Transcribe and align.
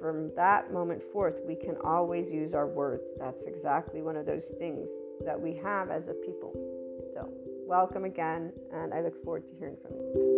from 0.00 0.30
that 0.36 0.72
moment 0.72 1.02
forth, 1.02 1.40
we 1.46 1.54
can 1.54 1.76
always 1.84 2.32
use 2.32 2.54
our 2.54 2.66
words. 2.66 3.04
That's 3.18 3.44
exactly 3.44 4.02
one 4.02 4.16
of 4.16 4.26
those 4.26 4.54
things 4.58 4.88
that 5.24 5.40
we 5.40 5.54
have 5.56 5.90
as 5.90 6.08
a 6.08 6.14
people. 6.14 6.52
So, 7.14 7.28
welcome 7.66 8.04
again, 8.04 8.52
and 8.72 8.92
I 8.92 9.00
look 9.00 9.22
forward 9.24 9.46
to 9.48 9.54
hearing 9.54 9.76
from 9.82 9.92
you. 9.96 10.34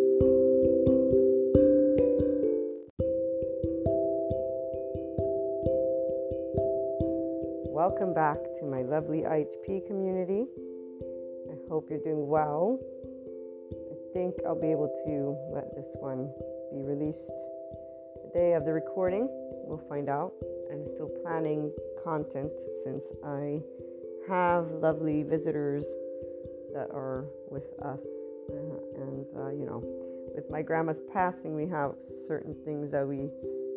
welcome 7.76 8.12
back 8.12 8.38
to 8.58 8.64
my 8.64 8.82
lovely 8.82 9.20
IHP 9.20 9.86
community. 9.86 10.44
I 11.48 11.54
hope 11.68 11.88
you're 11.88 12.02
doing 12.02 12.26
well. 12.26 12.80
I 13.70 13.94
think 14.12 14.34
I'll 14.44 14.60
be 14.60 14.72
able 14.72 14.88
to 15.06 15.36
let 15.54 15.74
this 15.76 15.94
one 16.00 16.28
be 16.72 16.82
released 16.82 17.30
day 18.36 18.52
of 18.52 18.66
the 18.66 18.72
recording. 18.72 19.26
We'll 19.64 19.82
find 19.88 20.10
out. 20.10 20.34
I'm 20.70 20.84
still 20.92 21.08
planning 21.22 21.72
content 22.04 22.52
since 22.84 23.14
I 23.24 23.62
have 24.28 24.70
lovely 24.72 25.22
visitors 25.22 25.86
that 26.74 26.88
are 26.92 27.24
with 27.48 27.68
us. 27.82 28.02
Uh, 28.50 29.00
and, 29.00 29.26
uh, 29.38 29.48
you 29.48 29.64
know, 29.64 29.82
with 30.34 30.50
my 30.50 30.60
grandma's 30.60 31.00
passing, 31.14 31.54
we 31.54 31.66
have 31.68 31.94
certain 32.26 32.54
things 32.62 32.90
that 32.90 33.08
we 33.08 33.30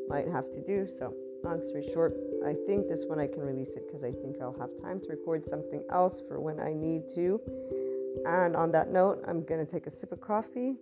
might 0.10 0.28
have 0.28 0.52
to 0.52 0.60
do. 0.60 0.86
So, 0.86 1.14
long 1.42 1.64
story 1.64 1.90
short, 1.94 2.18
I 2.46 2.54
think 2.68 2.90
this 2.90 3.06
one 3.06 3.18
I 3.18 3.28
can 3.28 3.42
release 3.42 3.78
it 3.78 3.88
because 3.88 4.04
I 4.04 4.12
think 4.12 4.42
I'll 4.42 4.60
have 4.60 4.72
time 4.82 5.00
to 5.00 5.08
record 5.08 5.46
something 5.46 5.86
else 5.90 6.22
for 6.28 6.42
when 6.42 6.60
I 6.60 6.74
need 6.74 7.08
to. 7.16 7.40
And 8.26 8.58
on 8.58 8.72
that 8.72 8.92
note, 8.92 9.24
I'm 9.26 9.42
going 9.46 9.66
to 9.66 9.72
take 9.72 9.88
a 9.88 9.90
sip 9.90 10.12
of 10.12 10.20
coffee. 10.20 10.76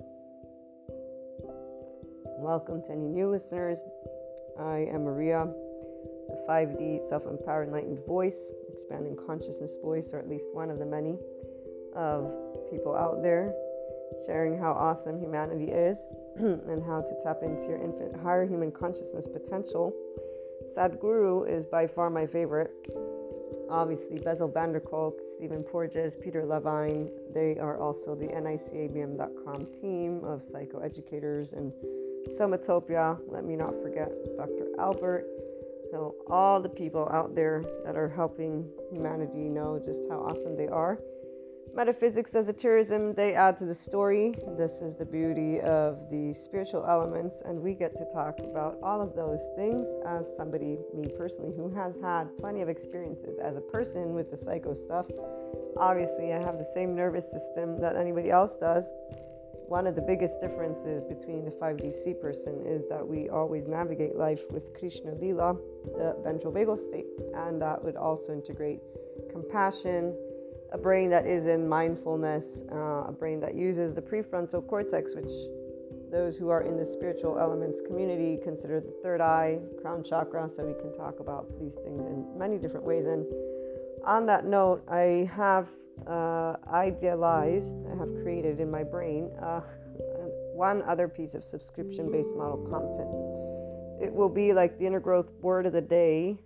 Welcome 2.40 2.84
to 2.84 2.92
any 2.92 3.08
new 3.08 3.32
listeners. 3.32 3.84
I 4.60 4.88
am 4.94 5.06
Maria, 5.06 5.48
the 6.28 6.46
5D 6.48 7.10
self 7.10 7.26
empowered 7.26 7.68
enlightened 7.68 8.06
voice, 8.06 8.54
expanding 8.72 9.16
consciousness 9.16 9.76
voice, 9.82 10.14
or 10.14 10.20
at 10.20 10.30
least 10.30 10.50
one 10.54 10.70
of 10.70 10.78
the 10.78 10.86
many 10.86 11.18
of 11.96 12.32
people 12.70 12.96
out 12.96 13.24
there 13.24 13.56
sharing 14.28 14.56
how 14.56 14.72
awesome 14.74 15.20
humanity 15.20 15.72
is 15.72 15.98
and 16.38 16.84
how 16.86 17.02
to 17.02 17.16
tap 17.24 17.40
into 17.42 17.70
your 17.70 17.82
infinite 17.84 18.16
higher 18.22 18.46
human 18.46 18.72
consciousness 18.72 19.28
potential. 19.28 19.92
Sadhguru 20.78 21.50
is 21.50 21.66
by 21.66 21.88
far 21.88 22.12
my 22.12 22.28
favorite. 22.28 22.72
Obviously, 23.70 24.20
Bessel 24.20 24.48
van 24.48 24.74
der 24.74 24.80
Kolk, 24.80 25.20
Stephen 25.36 25.64
Porges, 25.64 26.16
Peter 26.16 26.46
Levine, 26.46 27.10
they 27.34 27.58
are 27.58 27.80
also 27.80 28.14
the 28.14 28.28
NICABM.com 28.28 29.68
team 29.82 30.24
of 30.24 30.44
psychoeducators 30.44 31.54
and 31.54 31.74
Somatopia. 32.30 33.20
Let 33.28 33.46
me 33.46 33.56
not 33.56 33.74
forget 33.82 34.10
Dr. 34.36 34.68
Albert. 34.80 35.26
So, 35.92 36.16
all 36.30 36.62
the 36.62 36.70
people 36.70 37.08
out 37.12 37.34
there 37.34 37.64
that 37.86 37.96
are 37.96 38.10
helping 38.10 38.70
humanity 38.92 39.48
know 39.50 39.82
just 39.86 40.02
how 40.10 40.18
awesome 40.18 40.58
they 40.58 40.68
are 40.68 41.00
metaphysics, 41.78 42.34
esotericism, 42.36 43.14
they 43.14 43.36
add 43.36 43.56
to 43.56 43.64
the 43.64 43.76
story. 43.76 44.34
This 44.58 44.82
is 44.82 44.96
the 44.96 45.06
beauty 45.06 45.62
of 45.62 46.10
the 46.10 46.34
spiritual 46.34 46.84
elements, 46.88 47.44
and 47.46 47.62
we 47.62 47.76
get 47.76 47.96
to 47.98 48.06
talk 48.12 48.40
about 48.40 48.80
all 48.82 49.00
of 49.00 49.16
those 49.16 49.48
things 49.56 49.86
as 50.08 50.26
somebody, 50.36 50.80
me 50.92 51.08
personally, 51.16 51.54
who 51.56 51.70
has 51.76 51.96
had 52.02 52.36
plenty 52.40 52.64
of 52.64 52.68
experiences 52.68 53.38
as 53.38 53.58
a 53.58 53.62
person 53.62 54.16
with 54.16 54.32
the 54.32 54.38
psycho 54.38 54.74
stuff. 54.74 55.06
Obviously, 55.78 56.34
I 56.34 56.38
have 56.44 56.58
the 56.58 56.70
same 56.74 56.96
nervous 56.96 57.32
system 57.32 57.80
that 57.80 57.96
anybody 57.96 58.32
else 58.32 58.56
does. 58.56 58.86
One 59.68 59.86
of 59.86 59.96
the 59.96 60.02
biggest 60.02 60.40
differences 60.40 61.04
between 61.04 61.46
the 61.46 61.52
5DC 61.52 62.22
person 62.22 62.66
is 62.66 62.88
that 62.88 63.06
we 63.06 63.30
always 63.30 63.68
navigate 63.68 64.16
life 64.16 64.44
with 64.50 64.74
Krishna 64.74 65.14
Lila, 65.16 65.56
the 65.98 66.16
ventral 66.24 66.54
vagal 66.54 66.80
state, 66.80 67.06
and 67.36 67.62
that 67.62 67.84
would 67.84 67.96
also 67.96 68.34
integrate 68.34 68.80
compassion 69.30 70.16
a 70.74 70.78
brain 70.78 71.10
that 71.10 71.26
is 71.26 71.48
in 71.48 71.68
mindfulness, 71.68 72.64
uh, 72.72 73.06
a 73.08 73.12
brain 73.12 73.40
that 73.40 73.56
uses 73.56 73.94
the 73.94 74.02
prefrontal 74.02 74.66
cortex, 74.68 75.16
which 75.16 75.32
those 76.12 76.38
who 76.38 76.50
are 76.50 76.62
in 76.62 76.78
the 76.78 76.86
spiritual 76.86 77.38
elements 77.38 77.82
community 77.86 78.38
consider 78.44 78.80
the 78.80 78.94
third 79.04 79.22
eye, 79.22 79.60
crown 79.82 80.04
chakra. 80.04 80.50
So 80.54 80.66
we 80.66 80.74
can 80.74 80.94
talk 80.94 81.20
about 81.20 81.48
these 81.60 81.76
things 81.76 82.06
in 82.06 82.38
many 82.38 82.58
different 82.58 82.86
ways. 82.86 83.06
And 83.06 83.26
on 84.06 84.26
that 84.28 84.46
note, 84.46 84.84
I 84.90 85.30
have 85.34 85.68
uh, 86.06 86.56
idealized, 86.72 87.76
I 87.92 87.98
have 87.98 88.14
created 88.22 88.60
in 88.60 88.70
my 88.70 88.84
brain 88.84 89.32
uh, 89.42 89.62
one 90.54 90.82
other 90.84 91.08
piece 91.08 91.36
of 91.36 91.44
subscription 91.44 92.12
based 92.12 92.36
model 92.36 92.58
content. 92.70 94.04
It 94.04 94.14
will 94.14 94.30
be 94.30 94.54
like 94.54 94.78
the 94.78 94.86
inner 94.86 95.00
growth 95.00 95.32
word 95.42 95.66
of 95.66 95.74
the 95.74 95.82
day 95.82 96.38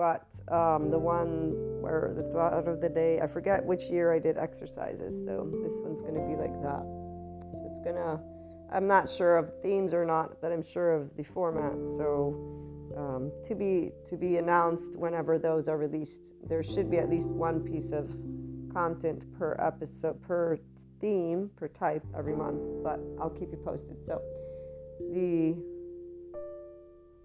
but 0.00 0.40
um, 0.50 0.90
the 0.90 0.98
one 0.98 1.52
where 1.82 2.14
the 2.16 2.22
thought 2.32 2.54
of 2.54 2.80
the 2.80 2.88
day, 2.88 3.20
I 3.20 3.26
forget 3.26 3.62
which 3.62 3.90
year 3.90 4.14
I 4.14 4.18
did 4.18 4.38
exercises, 4.38 5.26
so 5.26 5.46
this 5.62 5.74
one's 5.82 6.00
going 6.00 6.14
to 6.14 6.26
be 6.26 6.36
like 6.36 6.54
that. 6.62 6.86
So 7.52 7.68
it's 7.70 7.80
going 7.80 7.96
to, 7.96 8.18
I'm 8.72 8.86
not 8.86 9.10
sure 9.10 9.36
of 9.36 9.52
themes 9.60 9.92
or 9.92 10.06
not, 10.06 10.40
but 10.40 10.52
I'm 10.52 10.62
sure 10.62 10.94
of 10.94 11.14
the 11.18 11.22
format. 11.22 11.74
So 11.98 12.34
um, 12.96 13.30
to 13.44 13.54
be 13.54 13.90
to 14.06 14.16
be 14.16 14.38
announced 14.38 14.96
whenever 14.96 15.38
those 15.38 15.68
are 15.68 15.76
released. 15.76 16.32
There 16.48 16.62
should 16.62 16.90
be 16.90 16.96
at 16.96 17.10
least 17.10 17.28
one 17.28 17.60
piece 17.60 17.92
of 17.92 18.08
content 18.72 19.22
per 19.38 19.56
episode, 19.58 20.20
per 20.22 20.58
theme, 21.00 21.50
per 21.56 21.68
type 21.68 22.04
every 22.16 22.34
month, 22.34 22.60
but 22.82 23.00
I'll 23.20 23.30
keep 23.30 23.50
you 23.50 23.60
posted. 23.64 24.04
So 24.04 24.20
the 25.12 25.56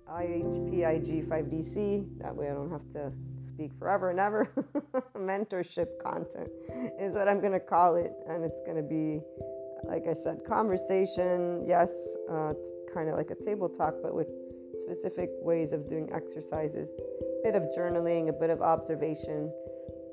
IHPIG5DC. 0.09 2.19
That 2.19 2.35
way 2.35 2.49
I 2.49 2.53
don't 2.53 2.71
have 2.71 2.91
to 2.93 3.11
speak 3.37 3.71
forever 3.77 4.11
and 4.11 4.19
ever. 4.19 4.49
Mentorship 5.17 5.87
content 6.03 6.49
is 6.99 7.13
what 7.13 7.27
I'm 7.27 7.39
going 7.39 7.53
to 7.53 7.59
call 7.59 7.95
it. 7.95 8.13
And 8.27 8.43
it's 8.43 8.61
going 8.61 8.77
to 8.77 8.83
be, 8.83 9.21
like 9.83 10.07
I 10.07 10.13
said, 10.13 10.39
conversation. 10.47 11.63
Yes, 11.65 12.15
uh, 12.29 12.53
kind 12.93 13.09
of 13.09 13.17
like 13.17 13.31
a 13.31 13.43
table 13.43 13.67
talk, 13.67 13.95
but 14.01 14.13
with 14.13 14.27
specific 14.77 15.29
ways 15.41 15.71
of 15.71 15.89
doing 15.89 16.09
exercises. 16.13 16.91
A 16.99 17.43
bit 17.43 17.55
of 17.55 17.63
journaling, 17.77 18.29
a 18.29 18.33
bit 18.33 18.49
of 18.49 18.61
observation, 18.61 19.51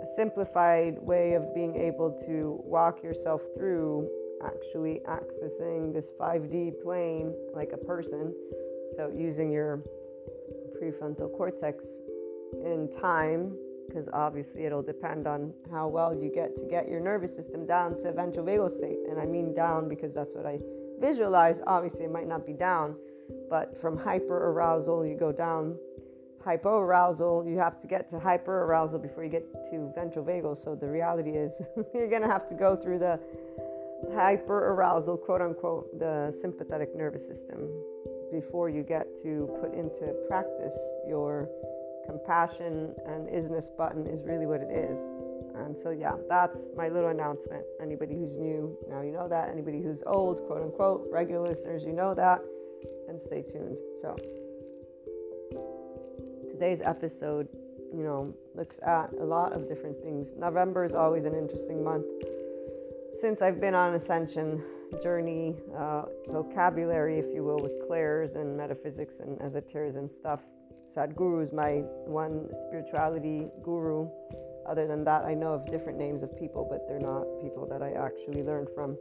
a 0.03 0.07
simplified 0.17 0.99
way 1.01 1.35
of 1.35 1.55
being 1.55 1.77
able 1.77 2.11
to 2.27 2.61
walk 2.65 3.03
yourself 3.03 3.43
through 3.57 4.09
actually 4.45 5.01
accessing 5.07 5.93
this 5.93 6.13
5D 6.19 6.83
plane 6.83 7.33
like 7.55 7.71
a 7.73 7.77
person 7.77 8.35
so, 8.95 9.11
using 9.17 9.51
your 9.51 9.83
prefrontal 10.79 11.35
cortex 11.35 11.85
in 12.63 12.91
time, 12.91 13.57
because 13.89 14.07
obviously 14.13 14.67
it'll 14.67 14.83
depend 14.83 15.27
on 15.27 15.55
how 15.71 15.89
well 15.89 16.15
you 16.15 16.31
get 16.31 16.57
to 16.59 16.67
get 16.67 16.89
your 16.91 17.01
nervous 17.01 17.35
system 17.35 17.67
down 17.67 17.99
to 18.03 18.13
ventral 18.13 18.45
vagal 18.45 18.71
state. 18.71 18.99
And 19.09 19.19
I 19.19 19.25
mean 19.25 19.55
down 19.55 19.89
because 19.89 20.13
that's 20.13 20.35
what 20.35 20.45
I 20.45 20.59
visualize. 21.01 21.63
Obviously, 21.67 22.05
it 22.05 22.13
might 22.13 22.29
not 22.29 22.47
be 22.47 22.53
down, 22.53 22.97
but 23.49 23.81
from 23.81 23.97
hyper 23.97 24.51
arousal, 24.51 25.07
you 25.07 25.17
go 25.17 25.33
down. 25.33 25.79
Hypo 26.45 26.79
arousal, 26.79 27.45
you 27.47 27.59
have 27.59 27.81
to 27.81 27.87
get 27.87 28.09
to 28.11 28.17
hyperarousal 28.17 29.01
before 29.01 29.23
you 29.25 29.31
get 29.31 29.47
to 29.71 29.93
ventral 29.95 30.25
vagal. 30.25 30.57
So, 30.57 30.75
the 30.75 30.89
reality 30.89 31.31
is, 31.31 31.61
you're 31.95 32.09
going 32.09 32.23
to 32.23 32.29
have 32.29 32.49
to 32.49 32.55
go 32.55 32.75
through 32.75 32.99
the 32.99 33.21
hyperarousal, 34.11 35.21
quote 35.21 35.41
unquote, 35.41 35.99
the 35.99 36.35
sympathetic 36.41 36.97
nervous 36.97 37.27
system 37.27 37.69
before 38.33 38.69
you 38.69 38.83
get 38.83 39.07
to 39.23 39.55
put 39.61 39.75
into 39.75 40.15
practice 40.27 40.77
your 41.07 41.49
compassion 42.07 42.95
and 43.07 43.29
isness 43.29 43.75
button 43.77 44.07
is 44.07 44.23
really 44.23 44.47
what 44.47 44.61
it 44.61 44.71
is. 44.71 44.99
And 45.55 45.77
so, 45.77 45.91
yeah, 45.91 46.17
that's 46.29 46.67
my 46.77 46.89
little 46.89 47.11
announcement. 47.11 47.65
Anybody 47.81 48.15
who's 48.15 48.37
new, 48.37 48.77
now 48.89 49.03
you 49.03 49.13
know 49.13 49.29
that. 49.29 49.51
Anybody 49.51 49.83
who's 49.83 50.03
old, 50.07 50.45
quote 50.47 50.63
unquote, 50.63 51.07
regular 51.11 51.47
listeners, 51.47 51.85
you 51.85 51.93
know 51.93 52.15
that. 52.15 52.41
And 53.09 53.21
stay 53.21 53.43
tuned. 53.43 53.79
So, 54.01 54.17
today's 56.63 56.81
episode, 56.83 57.49
you 57.93 58.05
know, 58.05 58.33
looks 58.55 58.79
at 58.87 59.13
a 59.19 59.25
lot 59.25 59.53
of 59.53 59.67
different 59.67 60.01
things. 60.01 60.31
November 60.37 60.85
is 60.85 60.95
always 60.95 61.25
an 61.25 61.35
interesting 61.35 61.83
month. 61.83 62.07
Since 63.17 63.43
I've 63.43 63.61
been 63.61 63.75
on 63.75 63.95
Ascension, 63.95 64.63
journey, 65.03 65.57
uh, 65.77 66.05
vocabulary, 66.29 67.19
if 67.19 67.27
you 67.35 67.43
will, 67.43 67.59
with 67.59 67.73
clairs 67.89 68.37
and 68.37 68.57
metaphysics 68.57 69.19
and 69.19 69.43
esotericism 69.43 70.09
stuff. 70.09 70.43
Sadhguru 70.89 71.43
is 71.43 71.53
my 71.53 71.79
one 72.07 72.49
spirituality 72.69 73.49
guru. 73.65 74.09
Other 74.65 74.87
than 74.87 75.03
that, 75.03 75.25
I 75.25 75.35
know 75.35 75.55
of 75.55 75.67
different 75.67 75.99
names 75.99 76.23
of 76.23 76.39
people, 76.39 76.65
but 76.71 76.87
they're 76.87 77.01
not 77.01 77.25
people 77.43 77.67
that 77.67 77.83
I 77.83 77.91
actually 77.95 78.45
learned 78.45 78.69
from. 78.71 78.97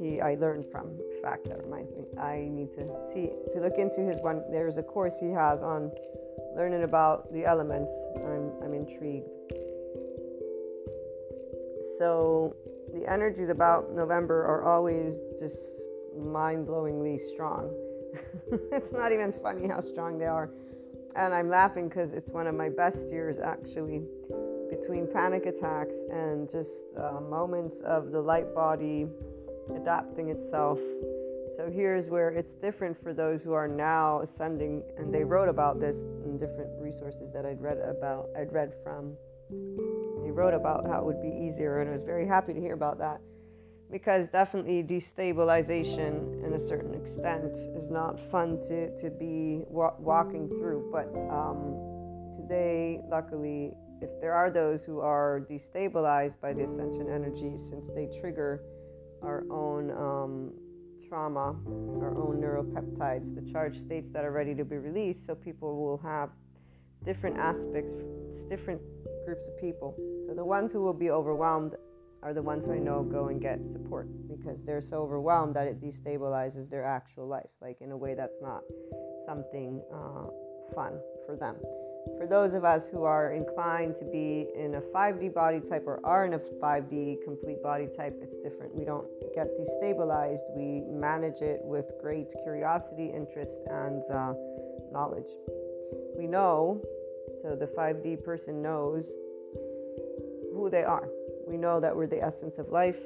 He, 0.00 0.22
I 0.22 0.36
learned 0.36 0.64
from. 0.64 0.88
In 0.88 1.22
fact, 1.22 1.50
that 1.50 1.62
reminds 1.62 1.92
me, 1.92 2.04
I 2.18 2.48
need 2.50 2.72
to 2.76 2.88
see 3.12 3.28
to 3.52 3.60
look 3.60 3.76
into 3.76 4.00
his 4.00 4.22
one. 4.22 4.42
There's 4.50 4.78
a 4.78 4.82
course 4.82 5.20
he 5.20 5.32
has 5.32 5.62
on 5.62 5.92
learning 6.56 6.84
about 6.84 7.32
the 7.32 7.44
elements. 7.44 7.92
I'm, 8.16 8.52
I'm 8.62 8.74
intrigued. 8.74 9.28
So 11.98 12.56
the 12.94 13.10
energies 13.10 13.50
about 13.50 13.92
November 13.92 14.44
are 14.44 14.64
always 14.64 15.18
just 15.38 15.88
mind 16.16 16.66
blowingly 16.66 17.18
strong. 17.18 17.70
it's 18.72 18.92
not 18.92 19.12
even 19.12 19.32
funny 19.32 19.68
how 19.68 19.80
strong 19.80 20.18
they 20.18 20.26
are. 20.26 20.50
And 21.16 21.34
I'm 21.34 21.48
laughing 21.48 21.88
because 21.88 22.12
it's 22.12 22.30
one 22.30 22.46
of 22.46 22.54
my 22.54 22.68
best 22.68 23.08
years 23.08 23.38
actually, 23.38 24.02
between 24.70 25.06
panic 25.12 25.46
attacks 25.46 25.96
and 26.10 26.48
just 26.48 26.86
uh, 26.96 27.20
moments 27.20 27.80
of 27.82 28.10
the 28.10 28.20
light 28.20 28.54
body 28.54 29.06
adapting 29.74 30.30
itself. 30.30 30.78
So 31.56 31.70
here's 31.72 32.10
where 32.10 32.30
it's 32.30 32.54
different 32.54 33.00
for 33.00 33.14
those 33.14 33.42
who 33.42 33.52
are 33.52 33.68
now 33.68 34.20
ascending, 34.22 34.82
and 34.98 35.14
they 35.14 35.22
wrote 35.22 35.48
about 35.48 35.78
this 35.78 35.98
different 36.38 36.70
resources 36.80 37.32
that 37.32 37.44
I'd 37.46 37.60
read 37.60 37.78
about. 37.78 38.28
I'd 38.36 38.52
read 38.52 38.72
from. 38.82 39.16
He 40.24 40.30
wrote 40.30 40.54
about 40.54 40.86
how 40.86 41.00
it 41.00 41.04
would 41.04 41.22
be 41.22 41.28
easier, 41.28 41.80
and 41.80 41.88
I 41.88 41.92
was 41.92 42.02
very 42.02 42.26
happy 42.26 42.54
to 42.54 42.60
hear 42.60 42.74
about 42.74 42.98
that 42.98 43.20
because 43.90 44.28
definitely 44.28 44.82
destabilization 44.82 46.44
in 46.44 46.54
a 46.54 46.58
certain 46.58 46.94
extent 46.94 47.52
is 47.76 47.90
not 47.90 48.18
fun 48.18 48.60
to, 48.62 48.96
to 48.96 49.10
be 49.10 49.62
wa- 49.68 49.94
walking 49.98 50.48
through. 50.48 50.88
But 50.90 51.06
um, 51.30 52.32
today, 52.34 53.00
luckily, 53.08 53.72
if 54.00 54.10
there 54.20 54.32
are 54.32 54.50
those 54.50 54.84
who 54.84 55.00
are 55.00 55.46
destabilized 55.48 56.40
by 56.40 56.52
the 56.52 56.64
ascension 56.64 57.08
energy, 57.08 57.56
since 57.56 57.86
they 57.94 58.08
trigger 58.20 58.62
our 59.22 59.44
own 59.50 59.90
um, 59.90 60.52
trauma, 61.14 61.54
our 62.02 62.12
own 62.18 62.40
neuropeptides, 62.42 63.36
the 63.36 63.52
charged 63.52 63.80
states 63.80 64.10
that 64.10 64.24
are 64.24 64.32
ready 64.32 64.52
to 64.52 64.64
be 64.64 64.74
released, 64.74 65.24
so 65.24 65.32
people 65.32 65.80
will 65.80 65.98
have 65.98 66.30
different 67.04 67.38
aspects, 67.38 67.94
different 68.50 68.80
groups 69.24 69.46
of 69.46 69.56
people. 69.60 69.94
So 70.26 70.34
the 70.34 70.44
ones 70.44 70.72
who 70.72 70.82
will 70.82 70.92
be 70.92 71.12
overwhelmed 71.12 71.76
are 72.24 72.34
the 72.34 72.42
ones 72.42 72.64
who 72.64 72.72
I 72.72 72.80
know 72.80 73.04
go 73.04 73.28
and 73.28 73.40
get 73.40 73.60
support 73.70 74.08
because 74.26 74.58
they're 74.66 74.80
so 74.80 75.02
overwhelmed 75.02 75.54
that 75.54 75.68
it 75.68 75.80
destabilizes 75.80 76.68
their 76.68 76.84
actual 76.84 77.28
life, 77.28 77.50
like 77.62 77.76
in 77.80 77.92
a 77.92 77.96
way 77.96 78.16
that's 78.16 78.42
not 78.42 78.62
something 79.24 79.80
uh, 79.94 80.26
fun 80.74 80.98
for 81.26 81.36
them. 81.36 81.54
For 82.18 82.26
those 82.26 82.54
of 82.54 82.64
us 82.64 82.88
who 82.88 83.04
are 83.04 83.32
inclined 83.32 83.96
to 83.96 84.04
be 84.04 84.48
in 84.54 84.74
a 84.76 84.80
5D 84.80 85.34
body 85.34 85.60
type 85.60 85.84
or 85.86 86.00
are 86.04 86.24
in 86.26 86.34
a 86.34 86.38
5D 86.38 87.22
complete 87.24 87.62
body 87.62 87.86
type, 87.86 88.18
it's 88.22 88.36
different. 88.36 88.74
We 88.74 88.84
don't 88.84 89.06
get 89.34 89.48
destabilized, 89.58 90.42
we 90.56 90.82
manage 90.88 91.40
it 91.40 91.60
with 91.62 91.86
great 92.00 92.32
curiosity, 92.42 93.10
interest, 93.14 93.60
and 93.70 94.02
uh, 94.10 94.34
knowledge. 94.92 95.30
We 96.16 96.26
know, 96.26 96.82
so 97.42 97.56
the 97.56 97.66
5D 97.66 98.24
person 98.24 98.62
knows 98.62 99.14
who 100.52 100.68
they 100.70 100.84
are 100.84 101.08
we 101.46 101.56
know 101.56 101.80
that 101.80 101.94
we're 101.94 102.06
the 102.06 102.22
essence 102.22 102.58
of 102.58 102.70
life. 102.70 102.98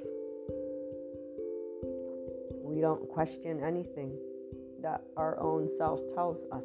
We 2.63 2.81
don't 2.81 3.09
question 3.09 3.63
anything 3.65 4.17
that 4.83 5.03
our 5.17 5.41
own 5.41 5.69
self 5.77 6.01
tells 6.15 6.47
us 6.53 6.65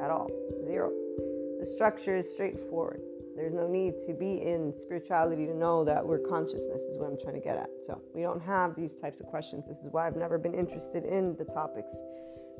at 0.00 0.10
all. 0.10 0.30
Zero. 0.64 0.92
The 1.62 1.66
structure 1.66 2.16
is 2.16 2.28
straightforward. 2.28 3.00
There's 3.36 3.54
no 3.54 3.68
need 3.68 3.94
to 4.08 4.14
be 4.14 4.42
in 4.42 4.74
spirituality 4.76 5.46
to 5.46 5.54
know 5.54 5.84
that 5.84 6.04
we're 6.04 6.18
consciousness, 6.18 6.80
is 6.82 6.98
what 6.98 7.06
I'm 7.06 7.16
trying 7.16 7.36
to 7.36 7.40
get 7.40 7.56
at. 7.56 7.68
So, 7.86 8.02
we 8.12 8.22
don't 8.22 8.42
have 8.42 8.74
these 8.74 8.96
types 8.96 9.20
of 9.20 9.26
questions. 9.26 9.68
This 9.68 9.76
is 9.76 9.86
why 9.92 10.08
I've 10.08 10.16
never 10.16 10.38
been 10.38 10.54
interested 10.54 11.04
in 11.04 11.36
the 11.36 11.44
topics 11.44 11.94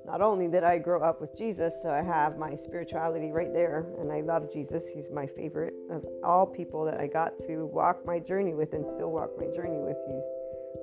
not 0.04 0.20
only 0.20 0.48
did 0.48 0.62
I 0.62 0.78
grow 0.78 1.02
up 1.02 1.20
with 1.20 1.36
Jesus, 1.36 1.74
so 1.82 1.90
I 1.90 2.02
have 2.02 2.38
my 2.38 2.54
spirituality 2.54 3.30
right 3.30 3.52
there, 3.52 3.86
and 4.00 4.12
I 4.12 4.20
love 4.20 4.52
Jesus. 4.52 4.90
He's 4.92 5.10
my 5.10 5.26
favorite 5.26 5.74
of 5.90 6.04
all 6.24 6.46
people 6.46 6.84
that 6.84 7.00
I 7.00 7.06
got 7.06 7.38
to 7.46 7.66
walk 7.66 8.04
my 8.04 8.18
journey 8.18 8.54
with 8.54 8.72
and 8.72 8.86
still 8.86 9.10
walk 9.10 9.30
my 9.38 9.46
journey 9.54 9.78
with. 9.78 9.96
He's 10.08 10.24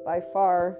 by 0.05 0.21
far, 0.33 0.77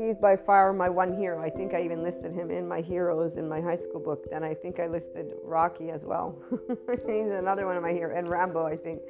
he's 0.00 0.16
by 0.16 0.36
far 0.36 0.72
my 0.72 0.88
one 0.88 1.16
hero. 1.16 1.42
I 1.42 1.50
think 1.50 1.74
I 1.74 1.82
even 1.82 2.02
listed 2.02 2.32
him 2.32 2.50
in 2.50 2.66
my 2.66 2.80
heroes 2.80 3.36
in 3.36 3.48
my 3.48 3.60
high 3.60 3.76
school 3.76 4.00
book. 4.00 4.30
Then 4.30 4.44
I 4.44 4.54
think 4.54 4.80
I 4.80 4.86
listed 4.86 5.32
Rocky 5.44 5.90
as 5.90 6.04
well. 6.04 6.38
he's 7.06 7.32
another 7.32 7.66
one 7.66 7.76
of 7.76 7.82
my 7.82 7.92
heroes, 7.92 8.16
and 8.18 8.28
Rambo, 8.28 8.66
I 8.66 8.76
think, 8.76 9.02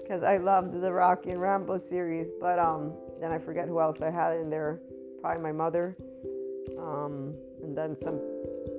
because 0.00 0.22
I 0.22 0.36
loved 0.36 0.80
the 0.80 0.92
Rocky 0.92 1.30
and 1.30 1.40
Rambo 1.40 1.76
series. 1.76 2.30
But 2.40 2.58
um, 2.58 2.92
then 3.20 3.32
I 3.32 3.38
forget 3.38 3.68
who 3.68 3.80
else 3.80 4.02
I 4.02 4.10
had 4.10 4.38
in 4.38 4.50
there. 4.50 4.80
Probably 5.20 5.42
my 5.42 5.52
mother. 5.52 5.96
Um, 6.78 7.34
and 7.62 7.76
then 7.76 7.96
some 8.02 8.20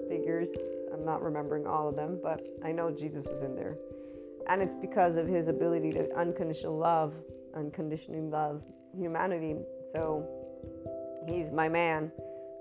figures. 0.09 0.49
I'm 0.93 1.05
not 1.05 1.21
remembering 1.21 1.67
all 1.67 1.87
of 1.87 1.95
them, 1.95 2.19
but 2.21 2.45
I 2.63 2.71
know 2.71 2.91
Jesus 2.91 3.25
was 3.25 3.41
in 3.41 3.55
there. 3.55 3.77
And 4.47 4.61
it's 4.61 4.75
because 4.75 5.17
of 5.17 5.27
his 5.27 5.47
ability 5.47 5.91
to 5.91 6.13
unconditional 6.17 6.77
love, 6.77 7.13
unconditionally 7.55 8.21
love 8.21 8.63
humanity. 8.97 9.55
So 9.91 10.27
he's 11.27 11.51
my 11.51 11.69
man. 11.69 12.11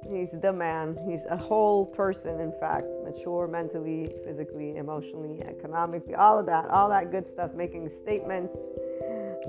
He's 0.08 0.30
the 0.30 0.52
man. 0.52 0.98
He's 1.06 1.24
a 1.28 1.36
whole 1.36 1.84
person, 1.84 2.40
in 2.40 2.52
fact, 2.58 2.86
mature 3.04 3.46
mentally, 3.46 4.10
physically, 4.24 4.76
emotionally, 4.76 5.42
economically, 5.42 6.14
all 6.14 6.38
of 6.38 6.46
that, 6.46 6.70
all 6.70 6.88
that 6.88 7.10
good 7.10 7.26
stuff, 7.26 7.52
making 7.54 7.88
statements 7.88 8.56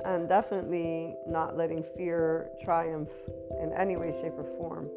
and 0.06 0.28
definitely 0.28 1.15
not 1.28 1.58
letting 1.58 1.84
fear 1.97 2.50
triumph 2.63 3.10
in 3.62 3.71
any 3.74 3.97
way, 3.97 4.12
shape, 4.12 4.34
or 4.38 4.45
form. 4.58 4.89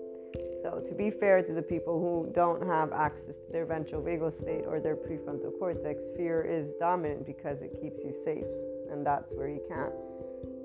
So, 0.63 0.83
to 0.87 0.95
be 0.95 1.11
fair 1.11 1.43
to 1.43 1.53
the 1.53 1.63
people 1.63 2.01
who 2.01 2.33
don't 2.33 2.67
have 2.67 2.93
access 2.93 3.37
to 3.37 3.53
their 3.53 3.67
ventral 3.67 4.03
vagal 4.03 4.33
state 4.33 4.65
or 4.67 4.81
their 4.81 4.97
prefrontal 4.97 5.57
cortex, 5.59 6.11
fear 6.17 6.43
is 6.43 6.73
dominant 6.81 7.27
because 7.27 7.63
it 7.63 7.79
keeps 7.81 8.03
you 8.05 8.13
safe, 8.13 8.47
and 8.91 9.07
that's 9.07 9.35
where 9.35 9.49
you 9.49 9.61
can't. 9.69 9.93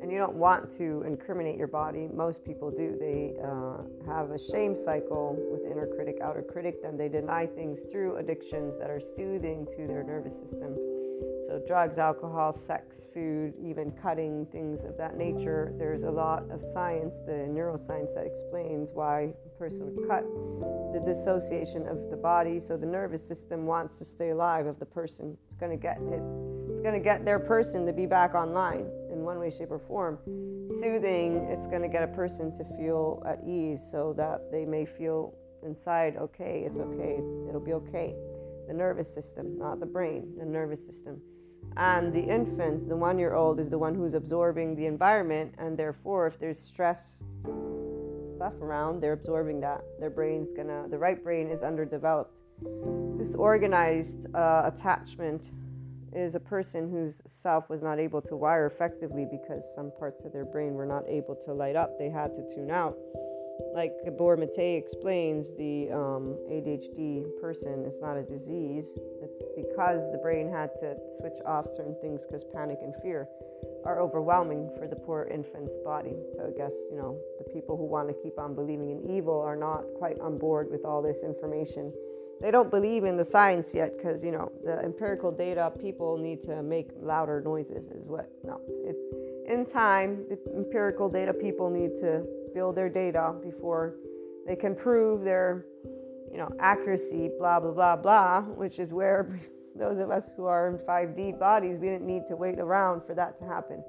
And 0.01 0.12
you 0.12 0.17
don't 0.17 0.35
want 0.35 0.69
to 0.77 1.03
incriminate 1.05 1.57
your 1.57 1.67
body. 1.67 2.07
Most 2.13 2.45
people 2.45 2.71
do. 2.71 2.95
They 2.99 3.33
uh, 3.43 3.83
have 4.12 4.31
a 4.31 4.39
shame 4.39 4.75
cycle 4.75 5.38
with 5.51 5.69
inner 5.69 5.88
critic, 5.88 6.19
outer 6.21 6.41
critic, 6.41 6.81
then 6.81 6.97
they 6.97 7.09
deny 7.09 7.45
things 7.45 7.81
through 7.91 8.15
addictions 8.15 8.77
that 8.77 8.89
are 8.89 8.99
soothing 8.99 9.67
to 9.75 9.88
their 9.88 10.03
nervous 10.03 10.39
system. 10.39 10.75
So, 11.49 11.59
drugs, 11.65 11.97
alcohol, 11.97 12.53
sex, 12.53 13.07
food, 13.12 13.55
even 13.59 13.91
cutting, 13.91 14.45
things 14.51 14.83
of 14.83 14.95
that 14.97 15.17
nature. 15.17 15.73
There's 15.79 16.03
a 16.03 16.12
lot 16.12 16.43
of 16.51 16.63
science, 16.63 17.19
the 17.25 17.47
neuroscience, 17.49 18.13
that 18.13 18.25
explains 18.25 18.91
why 18.93 19.33
a 19.45 19.49
person 19.57 19.85
would 19.85 20.07
cut. 20.07 20.23
The 20.93 21.01
dissociation 21.03 21.88
of 21.88 22.12
the 22.12 22.17
body, 22.17 22.59
so 22.59 22.77
the 22.77 22.85
nervous 22.85 23.27
system 23.27 23.65
wants 23.65 23.97
to 23.97 24.05
stay 24.05 24.29
alive 24.29 24.67
of 24.67 24.77
the 24.77 24.85
person. 24.85 25.35
It's 25.47 25.57
going 25.57 25.71
to 25.71 25.81
get 25.81 25.97
it. 25.97 26.21
It's 26.69 26.81
going 26.81 26.93
to 26.93 27.03
get 27.03 27.25
their 27.25 27.39
person 27.39 27.85
to 27.88 27.93
be 27.93 28.05
back 28.05 28.35
online 28.35 28.81
in 28.81 28.98
one 29.29 29.39
way, 29.39 29.51
shape, 29.51 29.69
or 29.69 29.77
form. 29.77 30.17
Soothing, 30.79 31.47
it's 31.51 31.67
going 31.67 31.83
to 31.83 31.87
get 31.87 32.01
a 32.01 32.07
person 32.07 32.51
to 32.55 32.63
feel 32.77 33.21
at 33.27 33.39
ease 33.45 33.79
so 33.79 34.11
that 34.17 34.51
they 34.51 34.65
may 34.65 34.85
feel 34.85 35.35
inside, 35.63 36.15
okay, 36.17 36.63
it's 36.65 36.79
okay, 36.79 37.19
it'll 37.47 37.63
be 37.63 37.73
okay. 37.73 38.15
The 38.67 38.73
nervous 38.73 39.13
system, 39.13 39.55
not 39.59 39.79
the 39.79 39.85
brain, 39.85 40.33
the 40.39 40.45
nervous 40.45 40.83
system. 40.83 41.21
And 41.77 42.11
the 42.11 42.23
infant, 42.23 42.89
the 42.89 42.95
one 42.95 43.19
year 43.19 43.35
old, 43.35 43.59
is 43.59 43.69
the 43.69 43.77
one 43.77 43.93
who's 43.93 44.15
absorbing 44.15 44.75
the 44.75 44.87
environment, 44.87 45.53
and 45.59 45.77
therefore, 45.77 46.25
if 46.25 46.39
there's 46.39 46.59
stress 46.59 47.23
stuff 48.33 48.55
around, 48.61 48.99
they're 48.99 49.13
absorbing 49.13 49.59
that. 49.61 49.81
Their 49.99 50.09
brain's 50.09 50.53
gonna, 50.53 50.87
the 50.89 50.97
right 50.97 51.23
brain 51.23 51.49
is 51.49 51.61
underdeveloped. 51.61 52.33
Disorganized 53.17 54.17
uh, 54.33 54.71
attachment 54.73 55.51
is 56.13 56.35
a 56.35 56.39
person 56.39 56.89
whose 56.89 57.21
self 57.25 57.69
was 57.69 57.81
not 57.81 57.99
able 57.99 58.21
to 58.23 58.35
wire 58.35 58.65
effectively 58.65 59.25
because 59.29 59.69
some 59.75 59.91
parts 59.97 60.23
of 60.25 60.33
their 60.33 60.45
brain 60.45 60.73
were 60.73 60.85
not 60.85 61.03
able 61.07 61.35
to 61.45 61.53
light 61.53 61.75
up. 61.75 61.97
They 61.97 62.09
had 62.09 62.33
to 62.35 62.55
tune 62.55 62.71
out. 62.71 62.97
Like 63.73 63.93
Gabor 64.05 64.37
Mate 64.37 64.77
explains, 64.77 65.55
the 65.57 65.91
um, 65.91 66.37
ADHD 66.49 67.25
person 67.41 67.83
is 67.85 67.99
not 68.01 68.17
a 68.17 68.23
disease, 68.23 68.93
It's 69.21 69.43
because 69.55 70.11
the 70.11 70.17
brain 70.17 70.49
had 70.49 70.71
to 70.79 70.95
switch 71.17 71.37
off 71.45 71.67
certain 71.75 71.95
things 72.01 72.25
because 72.25 72.45
panic 72.53 72.79
and 72.81 72.93
fear 73.01 73.27
are 73.85 74.01
overwhelming 74.01 74.69
for 74.77 74.87
the 74.87 74.95
poor 74.95 75.27
infant's 75.31 75.77
body. 75.83 76.15
So 76.35 76.47
I 76.47 76.57
guess, 76.57 76.73
you 76.89 76.97
know, 76.97 77.19
the 77.37 77.51
people 77.53 77.77
who 77.77 77.85
want 77.85 78.07
to 78.07 78.15
keep 78.23 78.39
on 78.39 78.55
believing 78.55 78.89
in 78.91 79.09
evil 79.09 79.39
are 79.41 79.55
not 79.55 79.83
quite 79.97 80.19
on 80.19 80.37
board 80.37 80.69
with 80.71 80.85
all 80.85 81.01
this 81.01 81.23
information. 81.23 81.93
They 82.41 82.52
don't 82.52 82.69
believe 82.69 83.04
in 83.04 83.17
the 83.17 83.25
science 83.25 83.73
yet 83.73 83.97
because, 83.97 84.23
you 84.23 84.32
know, 84.32 84.52
the 84.63 84.80
empirical 84.80 85.32
data 85.32 85.71
people 85.82 86.17
need 86.17 86.41
to 86.43 86.63
make 86.63 86.89
louder 87.02 87.41
noises 87.41 87.88
is 87.88 88.08
what. 88.08 88.30
No, 88.43 88.62
it's 88.86 89.52
in 89.52 89.65
time, 89.65 90.25
the 90.30 90.39
empirical 90.56 91.10
data 91.10 91.34
people 91.34 91.69
need 91.69 91.95
to 91.97 92.25
build 92.54 92.75
their 92.75 92.89
data 92.89 93.36
before 93.43 93.95
they 94.47 94.56
can 94.56 94.73
prove 94.73 95.23
their 95.23 95.65
you 96.32 96.38
know, 96.38 96.49
accuracy, 96.60 97.32
blah, 97.38 97.60
blah, 97.60 97.71
blah, 97.71 97.95
blah, 97.95 98.41
which 98.41 98.80
is 98.80 98.91
where 98.91 99.30
those 99.75 99.99
of 99.99 100.12
us 100.12 100.32
who 100.36 100.45
are 100.45 100.69
in 100.69 100.78
5D 100.78 101.39
bodies, 101.39 101.78
we 101.78 101.88
didn't 101.88 102.08
need 102.08 102.28
to 102.28 102.36
wait 102.36 102.60
around 102.60 103.04
for 103.04 103.13
that 103.15 103.39
to 103.39 103.45
happen. 103.45 103.84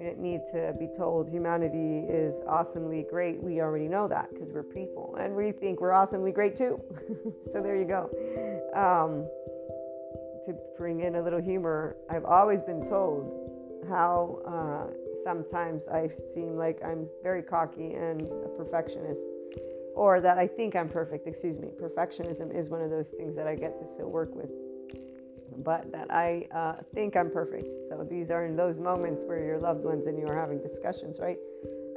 We 0.00 0.06
didn't 0.06 0.22
need 0.22 0.40
to 0.52 0.74
be 0.78 0.88
told 0.96 1.28
humanity 1.28 2.06
is 2.08 2.40
awesomely 2.48 3.04
great. 3.10 3.42
We 3.42 3.60
already 3.60 3.86
know 3.86 4.08
that 4.08 4.30
because 4.32 4.50
we're 4.50 4.62
people 4.62 5.18
and 5.20 5.36
we 5.36 5.52
think 5.52 5.82
we're 5.82 5.92
awesomely 5.92 6.32
great 6.32 6.56
too. 6.56 6.80
so 7.52 7.60
there 7.60 7.76
you 7.76 7.84
go. 7.84 8.08
Um, 8.74 9.28
to 10.46 10.58
bring 10.78 11.00
in 11.00 11.16
a 11.16 11.22
little 11.22 11.42
humor, 11.42 11.96
I've 12.08 12.24
always 12.24 12.62
been 12.62 12.82
told 12.82 13.84
how 13.90 14.38
uh, 14.48 14.90
sometimes 15.22 15.86
I 15.86 16.08
seem 16.32 16.56
like 16.56 16.80
I'm 16.82 17.06
very 17.22 17.42
cocky 17.42 17.92
and 17.92 18.22
a 18.22 18.48
perfectionist 18.56 19.20
or 19.94 20.22
that 20.22 20.38
I 20.38 20.46
think 20.46 20.76
I'm 20.76 20.88
perfect, 20.88 21.26
excuse 21.26 21.58
me. 21.58 21.68
Perfectionism 21.78 22.56
is 22.56 22.70
one 22.70 22.80
of 22.80 22.88
those 22.88 23.10
things 23.10 23.36
that 23.36 23.46
I 23.46 23.54
get 23.54 23.78
to 23.78 23.84
still 23.84 24.08
work 24.08 24.34
with, 24.34 24.50
but 25.58 25.90
that 25.92 26.12
I 26.12 26.46
uh, 26.54 26.82
think 26.94 27.16
I'm 27.16 27.30
perfect. 27.30 27.66
So 27.88 28.06
these 28.08 28.30
are 28.30 28.44
in 28.46 28.56
those 28.56 28.80
moments 28.80 29.24
where 29.24 29.44
your 29.44 29.58
loved 29.58 29.84
ones 29.84 30.06
and 30.06 30.18
you 30.18 30.26
are 30.26 30.36
having 30.36 30.60
discussions, 30.60 31.18
right? 31.20 31.38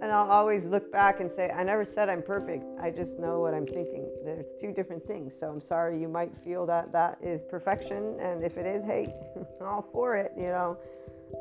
and 0.03 0.11
I'll 0.11 0.29
always 0.29 0.65
look 0.65 0.91
back 0.91 1.21
and 1.21 1.31
say, 1.31 1.49
I 1.49 1.63
never 1.63 1.85
said 1.85 2.09
I'm 2.09 2.21
perfect. 2.21 2.65
I 2.81 2.89
just 2.89 3.19
know 3.19 3.39
what 3.39 3.53
I'm 3.53 3.65
thinking. 3.65 4.05
There's 4.25 4.53
two 4.59 4.73
different 4.73 5.07
things. 5.07 5.33
So 5.33 5.49
I'm 5.49 5.61
sorry 5.61 5.97
you 5.97 6.09
might 6.09 6.35
feel 6.35 6.65
that 6.65 6.91
that 6.91 7.19
is 7.21 7.41
perfection. 7.41 8.17
And 8.19 8.43
if 8.43 8.57
it 8.57 8.65
is, 8.65 8.83
hey, 8.83 9.07
all 9.61 9.87
for 9.93 10.17
it, 10.17 10.33
you 10.35 10.49
know. 10.49 10.77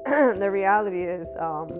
the 0.38 0.48
reality 0.48 1.02
is, 1.02 1.26
um, 1.40 1.70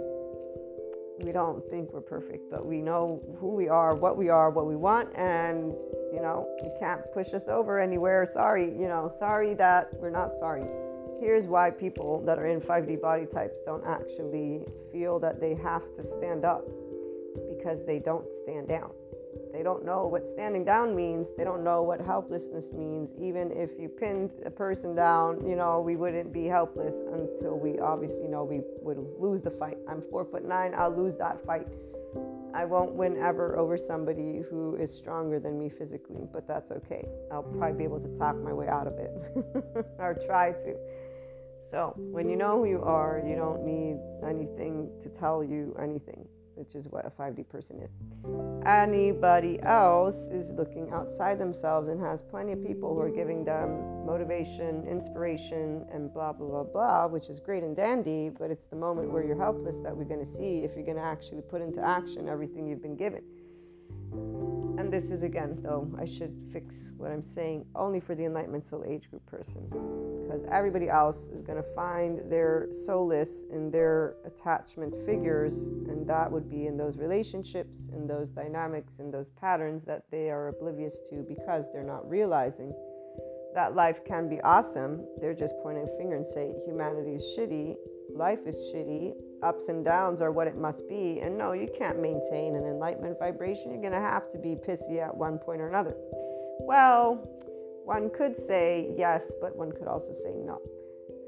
we 1.25 1.33
don't 1.33 1.63
think 1.71 1.93
we're 1.93 2.01
perfect, 2.01 2.51
but 2.51 2.65
we 2.65 2.81
know 2.81 3.23
who 3.39 3.55
we 3.55 3.69
are, 3.69 3.95
what 3.95 4.17
we 4.17 4.29
are, 4.29 4.51
what 4.51 4.67
we 4.67 4.77
want, 4.77 5.09
and 5.17 5.73
you 6.13 6.21
know, 6.21 6.49
you 6.63 6.71
can't 6.79 7.01
push 7.13 7.33
us 7.33 7.49
over 7.49 7.81
anywhere. 7.81 8.27
Sorry, 8.27 8.65
you 8.65 8.89
know, 8.89 9.11
sorry 9.19 9.55
that 9.55 9.89
we're 9.95 10.11
not 10.11 10.39
sorry 10.39 10.65
here's 11.23 11.47
why 11.47 11.71
people 11.71 12.21
that 12.27 12.37
are 12.37 12.49
in 12.49 12.61
5D 12.61 13.01
body 13.01 13.27
types 13.27 13.61
don't 13.65 13.85
actually 13.87 14.67
feel 14.91 15.21
that 15.21 15.41
they 15.41 15.55
have 15.55 15.95
to 15.95 16.03
stand 16.03 16.45
up 16.45 16.67
because 17.49 17.87
they 17.87 18.01
don't 18.01 18.33
stand 18.33 18.67
down. 18.67 18.91
They 19.53 19.63
don't 19.63 19.85
know 19.85 20.07
what 20.07 20.27
standing 20.27 20.65
down 20.65 20.97
means. 20.97 21.29
They 21.37 21.45
don't 21.45 21.63
know 21.63 21.83
what 21.83 22.01
helplessness 22.01 22.73
means. 22.73 23.13
Even 23.19 23.51
if 23.51 23.71
you 23.79 23.89
pinned 23.89 24.35
a 24.47 24.51
person 24.51 24.95
down, 24.95 25.47
you 25.47 25.57
know, 25.57 25.81
we 25.81 25.97
wouldn't 25.97 26.33
be 26.33 26.47
helpless 26.47 26.95
until 27.13 27.59
we 27.59 27.79
obviously 27.79 28.29
know 28.29 28.45
we 28.45 28.63
would 28.81 28.99
lose 29.19 29.43
the 29.43 29.51
fight. 29.51 29.77
I'm 29.89 30.01
four 30.01 30.25
foot 30.25 30.45
nine, 30.45 30.75
I'll 30.75 30.97
lose 30.97 31.17
that 31.19 31.45
fight. 31.45 31.67
I 32.55 32.65
won't 32.67 32.93
win 32.93 33.17
ever 33.17 33.59
over 33.59 33.79
somebody 33.79 34.43
who 34.51 34.77
is 34.77 34.95
stronger 34.95 35.41
than 35.41 35.59
me 35.59 35.71
physically, 35.71 36.29
but 36.33 36.47
that's 36.47 36.71
okay. 36.71 37.07
I'll 37.31 37.43
probably 37.43 37.79
be 37.79 37.85
able 37.85 38.01
to 38.01 38.15
talk 38.17 38.37
my 38.37 38.53
way 38.53 38.69
out 38.69 38.87
of 38.87 38.95
it 38.99 39.11
or 39.99 40.15
try 40.27 40.53
to. 40.53 40.77
So, 41.71 41.95
when 41.97 42.29
you 42.29 42.37
know 42.37 42.59
who 42.59 42.67
you 42.67 42.83
are, 42.83 43.23
you 43.27 43.35
don't 43.35 43.65
need 43.65 43.97
anything 44.29 44.91
to 45.01 45.09
tell 45.09 45.43
you 45.43 45.75
anything, 45.81 46.29
which 46.63 46.77
is 46.77 46.87
what 46.87 47.05
a 47.05 47.11
5D 47.11 47.49
person 47.49 47.81
is. 47.81 47.97
Anybody 48.65 49.61
else 49.63 50.29
is 50.31 50.49
looking 50.53 50.89
outside 50.93 51.37
themselves 51.37 51.89
and 51.89 52.01
has 52.01 52.23
plenty 52.23 52.53
of 52.53 52.65
people 52.65 52.95
who 52.95 53.01
are 53.01 53.11
giving 53.11 53.45
them 53.45 54.07
motivation, 54.07 54.87
inspiration, 54.89 55.85
and 55.93 56.15
blah, 56.15 56.33
blah, 56.33 56.47
blah, 56.47 56.63
blah, 56.63 57.07
which 57.09 57.29
is 57.29 57.41
great 57.41 57.65
and 57.65 57.75
dandy, 57.75 58.29
but 58.29 58.49
it's 58.49 58.67
the 58.67 58.77
moment 58.77 59.11
where 59.11 59.25
you're 59.25 59.37
helpless 59.37 59.81
that 59.81 59.97
we're 59.97 60.05
going 60.05 60.25
to 60.25 60.31
see 60.31 60.59
if 60.59 60.77
you're 60.77 60.87
going 60.87 60.97
to 60.97 61.03
actually 61.03 61.43
put 61.43 61.61
into 61.61 61.83
action 61.83 62.29
everything 62.29 62.65
you've 62.65 62.83
been 62.83 62.97
given. 62.97 63.23
And 64.79 64.93
this 64.93 65.11
is 65.11 65.23
again, 65.23 65.59
though, 65.63 65.91
I 65.99 66.05
should 66.05 66.35
fix 66.53 66.93
what 66.97 67.11
I'm 67.11 67.23
saying 67.23 67.67
only 67.75 68.01
for 68.01 68.15
the 68.15 68.25
Enlightenment 68.25 68.65
Soul 68.65 68.85
Age 68.87 69.11
Group 69.11 69.25
person. 69.27 69.69
Because 70.23 70.45
everybody 70.51 70.89
else 70.89 71.29
is 71.29 71.43
going 71.43 71.63
to 71.63 71.69
find 71.75 72.31
their 72.31 72.69
solace 72.71 73.45
in 73.53 73.71
their 73.71 74.17
attachment 74.25 74.95
figures, 75.05 75.67
and 75.89 76.07
that 76.09 76.31
would 76.31 76.49
be 76.49 76.67
in 76.67 76.77
those 76.77 76.97
relationships, 76.97 77.79
in 77.93 78.07
those 78.07 78.31
dynamics, 78.31 78.99
in 78.99 79.11
those 79.11 79.29
patterns 79.29 79.85
that 79.85 80.05
they 80.11 80.31
are 80.31 80.49
oblivious 80.49 81.01
to 81.11 81.25
because 81.29 81.67
they're 81.73 81.85
not 81.85 82.09
realizing 82.09 82.73
that 83.55 83.75
life 83.75 84.05
can 84.05 84.29
be 84.29 84.41
awesome. 84.41 85.07
They're 85.21 85.35
just 85.35 85.55
pointing 85.63 85.85
a 85.85 85.99
finger 85.99 86.17
and 86.17 86.27
say 86.27 86.55
humanity 86.65 87.13
is 87.13 87.37
shitty, 87.37 87.77
life 88.15 88.41
is 88.47 88.57
shitty, 88.73 89.15
ups 89.43 89.69
and 89.69 89.85
downs 89.85 90.23
are 90.23 90.31
what 90.31 90.47
it 90.47 90.57
must 90.57 90.89
be. 90.89 91.21
And 91.21 91.37
no, 91.37 91.53
you 91.53 91.69
can't 91.77 92.01
maintain 92.01 92.55
an 92.57 92.65
enlightenment 92.65 93.19
vibration. 93.19 93.73
You're 93.73 93.81
going 93.81 93.93
to 93.93 94.09
have 94.09 94.31
to 94.31 94.39
be 94.39 94.55
pissy 94.55 95.01
at 95.01 95.15
one 95.17 95.39
point 95.39 95.61
or 95.61 95.69
another. 95.69 95.95
Well, 96.61 97.29
one 97.85 98.11
could 98.11 98.37
say 98.37 98.95
yes, 98.97 99.33
but 99.41 99.57
one 99.57 99.73
could 99.73 99.89
also 99.89 100.13
say 100.13 100.33
no. 100.35 100.61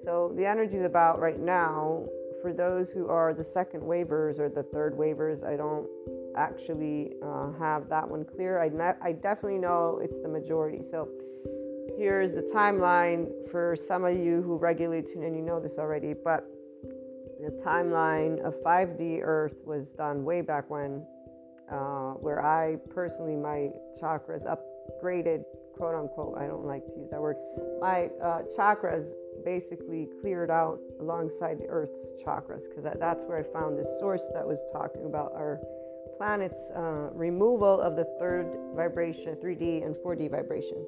So 0.02 0.32
the 0.36 0.46
energy 0.46 0.76
is 0.76 0.84
about 0.84 1.20
right 1.20 1.38
now 1.38 2.06
for 2.40 2.52
those 2.52 2.90
who 2.90 3.08
are 3.08 3.32
the 3.32 3.44
second 3.44 3.80
waivers 3.80 4.38
or 4.38 4.48
the 4.48 4.62
third 4.62 4.96
waivers. 4.96 5.44
I 5.44 5.56
don't 5.56 5.88
actually 6.36 7.12
uh, 7.22 7.52
have 7.58 7.88
that 7.88 8.08
one 8.08 8.24
clear. 8.24 8.60
I, 8.60 8.68
ne- 8.68 8.98
I 9.02 9.12
definitely 9.12 9.58
know 9.58 10.00
it's 10.02 10.18
the 10.18 10.28
majority. 10.28 10.82
So 10.82 11.08
here's 11.96 12.32
the 12.32 12.42
timeline 12.54 13.28
for 13.50 13.76
some 13.76 14.04
of 14.04 14.16
you 14.16 14.42
who 14.42 14.56
regularly 14.56 15.02
tune 15.02 15.22
in. 15.22 15.34
You 15.34 15.42
know 15.42 15.60
this 15.60 15.78
already, 15.78 16.12
but 16.12 16.53
the 17.44 17.50
timeline 17.62 18.40
of 18.40 18.54
5D 18.62 19.20
Earth 19.22 19.56
was 19.66 19.92
done 19.92 20.24
way 20.24 20.40
back 20.40 20.70
when, 20.70 21.04
uh, 21.70 22.12
where 22.14 22.42
I 22.42 22.76
personally, 22.88 23.36
my 23.36 23.68
chakras 24.00 24.46
upgraded, 24.46 25.44
quote 25.76 25.94
unquote, 25.94 26.38
I 26.38 26.46
don't 26.46 26.64
like 26.64 26.86
to 26.86 26.96
use 26.96 27.10
that 27.10 27.20
word, 27.20 27.36
my 27.82 28.08
uh, 28.22 28.42
chakras 28.56 29.06
basically 29.44 30.08
cleared 30.22 30.50
out 30.50 30.78
alongside 31.00 31.58
the 31.58 31.66
Earth's 31.66 32.12
chakras, 32.24 32.66
because 32.66 32.84
that, 32.84 32.98
that's 32.98 33.24
where 33.24 33.38
I 33.38 33.42
found 33.42 33.76
this 33.76 33.98
source 34.00 34.26
that 34.32 34.46
was 34.46 34.64
talking 34.72 35.04
about 35.04 35.32
our 35.34 35.60
planet's 36.16 36.70
uh, 36.74 37.10
removal 37.12 37.78
of 37.78 37.94
the 37.94 38.06
third 38.18 38.46
vibration, 38.74 39.36
3D 39.36 39.84
and 39.84 39.94
4D 39.96 40.30
vibration, 40.30 40.86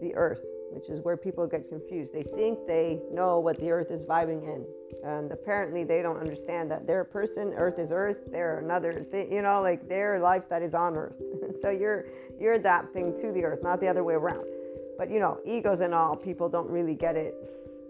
the 0.00 0.14
Earth 0.14 0.44
which 0.70 0.88
is 0.88 1.00
where 1.00 1.16
people 1.16 1.46
get 1.46 1.68
confused. 1.68 2.12
They 2.12 2.22
think 2.22 2.66
they 2.66 3.00
know 3.10 3.38
what 3.40 3.58
the 3.58 3.70
earth 3.70 3.90
is 3.90 4.04
vibing 4.04 4.42
in. 4.42 4.64
And 5.04 5.30
apparently 5.32 5.84
they 5.84 6.02
don't 6.02 6.18
understand 6.18 6.70
that 6.70 6.86
they're 6.86 7.02
a 7.02 7.04
person, 7.04 7.52
earth 7.56 7.78
is 7.78 7.92
earth, 7.92 8.18
they're 8.30 8.58
another 8.58 8.92
thing, 8.92 9.32
you 9.32 9.42
know, 9.42 9.62
like 9.62 9.88
their 9.88 10.18
life 10.18 10.48
that 10.48 10.62
is 10.62 10.74
on 10.74 10.96
earth. 10.96 11.14
so 11.60 11.70
you're 11.70 12.06
you're 12.40 12.54
adapting 12.54 13.16
to 13.20 13.32
the 13.32 13.44
earth, 13.44 13.62
not 13.62 13.80
the 13.80 13.88
other 13.88 14.04
way 14.04 14.14
around. 14.14 14.46
But 14.96 15.10
you 15.10 15.20
know, 15.20 15.38
egos 15.44 15.80
and 15.80 15.94
all, 15.94 16.16
people 16.16 16.48
don't 16.48 16.68
really 16.68 16.94
get 16.94 17.16
it 17.16 17.34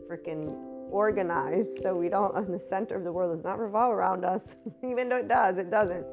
freaking 0.09 0.55
organized. 0.91 1.83
So 1.83 1.95
we 1.97 2.09
don't 2.09 2.51
the 2.51 2.59
center 2.59 2.97
of 2.97 3.05
the 3.05 3.13
world 3.13 3.35
does 3.35 3.45
not 3.45 3.59
revolve 3.59 3.93
around 3.93 4.25
us. 4.25 4.43
Even 4.85 5.09
though 5.09 5.19
it 5.19 5.29
does, 5.29 5.59
it 5.59 5.71
doesn't. 5.71 6.07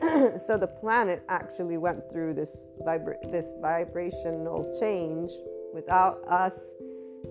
so 0.40 0.58
the 0.58 0.66
planet 0.66 1.22
actually 1.28 1.78
went 1.78 2.02
through 2.10 2.34
this 2.34 2.68
vibra- 2.84 3.30
this 3.30 3.52
vibrational 3.60 4.76
change 4.80 5.30
without 5.76 6.24
us, 6.26 6.58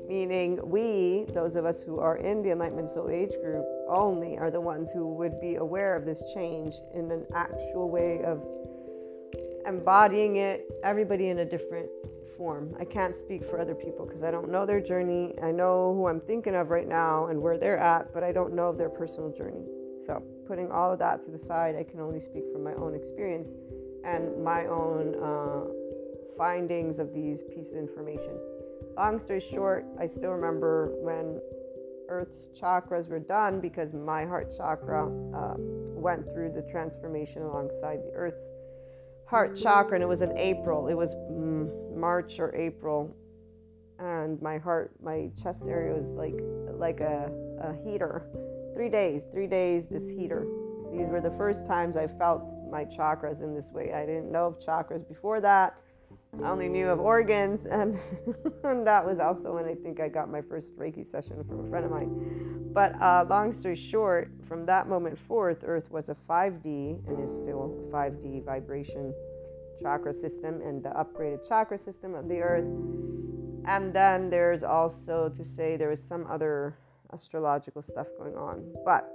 meaning 0.07 0.59
we, 0.63 1.25
those 1.33 1.55
of 1.55 1.65
us 1.65 1.81
who 1.81 1.99
are 1.99 2.17
in 2.17 2.43
the 2.43 2.51
Enlightenment 2.51 2.89
Soul 2.89 3.09
Age 3.09 3.33
group, 3.41 3.65
only 3.89 4.37
are 4.37 4.51
the 4.51 4.61
ones 4.61 4.91
who 4.91 5.07
would 5.15 5.41
be 5.41 5.55
aware 5.55 5.95
of 5.95 6.05
this 6.05 6.23
change 6.33 6.75
in 6.93 7.11
an 7.11 7.25
actual 7.33 7.89
way 7.89 8.23
of 8.23 8.45
embodying 9.65 10.35
it, 10.35 10.71
everybody 10.83 11.29
in 11.29 11.39
a 11.39 11.45
different 11.45 11.89
form. 12.37 12.75
I 12.79 12.85
can't 12.85 13.15
speak 13.15 13.43
for 13.49 13.59
other 13.59 13.73
people 13.73 14.05
because 14.05 14.21
I 14.21 14.29
don't 14.29 14.51
know 14.51 14.63
their 14.63 14.81
journey. 14.81 15.33
I 15.41 15.51
know 15.51 15.95
who 15.95 16.07
I'm 16.07 16.19
thinking 16.19 16.53
of 16.53 16.69
right 16.69 16.87
now 16.87 17.27
and 17.27 17.41
where 17.41 17.57
they're 17.57 17.79
at, 17.79 18.13
but 18.13 18.23
I 18.23 18.31
don't 18.31 18.53
know 18.53 18.71
their 18.73 18.89
personal 18.89 19.31
journey. 19.31 19.65
So, 20.05 20.21
putting 20.45 20.69
all 20.69 20.93
of 20.93 20.99
that 20.99 21.23
to 21.23 21.31
the 21.31 21.37
side, 21.37 21.75
I 21.75 21.83
can 21.83 21.99
only 21.99 22.19
speak 22.19 22.43
from 22.53 22.63
my 22.63 22.73
own 22.73 22.93
experience 22.93 23.49
and 24.03 24.43
my 24.43 24.67
own 24.67 25.15
uh, 25.15 25.84
findings 26.37 26.99
of 26.99 27.13
these 27.13 27.43
pieces 27.43 27.73
of 27.73 27.79
information. 27.79 28.37
Long 28.97 29.19
story 29.19 29.41
short, 29.41 29.85
I 29.99 30.05
still 30.05 30.31
remember 30.31 30.95
when 31.01 31.39
Earth's 32.07 32.49
chakras 32.59 33.09
were 33.09 33.19
done 33.19 33.59
because 33.59 33.93
my 33.93 34.25
heart 34.25 34.53
chakra 34.55 35.05
uh, 35.05 35.55
went 35.57 36.25
through 36.33 36.51
the 36.51 36.61
transformation 36.71 37.41
alongside 37.41 37.99
the 38.03 38.11
Earth's 38.15 38.51
heart 39.27 39.57
chakra, 39.57 39.95
and 39.95 40.03
it 40.03 40.07
was 40.07 40.21
in 40.21 40.37
April. 40.37 40.87
It 40.87 40.93
was 40.93 41.15
mm, 41.15 41.95
March 41.95 42.39
or 42.39 42.55
April, 42.55 43.15
and 43.99 44.41
my 44.41 44.57
heart, 44.57 44.91
my 45.01 45.31
chest 45.41 45.63
area 45.67 45.93
was 45.93 46.11
like 46.11 46.35
like 46.77 46.99
a, 46.99 47.31
a 47.61 47.73
heater. 47.83 48.27
Three 48.73 48.89
days, 48.89 49.25
three 49.31 49.47
days, 49.47 49.87
this 49.87 50.09
heater. 50.09 50.45
These 50.91 51.07
were 51.07 51.21
the 51.21 51.31
first 51.31 51.65
times 51.65 51.97
I 51.97 52.07
felt 52.07 52.53
my 52.69 52.85
chakras 52.85 53.41
in 53.41 53.53
this 53.53 53.69
way. 53.69 53.93
I 53.93 54.05
didn't 54.05 54.31
know 54.31 54.47
of 54.47 54.59
chakras 54.59 55.07
before 55.07 55.41
that. 55.41 55.75
I 56.43 56.49
only 56.49 56.67
knew 56.67 56.89
of 56.89 56.99
organs, 56.99 57.65
and, 57.65 57.97
and, 58.63 58.85
that 58.85 59.05
was 59.05 59.19
also 59.19 59.55
when 59.55 59.65
I 59.65 59.73
think 59.73 59.99
I 59.99 60.07
got 60.07 60.29
my 60.29 60.41
first 60.41 60.77
Reiki 60.77 61.03
session 61.03 61.43
from 61.43 61.65
a 61.65 61.67
friend 61.67 61.85
of 61.85 61.91
mine. 61.91 62.71
But 62.73 63.01
uh, 63.01 63.25
long 63.29 63.53
story 63.53 63.75
short, 63.75 64.31
from 64.47 64.65
that 64.65 64.89
moment 64.89 65.17
forth, 65.17 65.63
Earth 65.65 65.89
was 65.89 66.09
a 66.09 66.15
5D 66.29 67.07
and 67.07 67.19
is 67.19 67.35
still 67.35 67.89
a 67.89 67.95
5D 67.95 68.43
vibration 68.43 69.13
chakra 69.81 70.13
system 70.13 70.61
and 70.61 70.83
the 70.83 70.89
upgraded 70.89 71.47
chakra 71.47 71.77
system 71.77 72.15
of 72.15 72.27
the 72.27 72.39
Earth. 72.39 72.65
And 73.65 73.93
then 73.93 74.29
there's 74.29 74.63
also 74.63 75.29
to 75.29 75.43
say 75.43 75.77
there 75.77 75.89
was 75.89 76.03
some 76.07 76.27
other 76.29 76.77
astrological 77.13 77.81
stuff 77.81 78.07
going 78.17 78.35
on. 78.35 78.73
But 78.83 79.09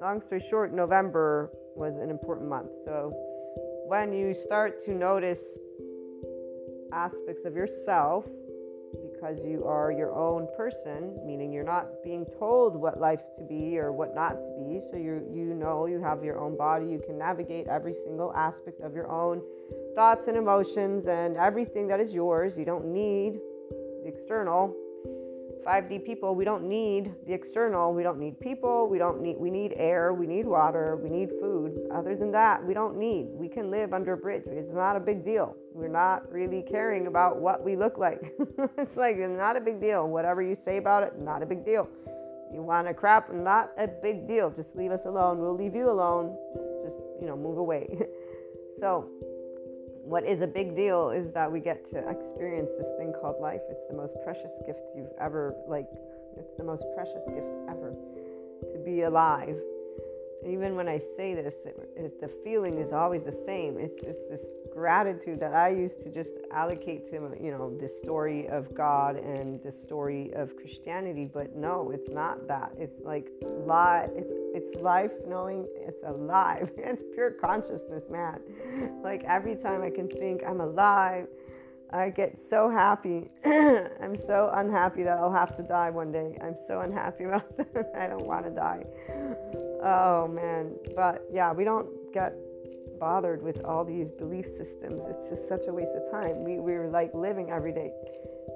long 0.00 0.20
story 0.20 0.42
short, 0.48 0.72
November 0.72 1.50
was 1.74 1.96
an 1.96 2.10
important 2.10 2.48
month. 2.48 2.70
So 2.84 3.12
when 3.86 4.12
you 4.12 4.34
start 4.34 4.84
to 4.84 4.92
notice 4.92 5.58
aspects 6.92 7.44
of 7.44 7.54
yourself 7.54 8.26
because 8.92 9.44
you 9.44 9.64
are 9.64 9.92
your 9.92 10.14
own 10.14 10.48
person, 10.56 11.16
meaning 11.26 11.52
you're 11.52 11.64
not 11.64 12.02
being 12.02 12.24
told 12.38 12.74
what 12.74 13.00
life 13.00 13.22
to 13.36 13.42
be 13.42 13.78
or 13.78 13.92
what 13.92 14.14
not 14.14 14.42
to 14.44 14.50
be. 14.58 14.80
So 14.80 14.96
you 14.96 15.26
you 15.32 15.54
know 15.54 15.86
you 15.86 16.00
have 16.00 16.24
your 16.24 16.38
own 16.38 16.56
body, 16.56 16.86
you 16.86 17.00
can 17.04 17.18
navigate 17.18 17.66
every 17.66 17.92
single 17.92 18.32
aspect 18.34 18.80
of 18.80 18.94
your 18.94 19.10
own 19.10 19.42
thoughts 19.94 20.28
and 20.28 20.36
emotions 20.36 21.06
and 21.06 21.36
everything 21.36 21.88
that 21.88 22.00
is 22.00 22.14
yours. 22.14 22.56
You 22.58 22.64
don't 22.64 22.86
need 22.86 23.40
the 24.02 24.08
external. 24.08 24.74
5D 25.66 26.06
people, 26.06 26.34
we 26.34 26.44
don't 26.44 26.66
need 26.66 27.12
the 27.26 27.34
external. 27.34 27.92
We 27.92 28.02
don't 28.02 28.18
need 28.18 28.40
people. 28.40 28.88
We 28.88 28.96
don't 28.96 29.20
need 29.20 29.36
we 29.38 29.50
need 29.50 29.74
air, 29.76 30.14
we 30.14 30.26
need 30.26 30.46
water, 30.46 30.96
we 30.96 31.10
need 31.10 31.30
food. 31.40 31.76
Other 31.92 32.16
than 32.16 32.30
that, 32.30 32.64
we 32.64 32.72
don't 32.72 32.96
need. 32.96 33.26
We 33.32 33.48
can 33.48 33.70
live 33.70 33.92
under 33.92 34.14
a 34.14 34.16
bridge. 34.16 34.44
It's 34.46 34.72
not 34.72 34.96
a 34.96 35.00
big 35.00 35.24
deal. 35.24 35.56
We're 35.78 35.86
not 35.86 36.30
really 36.32 36.62
caring 36.62 37.06
about 37.06 37.36
what 37.36 37.64
we 37.64 37.76
look 37.76 37.98
like. 37.98 38.34
it's 38.78 38.96
like 38.96 39.16
not 39.16 39.56
a 39.56 39.60
big 39.60 39.80
deal. 39.80 40.08
Whatever 40.08 40.42
you 40.42 40.56
say 40.56 40.76
about 40.76 41.04
it, 41.04 41.20
not 41.20 41.40
a 41.40 41.46
big 41.46 41.64
deal. 41.64 41.88
You 42.52 42.62
want 42.62 42.88
to 42.88 42.94
crap, 42.94 43.32
not 43.32 43.70
a 43.78 43.86
big 43.86 44.26
deal. 44.26 44.50
Just 44.50 44.74
leave 44.74 44.90
us 44.90 45.04
alone. 45.04 45.38
We'll 45.38 45.54
leave 45.54 45.76
you 45.76 45.88
alone. 45.88 46.36
Just 46.52 46.72
just, 46.82 46.96
you 47.20 47.28
know, 47.28 47.36
move 47.36 47.58
away. 47.58 47.96
so 48.76 49.08
what 50.02 50.24
is 50.24 50.42
a 50.42 50.48
big 50.48 50.74
deal 50.74 51.10
is 51.10 51.32
that 51.32 51.50
we 51.50 51.60
get 51.60 51.88
to 51.90 51.98
experience 52.10 52.70
this 52.76 52.90
thing 52.98 53.14
called 53.20 53.40
life. 53.40 53.60
It's 53.70 53.86
the 53.86 53.94
most 53.94 54.16
precious 54.24 54.60
gift 54.66 54.80
you've 54.96 55.12
ever, 55.20 55.54
like, 55.68 55.86
it's 56.36 56.56
the 56.56 56.64
most 56.64 56.84
precious 56.96 57.22
gift 57.28 57.54
ever 57.68 57.94
to 58.72 58.78
be 58.84 59.02
alive 59.02 59.56
even 60.46 60.76
when 60.76 60.88
I 60.88 61.00
say 61.16 61.34
this, 61.34 61.54
it, 61.64 61.76
it, 61.96 62.20
the 62.20 62.28
feeling 62.44 62.78
is 62.78 62.92
always 62.92 63.22
the 63.24 63.32
same. 63.32 63.78
It's 63.78 64.00
just 64.00 64.18
this 64.30 64.46
gratitude 64.72 65.40
that 65.40 65.54
I 65.54 65.70
used 65.70 66.00
to 66.02 66.10
just 66.10 66.30
allocate 66.52 67.10
to, 67.10 67.16
you 67.40 67.50
know, 67.50 67.76
this 67.78 67.98
story 68.00 68.48
of 68.48 68.72
God 68.74 69.16
and 69.16 69.60
the 69.62 69.72
story 69.72 70.32
of 70.34 70.56
Christianity. 70.56 71.28
But 71.32 71.56
no, 71.56 71.90
it's 71.90 72.10
not 72.10 72.46
that. 72.48 72.72
It's 72.78 73.00
like 73.00 73.28
life. 73.66 74.10
It's 74.14 74.32
it's 74.54 74.80
life 74.80 75.12
knowing 75.26 75.66
it's 75.74 76.02
alive. 76.04 76.70
it's 76.76 77.02
pure 77.14 77.32
consciousness, 77.32 78.04
man. 78.10 78.40
Like 79.02 79.24
every 79.24 79.56
time 79.56 79.82
I 79.82 79.90
can 79.90 80.08
think 80.08 80.42
I'm 80.46 80.60
alive. 80.60 81.26
I 81.90 82.10
get 82.10 82.38
so 82.38 82.68
happy. 82.68 83.30
I'm 83.44 84.16
so 84.16 84.50
unhappy 84.54 85.02
that 85.04 85.18
I'll 85.18 85.32
have 85.32 85.56
to 85.56 85.62
die 85.62 85.90
one 85.90 86.12
day. 86.12 86.36
I'm 86.42 86.56
so 86.66 86.80
unhappy 86.80 87.24
about 87.28 87.56
that. 87.56 87.92
I 87.96 88.06
don't 88.06 88.26
want 88.26 88.44
to 88.44 88.50
die. 88.50 88.84
Oh 89.82 90.28
man. 90.28 90.74
But 90.94 91.24
yeah, 91.32 91.52
we 91.52 91.64
don't 91.64 91.88
get 92.12 92.34
bothered 92.98 93.42
with 93.42 93.64
all 93.64 93.84
these 93.84 94.10
belief 94.10 94.46
systems. 94.46 95.02
It's 95.06 95.28
just 95.28 95.48
such 95.48 95.66
a 95.68 95.72
waste 95.72 95.94
of 95.94 96.10
time. 96.10 96.44
We, 96.44 96.58
we're 96.58 96.88
like 96.88 97.14
living 97.14 97.50
every 97.50 97.72
day. 97.72 97.92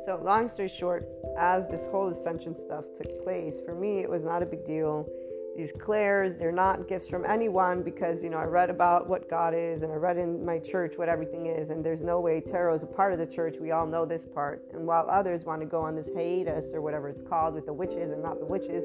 So, 0.04 0.20
long 0.22 0.48
story 0.48 0.68
short, 0.68 1.08
as 1.38 1.68
this 1.68 1.82
whole 1.90 2.08
ascension 2.08 2.54
stuff 2.54 2.84
took 2.94 3.22
place, 3.22 3.60
for 3.60 3.74
me, 3.74 4.00
it 4.00 4.10
was 4.10 4.24
not 4.24 4.42
a 4.42 4.46
big 4.46 4.64
deal 4.64 5.08
these 5.56 5.72
clairs 5.72 6.36
they're 6.36 6.52
not 6.52 6.88
gifts 6.88 7.08
from 7.08 7.24
anyone 7.26 7.82
because 7.82 8.22
you 8.22 8.30
know 8.30 8.38
i 8.38 8.44
read 8.44 8.70
about 8.70 9.08
what 9.08 9.28
god 9.28 9.54
is 9.54 9.82
and 9.82 9.92
i 9.92 9.96
read 9.96 10.16
in 10.16 10.44
my 10.44 10.58
church 10.58 10.94
what 10.96 11.08
everything 11.08 11.46
is 11.46 11.70
and 11.70 11.84
there's 11.84 12.02
no 12.02 12.20
way 12.20 12.40
tarot 12.40 12.74
is 12.74 12.82
a 12.82 12.86
part 12.86 13.12
of 13.12 13.18
the 13.18 13.26
church. 13.26 13.56
We 13.60 13.70
all 13.70 13.86
know 13.86 14.04
this 14.04 14.26
part. 14.26 14.62
And 14.72 14.86
while 14.86 15.08
others 15.08 15.44
want 15.44 15.60
to 15.60 15.66
go 15.66 15.80
on 15.80 15.94
this 15.94 16.10
hiatus 16.14 16.74
or 16.74 16.80
whatever 16.80 17.08
it's 17.08 17.22
called 17.22 17.54
with 17.54 17.66
the 17.66 17.72
witches 17.72 18.12
and 18.12 18.22
not 18.22 18.38
the 18.38 18.46
witches 18.46 18.84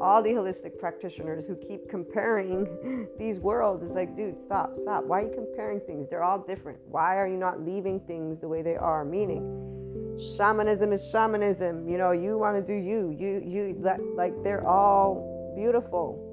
all 0.00 0.22
the 0.22 0.30
holistic 0.30 0.76
practitioners 0.78 1.46
who 1.46 1.54
keep 1.54 1.88
comparing 1.88 3.06
these 3.18 3.38
worlds 3.38 3.84
it's 3.84 3.94
like 3.94 4.16
dude 4.16 4.40
stop 4.40 4.76
stop. 4.76 5.04
Why 5.04 5.20
are 5.20 5.24
you 5.24 5.32
comparing 5.34 5.80
things? 5.80 6.08
They're 6.08 6.24
all 6.24 6.38
different. 6.38 6.78
Why 6.88 7.16
are 7.16 7.28
you 7.28 7.36
not 7.36 7.60
leaving 7.64 8.00
things 8.00 8.40
the 8.40 8.48
way 8.48 8.62
they 8.62 8.76
are? 8.76 9.04
Meaning 9.04 10.16
shamanism 10.36 10.92
is 10.92 11.08
shamanism. 11.10 11.88
You 11.88 11.98
know 11.98 12.12
you 12.12 12.38
want 12.38 12.56
to 12.56 12.62
do 12.62 12.74
you. 12.74 13.14
You 13.18 13.42
you 13.44 13.76
like 14.16 14.34
they're 14.42 14.66
all 14.66 15.37
beautiful. 15.58 16.24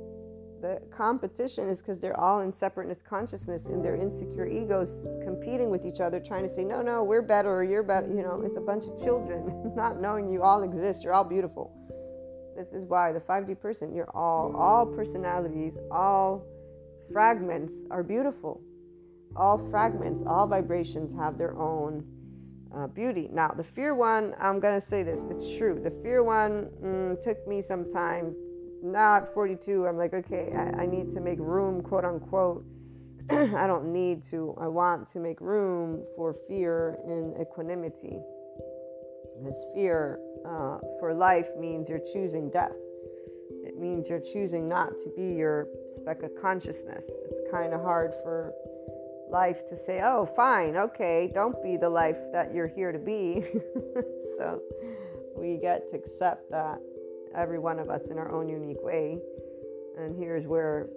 The 0.61 0.79
competition 0.95 1.67
is 1.67 1.79
because 1.79 1.99
they're 1.99 2.19
all 2.19 2.41
in 2.41 2.53
separateness 2.53 3.01
consciousness 3.01 3.65
and 3.65 3.83
their 3.83 3.95
insecure 3.95 4.47
egos 4.47 5.07
competing 5.23 5.69
with 5.71 5.83
each 5.83 5.99
other, 5.99 6.19
trying 6.19 6.43
to 6.43 6.49
say, 6.49 6.63
no, 6.63 6.81
no, 6.81 7.03
we're 7.03 7.23
better 7.23 7.51
or 7.51 7.63
you're 7.63 7.83
better. 7.83 8.07
You 8.07 8.21
know, 8.21 8.41
it's 8.45 8.57
a 8.57 8.61
bunch 8.61 8.85
of 8.85 9.03
children 9.03 9.73
not 9.75 9.99
knowing 9.99 10.29
you 10.29 10.43
all 10.43 10.61
exist. 10.61 11.03
You're 11.03 11.13
all 11.13 11.23
beautiful. 11.23 11.73
This 12.55 12.67
is 12.71 12.87
why 12.87 13.11
the 13.11 13.19
5D 13.19 13.59
person, 13.59 13.93
you're 13.93 14.15
all, 14.15 14.55
all 14.55 14.85
personalities, 14.85 15.77
all 15.91 16.45
fragments 17.11 17.73
are 17.89 18.03
beautiful. 18.03 18.61
All 19.35 19.57
fragments, 19.71 20.23
all 20.25 20.47
vibrations 20.47 21.13
have 21.15 21.37
their 21.37 21.57
own 21.57 22.05
uh, 22.75 22.87
beauty. 22.87 23.27
Now, 23.33 23.49
the 23.49 23.63
fear 23.63 23.95
one, 23.95 24.35
I'm 24.39 24.59
going 24.59 24.79
to 24.79 24.87
say 24.87 25.01
this, 25.03 25.19
it's 25.29 25.57
true. 25.57 25.81
The 25.83 25.91
fear 26.03 26.23
one 26.23 26.69
mm, 26.81 27.23
took 27.23 27.45
me 27.47 27.61
some 27.61 27.91
time 27.91 28.35
now 28.91 29.15
at 29.15 29.33
42, 29.33 29.87
I'm 29.87 29.97
like, 29.97 30.13
okay, 30.13 30.53
I, 30.55 30.83
I 30.83 30.85
need 30.85 31.11
to 31.11 31.19
make 31.19 31.39
room, 31.39 31.81
quote 31.81 32.05
unquote. 32.05 32.63
I 33.29 33.65
don't 33.65 33.91
need 33.91 34.23
to. 34.25 34.55
I 34.59 34.67
want 34.67 35.07
to 35.09 35.19
make 35.19 35.41
room 35.41 36.03
for 36.15 36.35
fear 36.47 36.97
and 37.05 37.39
equanimity. 37.41 38.19
Because 39.37 39.65
fear 39.73 40.19
uh, 40.45 40.77
for 40.99 41.13
life 41.13 41.49
means 41.59 41.89
you're 41.89 41.99
choosing 42.13 42.49
death. 42.49 42.75
It 43.63 43.77
means 43.79 44.09
you're 44.09 44.21
choosing 44.21 44.69
not 44.69 44.91
to 45.03 45.11
be 45.15 45.33
your 45.33 45.67
speck 45.89 46.23
of 46.23 46.31
consciousness. 46.39 47.03
It's 47.29 47.41
kind 47.51 47.73
of 47.73 47.81
hard 47.81 48.13
for 48.23 48.53
life 49.29 49.67
to 49.67 49.75
say, 49.75 50.01
oh, 50.03 50.25
fine, 50.25 50.77
okay, 50.77 51.31
don't 51.33 51.61
be 51.63 51.77
the 51.77 51.89
life 51.89 52.19
that 52.31 52.53
you're 52.53 52.67
here 52.67 52.91
to 52.91 52.99
be. 52.99 53.43
so 54.37 54.61
we 55.35 55.57
get 55.57 55.89
to 55.89 55.97
accept 55.97 56.49
that 56.51 56.79
every 57.35 57.59
one 57.59 57.79
of 57.79 57.89
us 57.89 58.09
in 58.09 58.17
our 58.17 58.31
own 58.31 58.49
unique 58.49 58.81
way. 58.81 59.19
And 59.97 60.17
here's 60.17 60.45
where 60.45 60.89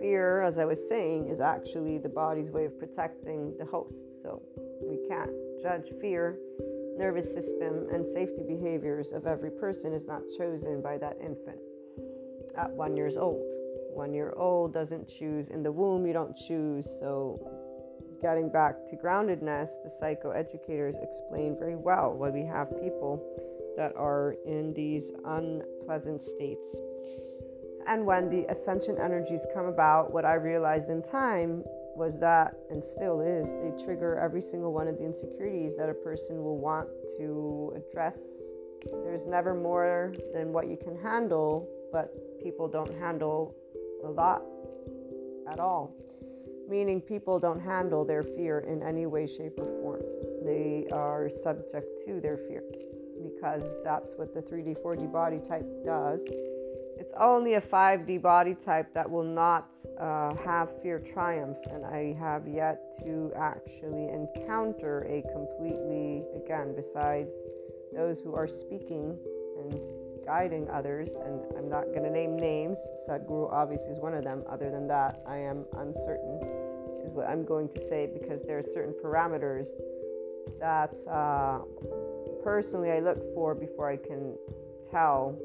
fear, 0.00 0.42
as 0.42 0.58
I 0.58 0.64
was 0.64 0.88
saying, 0.88 1.28
is 1.28 1.40
actually 1.40 1.98
the 1.98 2.08
body's 2.08 2.50
way 2.50 2.64
of 2.64 2.78
protecting 2.78 3.54
the 3.58 3.64
host. 3.64 4.04
So 4.22 4.42
we 4.82 4.98
can't 5.08 5.30
judge 5.62 5.92
fear. 6.00 6.38
Nervous 6.98 7.32
system 7.32 7.86
and 7.92 8.06
safety 8.06 8.42
behaviors 8.46 9.12
of 9.12 9.26
every 9.26 9.50
person 9.50 9.92
is 9.92 10.04
not 10.04 10.22
chosen 10.36 10.82
by 10.82 10.98
that 10.98 11.16
infant 11.24 11.58
at 12.56 12.70
one 12.70 12.96
years 12.96 13.16
old. 13.16 13.42
One 13.94 14.12
year 14.12 14.34
old 14.36 14.72
doesn't 14.74 15.08
choose 15.08 15.48
in 15.48 15.62
the 15.62 15.72
womb, 15.72 16.06
you 16.06 16.12
don't 16.12 16.36
choose. 16.36 16.86
So 17.00 17.40
getting 18.20 18.50
back 18.50 18.86
to 18.86 18.96
groundedness, 18.96 19.70
the 19.82 19.90
psychoeducators 19.90 21.02
explain 21.02 21.56
very 21.58 21.76
well 21.76 22.12
why 22.12 22.30
we 22.30 22.44
have 22.44 22.68
people 22.80 23.22
that 23.76 23.94
are 23.96 24.36
in 24.46 24.74
these 24.74 25.12
unpleasant 25.24 26.22
states. 26.22 26.80
And 27.86 28.04
when 28.04 28.28
the 28.28 28.44
ascension 28.50 28.98
energies 28.98 29.46
come 29.54 29.66
about, 29.66 30.12
what 30.12 30.24
I 30.24 30.34
realized 30.34 30.90
in 30.90 31.02
time 31.02 31.64
was 31.96 32.20
that, 32.20 32.54
and 32.70 32.82
still 32.82 33.20
is, 33.20 33.52
they 33.52 33.84
trigger 33.84 34.18
every 34.18 34.42
single 34.42 34.72
one 34.72 34.86
of 34.86 34.98
the 34.98 35.04
insecurities 35.04 35.76
that 35.76 35.88
a 35.88 35.94
person 35.94 36.42
will 36.42 36.58
want 36.58 36.88
to 37.16 37.74
address. 37.76 38.18
There's 39.04 39.26
never 39.26 39.54
more 39.54 40.12
than 40.32 40.52
what 40.52 40.68
you 40.68 40.76
can 40.76 40.96
handle, 40.98 41.68
but 41.92 42.14
people 42.42 42.68
don't 42.68 42.94
handle 42.98 43.54
a 44.04 44.10
lot 44.10 44.42
at 45.50 45.58
all. 45.58 45.94
Meaning, 46.70 47.00
people 47.00 47.40
don't 47.40 47.58
handle 47.58 48.04
their 48.04 48.22
fear 48.22 48.60
in 48.60 48.80
any 48.80 49.04
way, 49.04 49.26
shape, 49.26 49.58
or 49.58 49.64
form. 49.82 50.02
They 50.44 50.86
are 50.92 51.28
subject 51.28 52.00
to 52.06 52.20
their 52.20 52.36
fear 52.36 52.62
because 53.20 53.82
that's 53.82 54.14
what 54.14 54.32
the 54.32 54.40
3D, 54.40 54.80
4D 54.80 55.12
body 55.12 55.40
type 55.40 55.66
does. 55.84 56.22
It's 56.96 57.12
only 57.18 57.54
a 57.54 57.60
5D 57.60 58.22
body 58.22 58.54
type 58.54 58.94
that 58.94 59.10
will 59.10 59.24
not 59.24 59.74
uh, 59.98 60.32
have 60.36 60.80
fear 60.80 61.00
triumph, 61.00 61.58
and 61.72 61.84
I 61.84 62.14
have 62.20 62.46
yet 62.46 62.94
to 63.02 63.32
actually 63.34 64.08
encounter 64.08 65.00
a 65.08 65.22
completely, 65.32 66.22
again, 66.36 66.74
besides 66.76 67.32
those 67.92 68.20
who 68.20 68.36
are 68.36 68.46
speaking 68.46 69.18
and 69.58 69.74
guiding 70.30 70.70
others, 70.70 71.10
and 71.24 71.40
I'm 71.58 71.68
not 71.68 71.86
going 71.86 72.04
to 72.04 72.10
name 72.10 72.36
names. 72.36 72.78
Sadhguru 73.04 73.52
obviously 73.52 73.90
is 73.90 73.98
one 73.98 74.14
of 74.14 74.22
them. 74.22 74.44
Other 74.48 74.70
than 74.70 74.86
that, 74.86 75.20
I 75.26 75.38
am 75.38 75.64
uncertain, 75.76 76.38
is 77.04 77.12
what 77.12 77.28
I'm 77.28 77.44
going 77.44 77.68
to 77.70 77.80
say, 77.80 78.08
because 78.12 78.40
there 78.46 78.56
are 78.56 78.62
certain 78.62 78.94
parameters 79.02 79.70
that 80.60 80.94
uh, 81.10 81.58
personally 82.44 82.92
I 82.92 83.00
look 83.00 83.18
for 83.34 83.56
before 83.56 83.90
I 83.90 83.96
can 83.96 84.36
tell 84.88 85.36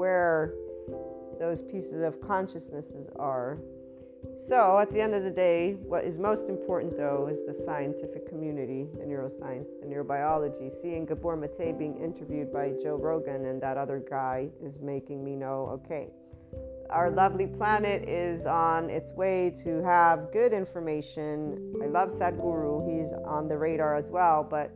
where 0.00 0.54
those 1.38 1.60
pieces 1.60 2.02
of 2.02 2.22
consciousnesses 2.22 3.06
are. 3.16 3.58
So, 4.42 4.78
at 4.78 4.90
the 4.90 5.00
end 5.00 5.14
of 5.14 5.22
the 5.22 5.30
day, 5.30 5.74
what 5.74 6.04
is 6.04 6.18
most 6.18 6.48
important 6.48 6.96
though 6.96 7.28
is 7.30 7.44
the 7.46 7.54
scientific 7.54 8.28
community, 8.28 8.86
the 8.98 9.04
neuroscience, 9.04 9.78
the 9.80 9.86
neurobiology. 9.86 10.72
Seeing 10.72 11.04
Gabor 11.04 11.36
Mate 11.36 11.78
being 11.78 12.02
interviewed 12.02 12.52
by 12.52 12.72
Joe 12.82 12.96
Rogan 12.96 13.46
and 13.46 13.60
that 13.62 13.76
other 13.76 14.02
guy 14.08 14.48
is 14.64 14.78
making 14.80 15.22
me 15.22 15.36
know 15.36 15.80
okay, 15.84 16.08
our 16.88 17.10
lovely 17.10 17.46
planet 17.46 18.08
is 18.08 18.46
on 18.46 18.90
its 18.90 19.12
way 19.12 19.52
to 19.62 19.82
have 19.82 20.32
good 20.32 20.52
information. 20.52 21.74
I 21.82 21.86
love 21.86 22.08
Sadhguru, 22.08 22.98
he's 22.98 23.12
on 23.24 23.46
the 23.46 23.56
radar 23.56 23.94
as 23.94 24.10
well, 24.10 24.42
but 24.42 24.72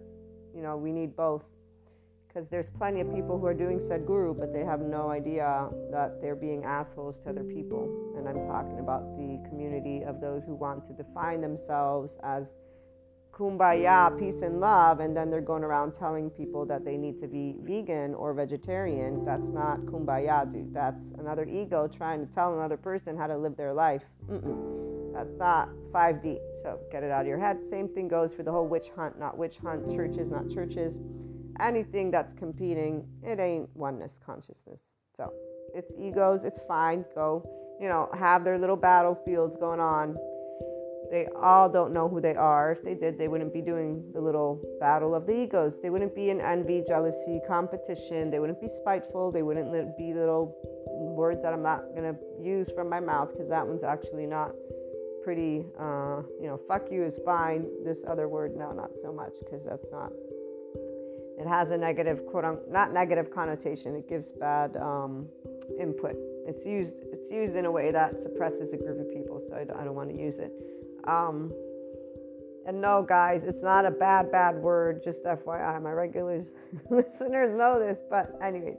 you 0.54 0.62
know, 0.62 0.76
we 0.76 0.92
need 0.92 1.16
both 1.16 1.42
because 2.34 2.48
there's 2.48 2.68
plenty 2.68 3.00
of 3.00 3.14
people 3.14 3.38
who 3.38 3.46
are 3.46 3.54
doing 3.54 3.78
Sadhguru, 3.78 4.36
but 4.36 4.52
they 4.52 4.64
have 4.64 4.80
no 4.80 5.08
idea 5.10 5.68
that 5.92 6.20
they're 6.20 6.34
being 6.34 6.64
assholes 6.64 7.20
to 7.20 7.30
other 7.30 7.44
people. 7.44 7.88
And 8.16 8.28
I'm 8.28 8.44
talking 8.48 8.80
about 8.80 9.16
the 9.16 9.40
community 9.48 10.02
of 10.02 10.20
those 10.20 10.42
who 10.44 10.54
want 10.54 10.84
to 10.86 10.92
define 10.92 11.40
themselves 11.40 12.18
as 12.24 12.56
kumbaya, 13.32 14.18
peace 14.18 14.42
and 14.42 14.58
love, 14.58 14.98
and 14.98 15.16
then 15.16 15.30
they're 15.30 15.40
going 15.40 15.62
around 15.62 15.94
telling 15.94 16.28
people 16.28 16.66
that 16.66 16.84
they 16.84 16.96
need 16.96 17.18
to 17.20 17.28
be 17.28 17.54
vegan 17.60 18.14
or 18.14 18.34
vegetarian. 18.34 19.24
That's 19.24 19.48
not 19.48 19.78
kumbaya, 19.82 20.50
dude. 20.50 20.74
That's 20.74 21.12
another 21.18 21.46
ego 21.48 21.86
trying 21.86 22.26
to 22.26 22.32
tell 22.32 22.52
another 22.54 22.76
person 22.76 23.16
how 23.16 23.28
to 23.28 23.36
live 23.36 23.56
their 23.56 23.72
life. 23.72 24.02
Mm-mm. 24.28 25.12
That's 25.14 25.36
not 25.36 25.68
5D. 25.92 26.38
So 26.62 26.80
get 26.90 27.04
it 27.04 27.12
out 27.12 27.22
of 27.22 27.26
your 27.28 27.38
head. 27.38 27.64
Same 27.68 27.88
thing 27.88 28.08
goes 28.08 28.34
for 28.34 28.42
the 28.42 28.50
whole 28.50 28.66
witch 28.66 28.90
hunt, 28.96 29.20
not 29.20 29.38
witch 29.38 29.58
hunt, 29.58 29.88
churches, 29.94 30.32
not 30.32 30.50
churches. 30.50 30.98
Anything 31.60 32.10
that's 32.10 32.32
competing, 32.32 33.06
it 33.22 33.38
ain't 33.38 33.68
oneness 33.74 34.18
consciousness. 34.24 34.82
So 35.14 35.32
it's 35.74 35.94
egos, 35.98 36.44
it's 36.44 36.60
fine. 36.66 37.04
Go, 37.14 37.48
you 37.80 37.88
know, 37.88 38.08
have 38.18 38.44
their 38.44 38.58
little 38.58 38.76
battlefields 38.76 39.56
going 39.56 39.80
on 39.80 40.16
they 41.10 41.28
all 41.40 41.68
don't 41.68 41.92
know 41.92 42.08
who 42.08 42.20
they 42.20 42.34
are. 42.34 42.72
If 42.72 42.82
they 42.82 42.94
did, 42.94 43.18
they 43.18 43.28
wouldn't 43.28 43.52
be 43.52 43.60
doing 43.60 44.10
the 44.12 44.20
little 44.20 44.60
battle 44.80 45.14
of 45.14 45.26
the 45.26 45.42
egos. 45.42 45.80
They 45.80 45.90
wouldn't 45.90 46.14
be 46.14 46.30
in 46.30 46.40
envy, 46.40 46.82
jealousy, 46.86 47.40
competition. 47.46 48.30
They 48.30 48.40
wouldn't 48.40 48.60
be 48.60 48.68
spiteful. 48.68 49.30
They 49.30 49.42
wouldn't 49.42 49.96
be 49.96 50.12
little 50.12 50.56
words 51.16 51.42
that 51.42 51.52
I'm 51.52 51.62
not 51.62 51.82
going 51.94 52.14
to 52.14 52.18
use 52.42 52.70
from 52.72 52.88
my 52.88 53.00
mouth 53.00 53.30
because 53.30 53.48
that 53.48 53.66
one's 53.66 53.84
actually 53.84 54.26
not 54.26 54.52
pretty. 55.22 55.66
Uh, 55.78 56.22
you 56.40 56.48
know, 56.48 56.58
fuck 56.66 56.90
you 56.90 57.04
is 57.04 57.20
fine. 57.24 57.66
This 57.84 58.02
other 58.08 58.28
word, 58.28 58.56
no, 58.56 58.72
not 58.72 58.90
so 59.00 59.12
much 59.12 59.34
because 59.38 59.64
that's 59.64 59.86
not. 59.92 60.10
It 61.38 61.46
has 61.48 61.70
a 61.70 61.76
negative, 61.76 62.26
quote 62.26 62.44
unquote, 62.44 62.70
not 62.70 62.92
negative 62.92 63.30
connotation. 63.30 63.96
It 63.96 64.08
gives 64.08 64.32
bad 64.32 64.76
um, 64.76 65.28
input. 65.80 66.16
It's 66.46 66.64
used. 66.64 66.94
It's 67.12 67.30
used 67.30 67.56
in 67.56 67.64
a 67.64 67.70
way 67.70 67.90
that 67.90 68.22
suppresses 68.22 68.72
a 68.72 68.76
group 68.76 69.00
of 69.00 69.10
people, 69.12 69.42
so 69.48 69.56
I 69.56 69.64
don't, 69.64 69.80
I 69.80 69.84
don't 69.84 69.94
want 69.94 70.10
to 70.10 70.16
use 70.16 70.38
it. 70.38 70.52
Um, 71.06 71.52
and 72.66 72.80
no, 72.80 73.02
guys, 73.02 73.44
it's 73.44 73.62
not 73.62 73.84
a 73.84 73.90
bad, 73.90 74.32
bad 74.32 74.56
word, 74.56 75.02
just 75.02 75.24
FYI. 75.24 75.82
My 75.82 75.90
regular 75.90 76.42
listeners 76.90 77.52
know 77.52 77.78
this. 77.78 78.00
But, 78.08 78.38
anyways, 78.42 78.78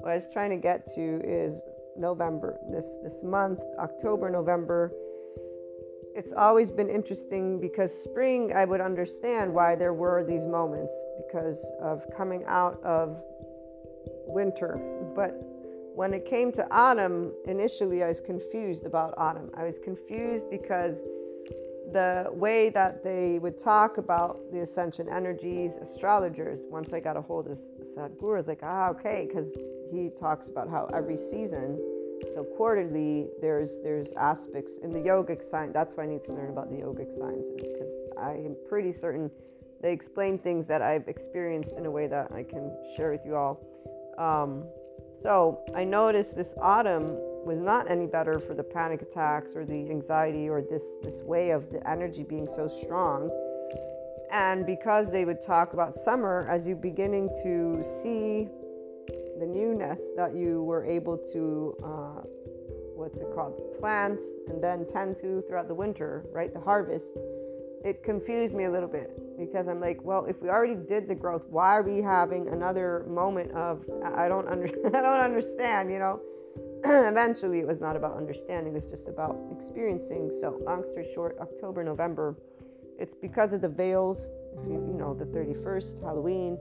what 0.00 0.12
I 0.12 0.14
was 0.16 0.26
trying 0.32 0.50
to 0.50 0.56
get 0.56 0.86
to 0.94 1.20
is 1.24 1.62
November, 1.96 2.58
this, 2.70 2.98
this 3.02 3.24
month, 3.24 3.60
October, 3.78 4.30
November. 4.30 4.92
It's 6.18 6.32
always 6.32 6.72
been 6.72 6.90
interesting 6.90 7.60
because 7.60 7.92
spring, 7.92 8.52
I 8.52 8.64
would 8.64 8.80
understand 8.80 9.54
why 9.54 9.76
there 9.76 9.92
were 9.92 10.24
these 10.24 10.46
moments 10.46 10.92
because 11.24 11.64
of 11.80 12.04
coming 12.16 12.42
out 12.48 12.82
of 12.82 13.22
winter. 14.26 14.80
But 15.14 15.30
when 15.94 16.12
it 16.12 16.26
came 16.26 16.50
to 16.54 16.66
autumn, 16.74 17.32
initially 17.46 18.02
I 18.02 18.08
was 18.08 18.20
confused 18.20 18.84
about 18.84 19.14
autumn. 19.16 19.52
I 19.54 19.62
was 19.62 19.78
confused 19.78 20.50
because 20.50 21.02
the 21.92 22.26
way 22.32 22.70
that 22.70 23.04
they 23.04 23.38
would 23.38 23.56
talk 23.56 23.98
about 23.98 24.40
the 24.50 24.62
ascension 24.62 25.08
energies, 25.08 25.76
astrologers, 25.76 26.62
once 26.68 26.92
I 26.92 26.98
got 26.98 27.16
a 27.16 27.22
hold 27.22 27.46
of 27.46 27.60
Sadhguru, 27.80 28.34
I 28.34 28.38
was 28.38 28.48
like, 28.48 28.64
ah, 28.64 28.88
okay, 28.88 29.28
because 29.28 29.56
he 29.92 30.10
talks 30.10 30.50
about 30.50 30.68
how 30.68 30.86
every 30.92 31.16
season, 31.16 31.78
so 32.34 32.44
quarterly, 32.56 33.28
there's 33.40 33.80
there's 33.80 34.12
aspects 34.12 34.78
in 34.82 34.90
the 34.90 34.98
yogic 34.98 35.42
sign. 35.42 35.72
That's 35.72 35.96
why 35.96 36.04
I 36.04 36.06
need 36.06 36.22
to 36.24 36.32
learn 36.32 36.50
about 36.50 36.70
the 36.70 36.76
yogic 36.76 37.10
sciences 37.16 37.56
because 37.56 37.92
I 38.18 38.32
am 38.32 38.56
pretty 38.68 38.92
certain 38.92 39.30
they 39.80 39.92
explain 39.92 40.38
things 40.38 40.66
that 40.66 40.82
I've 40.82 41.06
experienced 41.06 41.76
in 41.76 41.86
a 41.86 41.90
way 41.90 42.08
that 42.08 42.32
I 42.32 42.42
can 42.42 42.76
share 42.96 43.12
with 43.12 43.24
you 43.24 43.36
all. 43.36 43.60
Um, 44.18 44.64
so 45.22 45.60
I 45.74 45.84
noticed 45.84 46.36
this 46.36 46.54
autumn 46.60 47.16
was 47.44 47.58
not 47.58 47.90
any 47.90 48.06
better 48.06 48.38
for 48.38 48.54
the 48.54 48.62
panic 48.62 49.02
attacks 49.02 49.54
or 49.54 49.64
the 49.64 49.88
anxiety 49.90 50.48
or 50.48 50.60
this 50.60 50.96
this 51.02 51.22
way 51.22 51.50
of 51.50 51.70
the 51.70 51.88
energy 51.88 52.24
being 52.24 52.48
so 52.48 52.68
strong 52.68 53.30
and 54.30 54.66
because 54.66 55.10
they 55.10 55.24
would 55.24 55.40
talk 55.40 55.72
about 55.72 55.94
summer 55.94 56.46
as 56.50 56.66
you 56.66 56.74
beginning 56.74 57.28
to 57.42 57.82
see 57.84 58.48
the 59.38 59.46
newness 59.46 60.12
that 60.16 60.34
you 60.34 60.62
were 60.62 60.84
able 60.84 61.16
to 61.16 61.74
uh, 61.84 62.22
what's 62.94 63.16
it 63.18 63.28
called 63.34 63.60
plant 63.78 64.20
and 64.48 64.62
then 64.62 64.86
tend 64.86 65.16
to 65.16 65.42
throughout 65.46 65.68
the 65.68 65.74
winter 65.74 66.24
right 66.32 66.52
the 66.52 66.60
harvest 66.60 67.12
it 67.84 68.02
confused 68.02 68.56
me 68.56 68.64
a 68.64 68.70
little 68.70 68.88
bit 68.88 69.10
because 69.38 69.68
i'm 69.68 69.80
like 69.80 70.02
well 70.02 70.24
if 70.24 70.42
we 70.42 70.48
already 70.48 70.74
did 70.74 71.06
the 71.06 71.14
growth 71.14 71.44
why 71.48 71.68
are 71.68 71.82
we 71.82 72.02
having 72.02 72.48
another 72.48 73.06
moment 73.08 73.50
of 73.52 73.84
i 74.16 74.26
don't 74.26 74.48
under 74.48 74.66
i 74.86 75.00
don't 75.00 75.20
understand 75.20 75.90
you 75.90 75.98
know 75.98 76.20
eventually 76.84 77.58
it 77.58 77.66
was 77.66 77.80
not 77.80 77.96
about 77.96 78.16
understanding, 78.16 78.72
it 78.72 78.76
was 78.76 78.86
just 78.86 79.08
about 79.08 79.36
experiencing. 79.50 80.30
So, 80.30 80.60
long 80.64 80.84
story 80.84 81.06
short, 81.12 81.36
October, 81.40 81.82
November, 81.82 82.36
it's 82.98 83.14
because 83.14 83.52
of 83.52 83.60
the 83.60 83.68
veils. 83.68 84.28
You, 84.64 84.74
you 84.74 84.94
know, 84.96 85.14
the 85.14 85.24
31st, 85.24 86.02
Halloween, 86.02 86.58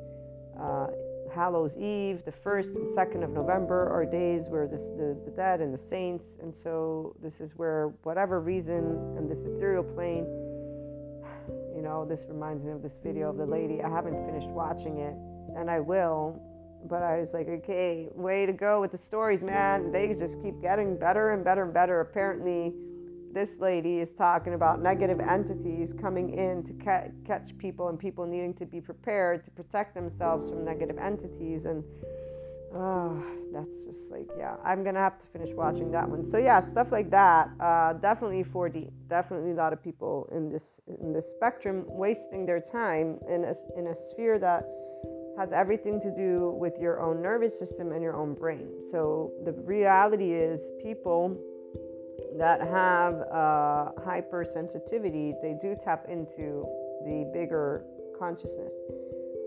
uh, 0.60 0.88
Hallows 1.34 1.76
Eve, 1.78 2.24
the 2.26 2.32
1st 2.32 2.76
and 2.76 2.88
2nd 2.88 3.24
of 3.24 3.30
November 3.32 3.90
are 3.90 4.06
days 4.06 4.50
where 4.50 4.68
this, 4.68 4.88
the, 4.90 5.20
the 5.26 5.32
dead 5.32 5.62
and 5.62 5.74
the 5.74 5.78
saints, 5.78 6.38
and 6.42 6.54
so 6.54 7.16
this 7.22 7.42
is 7.42 7.56
where, 7.56 7.94
whatever 8.04 8.40
reason, 8.40 9.16
in 9.18 9.28
this 9.28 9.46
ethereal 9.46 9.84
plane, 9.84 10.26
you 11.76 11.82
know, 11.82 12.06
this 12.08 12.26
reminds 12.28 12.64
me 12.64 12.72
of 12.72 12.82
this 12.82 12.98
video 13.04 13.30
of 13.30 13.38
the 13.38 13.46
lady. 13.46 13.84
I 13.84 13.90
haven't 13.90 14.26
finished 14.26 14.50
watching 14.50 14.98
it, 14.98 15.16
and 15.56 15.70
I 15.70 15.80
will 15.80 16.42
but 16.88 17.04
I 17.04 17.20
was 17.20 17.34
like, 17.34 17.48
okay, 17.48 18.08
way 18.14 18.46
to 18.46 18.54
go 18.54 18.80
with 18.80 18.92
the 18.92 18.98
stories, 18.98 19.42
man. 19.42 19.92
They 19.92 20.14
just 20.14 20.42
keep 20.42 20.62
getting 20.62 20.98
better 20.98 21.32
and 21.32 21.44
better 21.44 21.64
and 21.64 21.74
better. 21.74 22.02
Apparently, 22.02 22.74
this 23.38 23.60
lady 23.60 24.00
is 24.00 24.14
talking 24.14 24.56
about 24.56 24.82
negative 24.82 25.20
entities 25.20 25.94
coming 25.94 26.32
in 26.32 26.64
to 26.64 26.74
ca- 26.74 27.10
catch 27.24 27.56
people 27.60 27.90
and 27.90 28.00
people 28.00 28.26
needing 28.26 28.52
to 28.52 28.66
be 28.66 28.82
prepared 28.82 29.44
to 29.44 29.52
protect 29.52 29.94
themselves 29.94 30.50
from 30.50 30.66
negative 30.66 30.98
entities. 30.98 31.66
And 31.66 31.84
oh, 32.74 33.24
that's 33.54 33.84
just 33.84 34.12
like, 34.12 34.28
yeah, 34.40 34.56
I'm 34.66 34.84
to 34.84 35.00
have 35.00 35.20
to 35.20 35.28
finish 35.28 35.52
watching 35.52 35.92
that 35.92 36.10
one. 36.10 36.24
So, 36.24 36.40
yeah, 36.40 36.60
stuff 36.60 36.92
like 36.92 37.12
that. 37.12 37.52
Uh, 37.60 37.94
definitely 37.94 38.44
4D. 38.44 38.90
Definitely 39.08 39.52
a 39.52 39.54
lot 39.54 39.72
of 39.72 39.84
people 39.84 40.28
in 40.32 40.50
this, 40.50 40.82
in 41.00 41.14
this 41.14 41.30
spectrum 41.30 41.86
wasting 41.86 42.44
their 42.44 42.60
time 42.60 43.20
in 43.30 43.44
a, 43.44 43.54
in 43.78 43.86
a 43.86 43.96
sphere 43.96 44.40
that 44.40 44.66
has 45.38 45.54
everything 45.54 46.02
to 46.02 46.10
do 46.10 46.58
with 46.60 46.74
your 46.80 47.00
own 47.00 47.22
nervous 47.22 47.60
system 47.60 47.92
and 47.92 48.02
your 48.02 48.16
own 48.16 48.34
brain. 48.34 48.68
So 48.90 49.32
the 49.46 49.52
reality 49.52 50.34
is, 50.34 50.72
people 50.82 51.40
that 52.38 52.62
have 52.62 53.16
hypersensitivity, 54.06 55.34
they 55.42 55.58
do 55.62 55.76
tap 55.80 56.06
into 56.10 56.66
the 57.06 57.30
bigger 57.34 57.84
consciousness. 58.18 58.74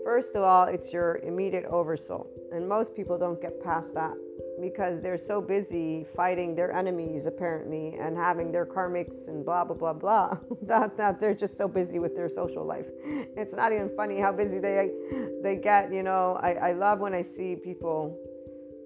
First 0.03 0.35
of 0.35 0.43
all, 0.43 0.65
it's 0.65 0.91
your 0.91 1.17
immediate 1.17 1.65
oversoul, 1.65 2.27
and 2.51 2.67
most 2.67 2.95
people 2.95 3.17
don't 3.17 3.39
get 3.39 3.63
past 3.63 3.93
that 3.93 4.13
because 4.59 4.99
they're 4.99 5.17
so 5.17 5.41
busy 5.41 6.05
fighting 6.15 6.55
their 6.55 6.71
enemies 6.71 7.25
apparently 7.25 7.95
and 7.99 8.15
having 8.15 8.51
their 8.51 8.65
karmics 8.65 9.27
and 9.27 9.43
blah 9.43 9.63
blah 9.63 9.75
blah 9.75 9.93
blah 9.93 10.37
that, 10.61 10.95
that 10.97 11.19
they're 11.19 11.33
just 11.33 11.57
so 11.57 11.67
busy 11.67 11.99
with 11.99 12.15
their 12.15 12.29
social 12.29 12.63
life 12.63 12.85
it's 13.35 13.53
not 13.53 13.71
even 13.71 13.89
funny 13.95 14.19
how 14.19 14.31
busy 14.31 14.59
they 14.59 14.91
they 15.41 15.55
get 15.55 15.91
you 15.91 16.03
know 16.03 16.37
i, 16.43 16.51
I 16.51 16.73
love 16.73 16.99
when 16.99 17.13
i 17.13 17.23
see 17.23 17.55
people 17.55 18.19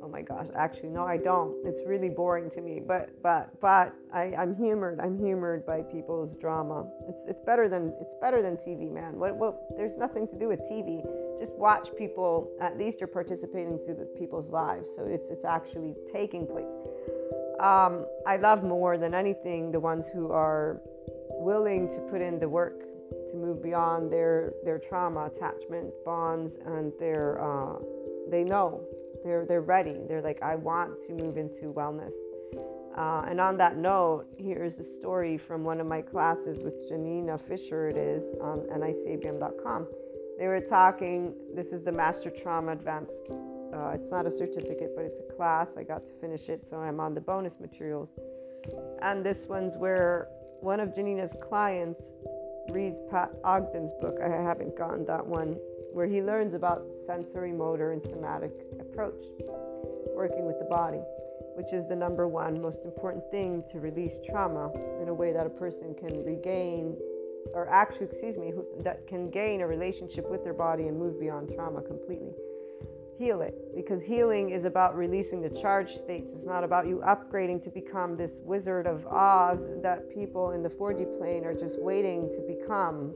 oh 0.05 0.09
my 0.09 0.21
gosh 0.21 0.45
actually 0.55 0.89
no 0.89 1.03
i 1.03 1.17
don't. 1.17 1.55
It's 1.65 1.81
really 1.85 2.09
boring 2.09 2.49
to 2.51 2.61
me 2.61 2.79
but 2.85 3.09
but 3.23 3.49
but 3.59 3.93
I, 4.13 4.33
i'm 4.37 4.55
humored 4.55 4.99
i'm 4.99 5.17
humored 5.17 5.65
by 5.65 5.81
people's 5.81 6.35
drama. 6.35 6.85
It's 7.09 7.25
it's 7.27 7.39
better 7.39 7.67
than 7.67 7.93
it's 7.99 8.15
better 8.21 8.41
than 8.41 8.55
tv 8.55 8.91
man. 8.91 9.17
What 9.17 9.35
what 9.35 9.55
there's 9.75 9.95
nothing 9.95 10.27
to 10.27 10.37
do 10.37 10.47
with 10.47 10.61
tv 10.71 11.03
just 11.39 11.53
watch 11.53 11.89
people 11.97 12.51
at 12.61 12.77
least 12.77 13.01
you're 13.01 13.07
participating 13.07 13.79
to 13.83 13.93
the 13.93 14.05
people's 14.17 14.51
lives 14.51 14.91
so 14.95 15.05
it's 15.05 15.29
it's 15.29 15.45
actually 15.45 15.95
taking 16.11 16.45
place. 16.45 16.75
Um, 17.59 18.05
i 18.27 18.37
love 18.37 18.63
more 18.63 18.97
than 18.97 19.13
anything 19.13 19.71
the 19.71 19.79
ones 19.79 20.09
who 20.09 20.31
are 20.31 20.81
willing 21.31 21.89
to 21.89 21.99
put 22.11 22.21
in 22.21 22.39
the 22.39 22.47
work 22.47 22.79
to 23.29 23.35
move 23.35 23.61
beyond 23.63 24.11
their 24.11 24.53
their 24.63 24.77
trauma 24.77 25.25
attachment 25.25 25.91
bonds 26.03 26.59
and 26.65 26.91
their 26.99 27.41
uh, 27.41 27.79
they 28.29 28.43
know 28.43 28.81
they're 29.25 29.45
they're 29.45 29.61
ready. 29.61 29.97
They're 30.07 30.21
like 30.21 30.41
i 30.41 30.55
want 30.55 31.01
to 31.07 31.13
move 31.13 31.35
into 31.37 31.73
wellness. 31.73 32.13
Uh, 32.95 33.25
and 33.27 33.41
on 33.41 33.57
that 33.57 33.75
note, 33.75 34.27
here's 34.37 34.77
a 34.77 34.83
story 34.83 35.37
from 35.37 35.65
one 35.65 35.81
of 35.81 35.87
my 35.87 36.01
classes 36.01 36.63
with 36.63 36.87
Janina 36.87 37.37
Fisher, 37.37 37.89
it 37.89 37.97
is 37.97 38.33
on 38.39 38.59
nicabm.com 38.69 39.87
they 40.37 40.47
were 40.47 40.59
talking 40.59 41.33
this 41.53 41.71
is 41.71 41.83
the 41.83 41.91
master 41.91 42.29
trauma 42.29 42.73
advanced 42.73 43.29
uh, 43.73 43.89
it's 43.89 44.11
not 44.11 44.25
a 44.25 44.31
certificate 44.31 44.91
but 44.95 45.03
it's 45.03 45.19
a 45.19 45.35
class. 45.35 45.75
I 45.77 45.83
got 45.83 46.05
to 46.05 46.13
finish 46.13 46.49
it 46.49 46.65
so 46.65 46.77
i'm 46.77 46.99
on 46.99 47.13
the 47.13 47.21
bonus 47.21 47.59
materials. 47.59 48.11
And 49.01 49.23
this 49.23 49.45
one's 49.47 49.77
where 49.77 50.27
one 50.61 50.79
of 50.79 50.93
janina's 50.93 51.35
clients 51.41 52.11
reads 52.71 52.99
pat 53.11 53.31
ogden's 53.43 53.91
book. 54.01 54.17
I 54.23 54.29
haven't 54.29 54.77
gotten 54.77 55.05
that 55.05 55.25
one 55.25 55.57
where 55.93 56.07
he 56.07 56.21
learns 56.21 56.53
about 56.53 56.83
sensory 57.05 57.53
motor 57.53 57.93
and 57.93 58.03
somatic 58.03 58.51
approach 58.95 59.23
working 60.15 60.45
with 60.45 60.57
the 60.59 60.65
body 60.65 61.01
which 61.55 61.73
is 61.73 61.85
the 61.87 61.95
number 61.95 62.27
one 62.27 62.61
most 62.61 62.79
important 62.85 63.23
thing 63.31 63.63
to 63.67 63.79
release 63.79 64.19
trauma 64.25 64.71
in 65.01 65.09
a 65.09 65.13
way 65.13 65.33
that 65.33 65.45
a 65.45 65.49
person 65.49 65.93
can 65.95 66.23
regain 66.23 66.95
or 67.53 67.69
actually, 67.69 68.07
excuse 68.07 68.37
me, 68.37 68.53
that 68.79 69.07
can 69.07 69.29
gain 69.29 69.61
a 69.61 69.67
relationship 69.67 70.29
with 70.29 70.43
their 70.43 70.53
body 70.53 70.87
and 70.87 70.97
move 70.97 71.19
beyond 71.19 71.51
trauma 71.53 71.81
completely. 71.81 72.33
Heal 73.17 73.41
it 73.41 73.55
because 73.75 74.03
healing 74.03 74.49
is 74.49 74.65
about 74.65 74.97
releasing 74.97 75.41
the 75.41 75.49
charged 75.49 75.97
states. 75.97 76.31
It's 76.35 76.45
not 76.45 76.63
about 76.63 76.87
you 76.87 77.01
upgrading 77.05 77.63
to 77.63 77.69
become 77.69 78.17
this 78.17 78.41
wizard 78.43 78.87
of 78.87 79.05
Oz 79.07 79.61
that 79.83 80.09
people 80.13 80.51
in 80.51 80.63
the 80.63 80.69
4D 80.69 81.17
plane 81.17 81.45
are 81.45 81.53
just 81.53 81.81
waiting 81.81 82.29
to 82.31 82.41
become. 82.41 83.13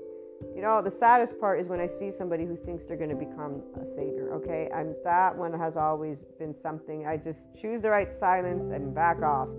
You 0.56 0.62
know, 0.62 0.82
the 0.82 0.92
saddest 0.92 1.40
part 1.40 1.60
is 1.60 1.68
when 1.68 1.80
I 1.80 1.88
see 1.88 2.12
somebody 2.12 2.46
who 2.46 2.56
thinks 2.56 2.86
they're 2.86 2.98
going 2.98 3.10
to 3.10 3.16
become 3.16 3.62
a 3.82 3.86
savior. 3.86 4.34
Okay, 4.34 4.70
I'm 4.74 4.96
that 5.04 5.36
one 5.36 5.54
has 5.54 5.78
always 5.78 6.24
been 6.38 6.54
something. 6.54 7.08
I 7.08 7.18
just 7.18 7.60
choose 7.60 7.82
the 7.82 7.90
right 7.90 8.12
silence 8.12 8.70
and 8.70 8.94
back 8.94 9.22
off 9.22 9.50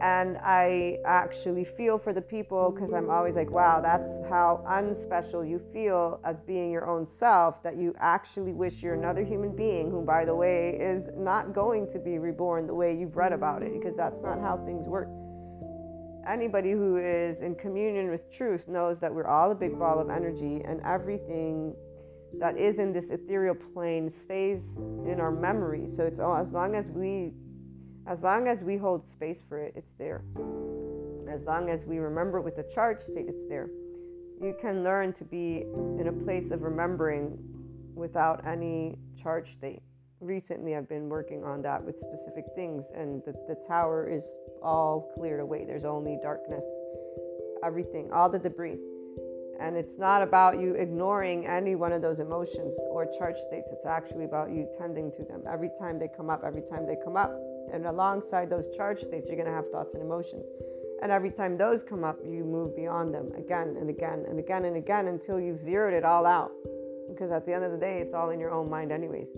and 0.00 0.36
I 0.38 0.98
actually 1.04 1.64
feel 1.64 1.98
for 1.98 2.12
the 2.12 2.20
people 2.20 2.70
because 2.70 2.92
I'm 2.92 3.10
always 3.10 3.36
like, 3.36 3.50
wow, 3.50 3.80
that's 3.80 4.20
how 4.28 4.62
unspecial 4.68 5.44
you 5.44 5.58
feel 5.58 6.20
as 6.24 6.38
being 6.40 6.70
your 6.70 6.88
own 6.88 7.06
self 7.06 7.62
that 7.62 7.76
you 7.76 7.94
actually 7.98 8.52
wish 8.52 8.82
you're 8.82 8.94
another 8.94 9.24
human 9.24 9.56
being 9.56 9.90
who, 9.90 10.02
by 10.02 10.24
the 10.24 10.34
way, 10.34 10.76
is 10.78 11.08
not 11.16 11.54
going 11.54 11.88
to 11.90 11.98
be 11.98 12.18
reborn 12.18 12.66
the 12.66 12.74
way 12.74 12.96
you've 12.96 13.16
read 13.16 13.32
about 13.32 13.62
it 13.62 13.72
because 13.72 13.96
that's 13.96 14.20
not 14.22 14.40
how 14.40 14.58
things 14.66 14.86
work. 14.86 15.08
Anybody 16.26 16.72
who 16.72 16.96
is 16.96 17.40
in 17.40 17.54
communion 17.54 18.10
with 18.10 18.32
truth 18.32 18.66
knows 18.66 18.98
that 19.00 19.14
we're 19.14 19.28
all 19.28 19.52
a 19.52 19.54
big 19.54 19.78
ball 19.78 20.00
of 20.00 20.10
energy 20.10 20.60
and 20.64 20.80
everything 20.84 21.74
that 22.40 22.56
is 22.58 22.80
in 22.80 22.92
this 22.92 23.10
ethereal 23.10 23.54
plane 23.54 24.10
stays 24.10 24.76
in 24.76 25.20
our 25.20 25.30
memory. 25.30 25.86
So 25.86 26.04
it's 26.04 26.18
all 26.18 26.36
as 26.36 26.52
long 26.52 26.74
as 26.74 26.90
we 26.90 27.32
as 28.08 28.22
long 28.22 28.46
as 28.46 28.62
we 28.62 28.76
hold 28.76 29.06
space 29.06 29.42
for 29.48 29.58
it, 29.58 29.72
it's 29.76 29.92
there. 29.94 30.22
As 31.28 31.44
long 31.44 31.68
as 31.68 31.84
we 31.84 31.98
remember 31.98 32.40
with 32.40 32.56
the 32.56 32.62
charge 32.74 33.00
state, 33.00 33.26
it's 33.28 33.46
there. 33.46 33.68
You 34.40 34.54
can 34.60 34.84
learn 34.84 35.12
to 35.14 35.24
be 35.24 35.64
in 35.98 36.06
a 36.08 36.12
place 36.12 36.50
of 36.50 36.62
remembering 36.62 37.38
without 37.94 38.46
any 38.46 38.98
charge 39.20 39.50
state. 39.50 39.82
Recently, 40.20 40.74
I've 40.74 40.88
been 40.88 41.10
working 41.10 41.44
on 41.44 41.60
that 41.62 41.84
with 41.84 41.98
specific 41.98 42.46
things, 42.54 42.90
and 42.94 43.22
the, 43.26 43.32
the 43.46 43.62
tower 43.68 44.08
is 44.08 44.24
all 44.62 45.12
cleared 45.14 45.40
away. 45.40 45.64
There's 45.66 45.84
only 45.84 46.18
darkness, 46.22 46.64
everything, 47.62 48.10
all 48.12 48.30
the 48.30 48.38
debris. 48.38 48.78
And 49.60 49.76
it's 49.76 49.98
not 49.98 50.22
about 50.22 50.58
you 50.58 50.74
ignoring 50.74 51.46
any 51.46 51.74
one 51.74 51.92
of 51.92 52.00
those 52.00 52.20
emotions 52.20 52.78
or 52.90 53.06
charge 53.18 53.36
states. 53.36 53.70
It's 53.70 53.84
actually 53.84 54.24
about 54.24 54.50
you 54.50 54.66
tending 54.78 55.12
to 55.12 55.22
them. 55.22 55.42
Every 55.50 55.70
time 55.78 55.98
they 55.98 56.08
come 56.08 56.30
up, 56.30 56.44
every 56.44 56.62
time 56.62 56.86
they 56.86 56.96
come 57.04 57.16
up, 57.16 57.32
and 57.72 57.84
alongside 57.84 58.48
those 58.48 58.74
charge 58.74 59.00
states, 59.00 59.28
you're 59.28 59.36
going 59.36 59.48
to 59.48 59.54
have 59.54 59.68
thoughts 59.68 59.92
and 59.92 60.02
emotions. 60.02 60.46
And 61.02 61.12
every 61.12 61.30
time 61.30 61.58
those 61.58 61.82
come 61.82 62.04
up, 62.04 62.18
you 62.24 62.42
move 62.42 62.74
beyond 62.74 63.12
them 63.12 63.32
again 63.36 63.76
and 63.78 63.90
again 63.90 64.24
and 64.26 64.38
again 64.38 64.64
and 64.64 64.76
again 64.76 65.08
until 65.08 65.38
you've 65.38 65.60
zeroed 65.60 65.92
it 65.92 66.06
all 66.06 66.24
out. 66.24 66.52
Because 67.08 67.30
at 67.30 67.44
the 67.44 67.52
end 67.52 67.64
of 67.64 67.70
the 67.70 67.78
day, 67.78 68.00
it's 68.00 68.14
all 68.14 68.30
in 68.30 68.40
your 68.40 68.50
own 68.50 68.70
mind, 68.70 68.92
anyways. 68.92 69.28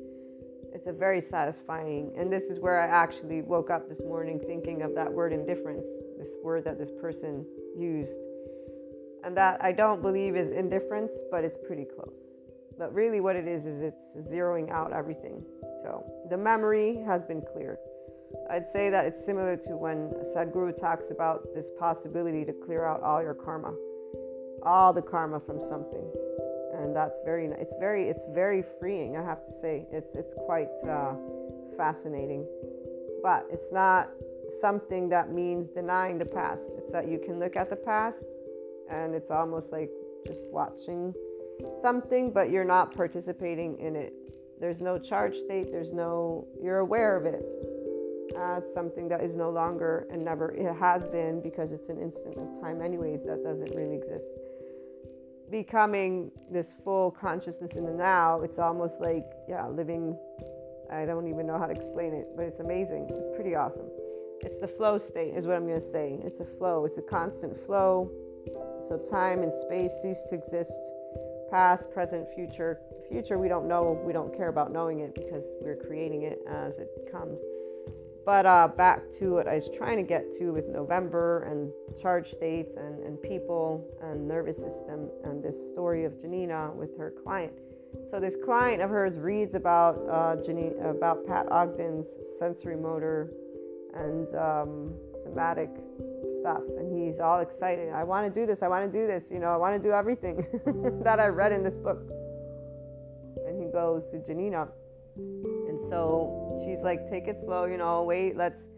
A 0.89 0.93
very 0.93 1.20
satisfying. 1.20 2.14
And 2.16 2.32
this 2.32 2.45
is 2.45 2.61
where 2.61 2.80
I 2.80 2.86
actually 2.86 3.43
woke 3.43 3.68
up 3.68 3.91
this 3.91 4.01
morning 4.01 4.41
thinking 4.41 4.80
of 4.80 4.95
that 4.95 5.12
word 5.12 5.34
indifference, 5.34 5.84
this 6.18 6.34
word 6.43 6.64
that 6.64 6.78
this 6.78 6.91
person 6.99 7.45
used. 7.76 8.18
And 9.22 9.36
that 9.36 9.62
I 9.62 9.70
don't 9.70 10.01
believe 10.01 10.34
is 10.34 10.51
indifference, 10.51 11.12
but 11.30 11.45
it's 11.45 11.59
pretty 11.66 11.84
close. 11.84 12.30
But 12.78 12.95
really, 12.95 13.20
what 13.20 13.36
it 13.36 13.47
is, 13.47 13.66
is 13.66 13.82
it's 13.82 14.32
zeroing 14.32 14.70
out 14.70 14.95
everything. 14.95 15.45
So 15.82 16.11
the 16.30 16.39
memory 16.39 17.03
has 17.05 17.22
been 17.22 17.43
cleared. 17.43 17.76
I'd 18.49 18.66
say 18.66 18.89
that 18.89 19.05
it's 19.05 19.22
similar 19.22 19.57
to 19.57 19.76
when 19.76 20.14
Sadhguru 20.34 20.74
talks 20.74 21.11
about 21.11 21.55
this 21.55 21.70
possibility 21.78 22.47
to 22.47 22.53
clear 22.55 22.86
out 22.86 23.03
all 23.03 23.22
your 23.22 23.34
karma, 23.34 23.74
all 24.62 24.95
the 24.95 25.03
karma 25.03 25.39
from 25.39 25.61
something, 25.61 26.11
and 26.79 26.95
that's 26.95 27.18
very 27.24 27.47
it's 27.47 27.74
very 27.81 28.09
it's 28.09 28.22
very 28.33 28.62
freeing. 28.79 29.16
I 29.16 29.22
have 29.22 29.45
to 29.45 29.53
say 29.53 29.87
it's 29.93 30.14
it's 30.14 30.35
quite 30.35 30.70
uh, 30.89 31.14
fascinating, 31.76 32.47
but 33.22 33.47
it's 33.51 33.72
not 33.72 34.11
something 34.61 35.09
that 35.11 35.31
means 35.31 35.68
denying 35.68 36.18
the 36.18 36.26
past. 36.26 36.70
It's 36.79 36.93
that 36.93 37.09
you 37.09 37.18
can 37.18 37.39
look 37.39 37.57
at 37.57 37.68
the 37.68 37.76
past, 37.76 38.24
and 38.91 39.14
it's 39.14 39.31
almost 39.31 39.72
like 39.72 39.91
just 40.26 40.47
watching 40.49 41.14
something, 41.81 42.31
but 42.31 42.51
you're 42.51 42.64
not 42.64 42.95
participating 42.95 43.79
in 43.79 43.97
it. 43.97 44.14
There's 44.61 44.81
no 44.81 44.99
charge 44.99 45.37
state. 45.37 45.70
There's 45.70 45.93
no 45.93 46.47
you're 46.62 46.79
aware 46.79 47.16
of 47.16 47.26
it 47.26 47.45
as 48.37 48.72
something 48.72 49.09
that 49.09 49.22
is 49.22 49.37
no 49.37 49.51
longer 49.51 50.07
and 50.11 50.22
never 50.22 50.51
it 50.53 50.72
has 50.74 51.05
been 51.07 51.41
because 51.41 51.72
it's 51.72 51.89
an 51.89 51.99
instant 51.99 52.37
of 52.37 52.61
time 52.61 52.83
anyways 52.83 53.24
that 53.24 53.43
doesn't 53.43 53.74
really 53.74 53.97
exist 53.97 54.26
becoming 55.51 56.30
this 56.51 56.74
full 56.84 57.11
consciousness 57.11 57.76
in 57.76 57.84
the 57.84 57.92
now 57.92 58.40
it's 58.40 58.59
almost 58.59 59.01
like 59.01 59.24
yeah 59.49 59.66
living 59.66 60.16
i 60.92 61.05
don't 61.05 61.28
even 61.28 61.46
know 61.46 61.59
how 61.59 61.66
to 61.66 61.72
explain 61.72 62.12
it 62.12 62.28
but 62.36 62.44
it's 62.44 62.61
amazing. 62.61 63.09
It's 63.11 63.34
pretty 63.36 63.55
awesome. 63.55 63.86
It's 64.40 64.61
the 64.61 64.68
flow 64.68 64.99
state 64.99 65.34
is 65.34 65.46
what 65.46 65.57
i'm 65.57 65.66
going 65.66 65.80
to 65.80 65.86
say. 65.86 66.18
It's 66.22 66.40
a 66.40 66.44
flow. 66.44 66.84
It's 66.84 66.99
a 66.99 67.03
constant 67.03 67.57
flow. 67.66 68.11
So 68.82 68.99
time 68.99 69.42
and 69.42 69.53
space 69.53 69.92
cease 70.03 70.22
to 70.30 70.34
exist. 70.34 70.72
Past 71.51 71.90
present 71.90 72.26
future. 72.34 72.80
Future 73.09 73.38
we 73.38 73.49
don't 73.49 73.66
know. 73.66 74.01
We 74.05 74.12
don't 74.12 74.34
care 74.36 74.49
about 74.49 74.72
knowing 74.72 75.01
it 75.01 75.14
because 75.14 75.44
we're 75.61 75.76
creating 75.76 76.22
it 76.22 76.38
as 76.49 76.78
it 76.78 76.88
comes 77.11 77.38
but 78.29 78.45
uh, 78.45 78.68
back 78.68 79.11
to 79.11 79.33
what 79.33 79.49
I 79.49 79.55
was 79.55 79.70
trying 79.74 79.97
to 79.97 80.03
get 80.03 80.37
to 80.37 80.53
with 80.53 80.68
November 80.68 81.45
and 81.45 81.72
charge 81.99 82.29
states 82.29 82.76
and, 82.76 83.03
and 83.03 83.22
people 83.22 83.89
and 84.03 84.29
nervous 84.29 84.59
system 84.59 85.09
and 85.24 85.43
this 85.43 85.70
story 85.70 86.05
of 86.05 86.20
Janina 86.20 86.70
with 86.76 86.95
her 86.99 87.14
client. 87.24 87.55
So 88.11 88.20
this 88.20 88.37
client 88.45 88.83
of 88.83 88.91
hers 88.91 89.18
reads 89.18 89.55
about 89.55 89.95
uh, 90.11 90.37
Janina, 90.45 90.91
about 90.91 91.26
Pat 91.26 91.47
Ogden's 91.51 92.18
sensory 92.39 92.76
motor 92.76 93.33
and 93.95 94.29
um, 94.35 94.93
somatic 95.22 95.70
stuff, 96.39 96.61
and 96.76 97.03
he's 97.03 97.20
all 97.20 97.41
excited. 97.41 97.95
I 97.95 98.05
want 98.05 98.26
to 98.26 98.41
do 98.41 98.45
this. 98.45 98.62
I 98.62 98.68
want 98.68 98.85
to 98.85 98.93
do 98.93 99.07
this. 99.07 99.31
You 99.31 99.39
know, 99.39 99.49
I 99.49 99.57
want 99.57 99.74
to 99.74 99.83
do 99.83 99.95
everything 99.95 100.47
that 101.03 101.18
I 101.18 101.29
read 101.29 101.53
in 101.53 101.62
this 101.62 101.79
book. 101.79 102.03
And 103.47 103.59
he 103.59 103.72
goes 103.72 104.11
to 104.11 104.22
Janina 104.22 104.68
so 105.89 106.61
she's 106.64 106.82
like, 106.82 107.09
take 107.09 107.28
it 107.28 107.39
slow, 107.39 107.64
you 107.64 107.76
know, 107.76 108.03
wait, 108.03 108.36
let's. 108.36 108.68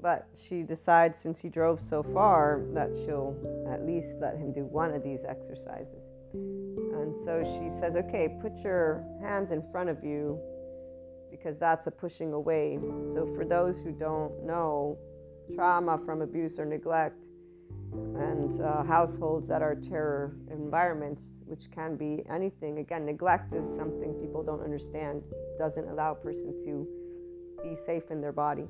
But 0.00 0.28
she 0.34 0.62
decides, 0.62 1.20
since 1.20 1.40
he 1.40 1.48
drove 1.48 1.80
so 1.80 2.04
far, 2.04 2.62
that 2.72 2.90
she'll 2.94 3.34
at 3.68 3.84
least 3.84 4.18
let 4.20 4.36
him 4.36 4.52
do 4.52 4.64
one 4.64 4.94
of 4.94 5.02
these 5.02 5.24
exercises. 5.24 6.04
And 6.32 7.16
so 7.24 7.42
she 7.42 7.68
says, 7.68 7.96
okay, 7.96 8.38
put 8.40 8.56
your 8.62 9.04
hands 9.20 9.50
in 9.50 9.60
front 9.72 9.90
of 9.90 10.04
you 10.04 10.38
because 11.30 11.58
that's 11.58 11.88
a 11.88 11.90
pushing 11.90 12.32
away. 12.32 12.78
So, 13.12 13.26
for 13.34 13.44
those 13.44 13.80
who 13.80 13.92
don't 13.92 14.44
know, 14.44 14.98
trauma 15.54 15.98
from 15.98 16.22
abuse 16.22 16.58
or 16.58 16.64
neglect 16.64 17.26
and 17.92 18.60
uh, 18.60 18.82
households 18.84 19.48
that 19.48 19.62
are 19.62 19.74
terror 19.74 20.36
environments, 20.50 21.28
which 21.46 21.70
can 21.70 21.96
be 21.96 22.22
anything. 22.30 22.78
Again, 22.78 23.06
neglect 23.06 23.54
is 23.54 23.68
something 23.74 24.14
people 24.14 24.42
don't 24.42 24.62
understand, 24.62 25.22
doesn't 25.58 25.88
allow 25.88 26.12
a 26.12 26.14
person 26.14 26.58
to 26.64 26.86
be 27.62 27.74
safe 27.74 28.10
in 28.10 28.20
their 28.20 28.32
body. 28.32 28.64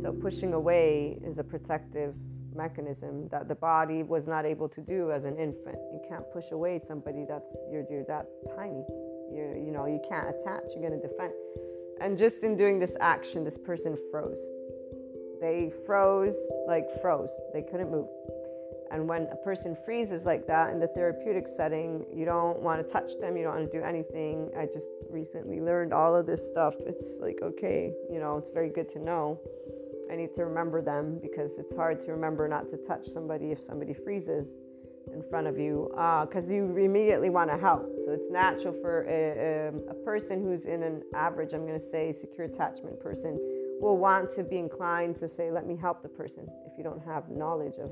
So, 0.00 0.12
pushing 0.12 0.54
away 0.54 1.18
is 1.24 1.38
a 1.38 1.44
protective 1.44 2.14
mechanism 2.54 3.28
that 3.28 3.48
the 3.48 3.54
body 3.54 4.02
was 4.02 4.26
not 4.26 4.44
able 4.44 4.68
to 4.68 4.80
do 4.80 5.10
as 5.10 5.24
an 5.24 5.36
infant. 5.36 5.76
You 5.92 6.00
can't 6.08 6.24
push 6.32 6.52
away 6.52 6.80
somebody 6.84 7.24
that's 7.28 7.56
you're, 7.70 7.84
you're 7.90 8.04
that 8.04 8.26
tiny. 8.56 8.84
You're, 9.32 9.56
you 9.56 9.72
know, 9.72 9.86
you 9.86 10.00
can't 10.08 10.28
attach, 10.28 10.62
you're 10.74 10.88
going 10.88 11.00
to 11.00 11.08
defend. 11.08 11.32
And 12.00 12.18
just 12.18 12.42
in 12.42 12.56
doing 12.56 12.78
this 12.78 12.94
action, 13.00 13.44
this 13.44 13.58
person 13.58 13.96
froze. 14.10 14.48
They 15.44 15.70
froze, 15.84 16.38
like 16.66 16.86
froze. 17.02 17.30
They 17.52 17.60
couldn't 17.60 17.90
move. 17.90 18.08
And 18.90 19.06
when 19.06 19.28
a 19.30 19.36
person 19.36 19.76
freezes 19.84 20.24
like 20.24 20.46
that 20.46 20.70
in 20.70 20.80
the 20.80 20.86
therapeutic 20.86 21.46
setting, 21.46 22.06
you 22.10 22.24
don't 22.24 22.60
want 22.60 22.82
to 22.82 22.90
touch 22.90 23.10
them, 23.20 23.36
you 23.36 23.44
don't 23.44 23.56
want 23.56 23.70
to 23.70 23.78
do 23.78 23.84
anything. 23.84 24.50
I 24.58 24.64
just 24.64 24.88
recently 25.10 25.60
learned 25.60 25.92
all 25.92 26.16
of 26.16 26.24
this 26.24 26.48
stuff. 26.48 26.72
It's 26.86 27.18
like, 27.20 27.40
okay, 27.42 27.92
you 28.10 28.20
know, 28.20 28.38
it's 28.38 28.48
very 28.54 28.70
good 28.70 28.88
to 28.90 28.98
know. 28.98 29.38
I 30.10 30.16
need 30.16 30.32
to 30.32 30.46
remember 30.46 30.80
them 30.80 31.18
because 31.20 31.58
it's 31.58 31.76
hard 31.76 32.00
to 32.06 32.12
remember 32.12 32.48
not 32.48 32.66
to 32.70 32.78
touch 32.78 33.04
somebody 33.04 33.52
if 33.52 33.60
somebody 33.60 33.92
freezes 33.92 34.56
in 35.12 35.22
front 35.22 35.46
of 35.46 35.58
you 35.58 35.88
because 36.26 36.50
uh, 36.50 36.54
you 36.54 36.74
immediately 36.78 37.28
want 37.28 37.50
to 37.50 37.58
help. 37.58 37.84
So 38.06 38.12
it's 38.12 38.30
natural 38.30 38.72
for 38.72 39.02
a, 39.02 39.68
a, 39.68 39.90
a 39.90 40.04
person 40.06 40.42
who's 40.42 40.64
in 40.64 40.82
an 40.82 41.02
average, 41.14 41.52
I'm 41.52 41.66
going 41.66 41.78
to 41.78 41.86
say, 41.86 42.12
secure 42.12 42.46
attachment 42.46 42.98
person 42.98 43.38
will 43.80 43.98
want 43.98 44.30
to 44.34 44.44
be 44.44 44.58
inclined 44.58 45.16
to 45.16 45.28
say, 45.28 45.50
let 45.50 45.66
me 45.66 45.76
help 45.76 46.02
the 46.02 46.08
person 46.08 46.46
if 46.66 46.78
you 46.78 46.84
don't 46.84 47.02
have 47.04 47.28
knowledge 47.28 47.74
of 47.78 47.90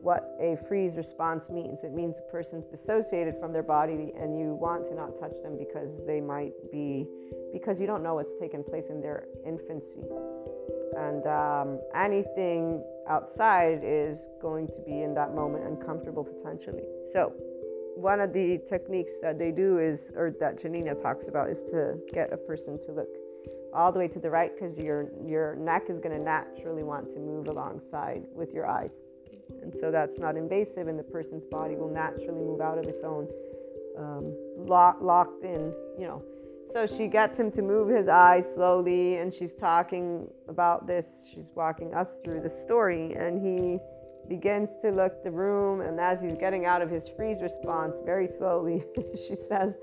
what 0.00 0.36
a 0.40 0.56
freeze 0.68 0.96
response 0.96 1.50
means. 1.50 1.82
It 1.82 1.92
means 1.92 2.16
the 2.16 2.26
person's 2.30 2.66
dissociated 2.66 3.36
from 3.40 3.52
their 3.52 3.62
body 3.62 4.12
and 4.18 4.38
you 4.38 4.54
want 4.54 4.86
to 4.86 4.94
not 4.94 5.18
touch 5.18 5.34
them 5.42 5.58
because 5.58 6.06
they 6.06 6.20
might 6.20 6.52
be, 6.70 7.06
because 7.52 7.80
you 7.80 7.86
don't 7.86 8.02
know 8.02 8.14
what's 8.14 8.34
taken 8.38 8.62
place 8.62 8.90
in 8.90 9.00
their 9.00 9.24
infancy. 9.44 10.04
And 10.96 11.26
um, 11.26 11.80
anything 11.94 12.82
outside 13.08 13.80
is 13.82 14.28
going 14.40 14.68
to 14.68 14.80
be 14.86 15.02
in 15.02 15.14
that 15.14 15.34
moment 15.34 15.64
uncomfortable 15.64 16.24
potentially. 16.24 16.84
So, 17.12 17.32
one 17.94 18.20
of 18.20 18.32
the 18.32 18.58
techniques 18.68 19.18
that 19.22 19.40
they 19.40 19.50
do 19.50 19.78
is, 19.78 20.12
or 20.14 20.32
that 20.38 20.56
Janina 20.56 20.94
talks 20.94 21.26
about, 21.26 21.50
is 21.50 21.62
to 21.64 21.98
get 22.12 22.32
a 22.32 22.36
person 22.36 22.78
to 22.82 22.92
look 22.92 23.08
all 23.74 23.92
the 23.92 23.98
way 23.98 24.08
to 24.08 24.18
the 24.18 24.30
right 24.30 24.52
because 24.54 24.78
your 24.78 25.10
your 25.24 25.54
neck 25.56 25.90
is 25.90 25.98
going 26.00 26.16
to 26.16 26.22
naturally 26.22 26.82
want 26.82 27.10
to 27.10 27.18
move 27.18 27.48
alongside 27.48 28.24
with 28.34 28.54
your 28.54 28.66
eyes, 28.66 29.02
and 29.62 29.74
so 29.74 29.90
that's 29.90 30.18
not 30.18 30.36
invasive, 30.36 30.88
and 30.88 30.98
the 30.98 31.02
person's 31.04 31.44
body 31.44 31.76
will 31.76 31.90
naturally 31.90 32.42
move 32.42 32.60
out 32.60 32.78
of 32.78 32.86
its 32.86 33.02
own 33.02 33.28
um, 33.98 34.34
lock, 34.56 34.98
locked 35.00 35.44
in, 35.44 35.74
you 35.98 36.06
know. 36.06 36.22
So 36.72 36.86
she 36.86 37.06
gets 37.06 37.38
him 37.38 37.50
to 37.52 37.62
move 37.62 37.88
his 37.88 38.08
eyes 38.08 38.54
slowly, 38.54 39.16
and 39.16 39.32
she's 39.32 39.54
talking 39.54 40.30
about 40.48 40.86
this. 40.86 41.26
She's 41.32 41.50
walking 41.54 41.94
us 41.94 42.18
through 42.22 42.40
the 42.40 42.48
story, 42.48 43.14
and 43.14 43.40
he 43.40 43.78
begins 44.28 44.76
to 44.82 44.90
look 44.90 45.24
the 45.24 45.30
room. 45.30 45.80
And 45.80 45.98
as 45.98 46.20
he's 46.20 46.36
getting 46.36 46.66
out 46.66 46.82
of 46.82 46.90
his 46.90 47.08
freeze 47.08 47.40
response, 47.40 48.00
very 48.04 48.26
slowly, 48.26 48.84
she 49.14 49.34
says, 49.34 49.74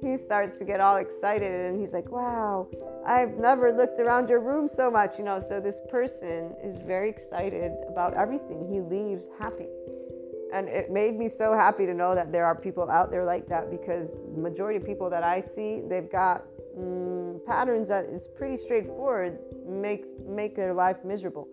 he 0.00 0.16
starts 0.16 0.58
to 0.58 0.64
get 0.64 0.80
all 0.80 0.96
excited, 0.96 1.66
and 1.66 1.78
he's 1.80 1.92
like, 1.92 2.10
"Wow, 2.10 2.68
I've 3.06 3.36
never 3.38 3.72
looked 3.72 4.00
around 4.00 4.28
your 4.28 4.40
room 4.40 4.68
so 4.68 4.90
much." 4.90 5.18
You 5.18 5.24
know, 5.24 5.40
so 5.40 5.60
this 5.60 5.80
person 5.88 6.54
is 6.62 6.78
very 6.80 7.10
excited 7.10 7.72
about 7.88 8.14
everything. 8.14 8.66
He 8.70 8.80
leaves 8.80 9.28
happy 9.38 9.68
and 10.52 10.68
it 10.68 10.90
made 10.90 11.16
me 11.16 11.28
so 11.28 11.54
happy 11.54 11.86
to 11.86 11.94
know 11.94 12.14
that 12.14 12.32
there 12.32 12.44
are 12.44 12.54
people 12.54 12.90
out 12.90 13.10
there 13.10 13.24
like 13.24 13.46
that 13.48 13.70
because 13.70 14.18
majority 14.36 14.76
of 14.76 14.84
people 14.84 15.10
that 15.10 15.22
I 15.22 15.40
see, 15.40 15.82
they've 15.86 16.10
got 16.10 16.44
mm, 16.76 17.44
patterns 17.46 17.88
that 17.88 18.06
is 18.06 18.28
pretty 18.28 18.56
straightforward, 18.56 19.38
makes 19.66 20.08
make 20.26 20.56
their 20.56 20.74
life 20.74 21.04
miserable. 21.04 21.48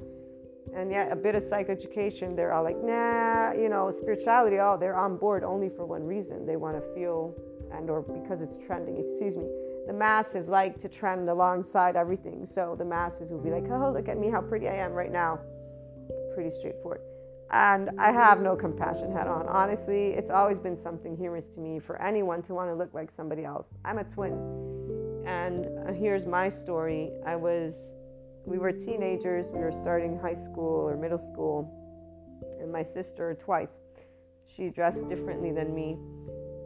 And 0.76 0.91
yet, 0.91 1.12
a 1.12 1.16
bit 1.16 1.34
of 1.34 1.43
psychoeducation, 1.43 2.36
they're 2.36 2.52
all 2.54 2.64
like, 2.64 2.78
nah, 2.84 3.54
you 3.54 3.70
know, 3.70 3.89
spirituality. 3.89 4.60
Oh, 4.60 4.78
they're 4.78 4.98
on 4.98 5.18
board 5.18 5.43
only 5.43 5.70
for 5.70 5.86
one 5.86 6.04
reason: 6.04 6.45
they 6.45 6.58
want 6.58 6.76
to 6.76 6.93
feel, 6.93 7.34
and 7.74 7.89
or 7.89 8.01
because 8.01 8.41
it's 8.41 8.57
trending. 8.57 8.97
Excuse 8.97 9.38
me. 9.38 9.47
The 9.88 9.93
masses 9.93 10.49
like 10.49 10.80
to 10.82 10.89
trend 10.89 11.30
alongside 11.30 11.95
everything, 11.95 12.45
so 12.45 12.76
the 12.78 12.86
masses 12.86 13.32
will 13.32 13.39
be 13.39 13.49
like, 13.49 13.63
oh, 13.70 13.91
look 13.91 14.09
at 14.09 14.18
me, 14.18 14.30
how 14.30 14.41
pretty 14.41 14.68
I 14.68 14.76
am 14.76 14.91
right 14.91 15.11
now. 15.11 15.39
Pretty 16.36 16.49
straightforward 16.49 17.01
and 17.51 17.89
I 17.97 18.11
have 18.11 18.41
no 18.41 18.55
compassion 18.55 19.11
head 19.11 19.28
on. 19.28 19.47
Honestly, 19.47 20.07
it's 20.09 20.32
always 20.32 20.59
been 20.59 20.76
something 20.76 21.15
humorous 21.15 21.47
to 21.49 21.59
me 21.59 21.80
for 21.80 22.01
anyone 22.01 22.41
to 22.43 22.53
want 22.53 22.70
to 22.70 22.76
look 22.76 22.93
like 22.93 23.09
somebody 23.09 23.45
else. 23.45 23.74
I'm 23.86 23.99
a 23.99 24.03
twin. 24.03 24.34
And 25.26 25.65
uh, 25.88 25.93
here's 25.93 26.26
my 26.26 26.49
story. 26.49 27.11
I 27.26 27.36
was, 27.36 27.74
we 28.45 28.57
were 28.57 28.72
teenagers, 28.72 29.47
we 29.51 29.59
were 29.59 29.72
starting 29.72 30.20
high 30.20 30.34
school 30.34 30.88
or 30.88 30.97
middle 30.97 31.20
school, 31.20 31.74
and 32.59 32.72
my 32.72 32.84
sister, 32.84 33.38
twice, 33.39 33.82
she 34.45 34.70
dressed 34.70 35.07
differently 35.07 35.51
than 35.51 35.74
me 35.74 35.97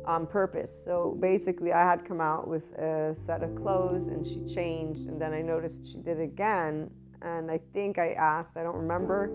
on 0.06 0.26
purpose. 0.26 0.72
So 0.84 1.18
basically, 1.20 1.72
I 1.74 1.82
had 1.82 2.06
come 2.06 2.22
out 2.22 2.47
with 2.47 2.74
a 2.74 3.14
set 3.14 3.43
of 3.43 3.56
clothes 3.56 4.08
and 4.08 4.26
she 4.26 4.43
changed, 4.54 5.08
and 5.08 5.22
then 5.22 5.34
I 5.34 5.41
noticed 5.41 5.91
she 5.91 5.97
did 5.97 6.20
again. 6.20 6.89
And 7.22 7.52
I 7.52 7.60
think 7.74 7.99
I 7.99 8.14
asked, 8.14 8.58
I 8.58 8.64
don't 8.64 8.78
remember 8.78 9.32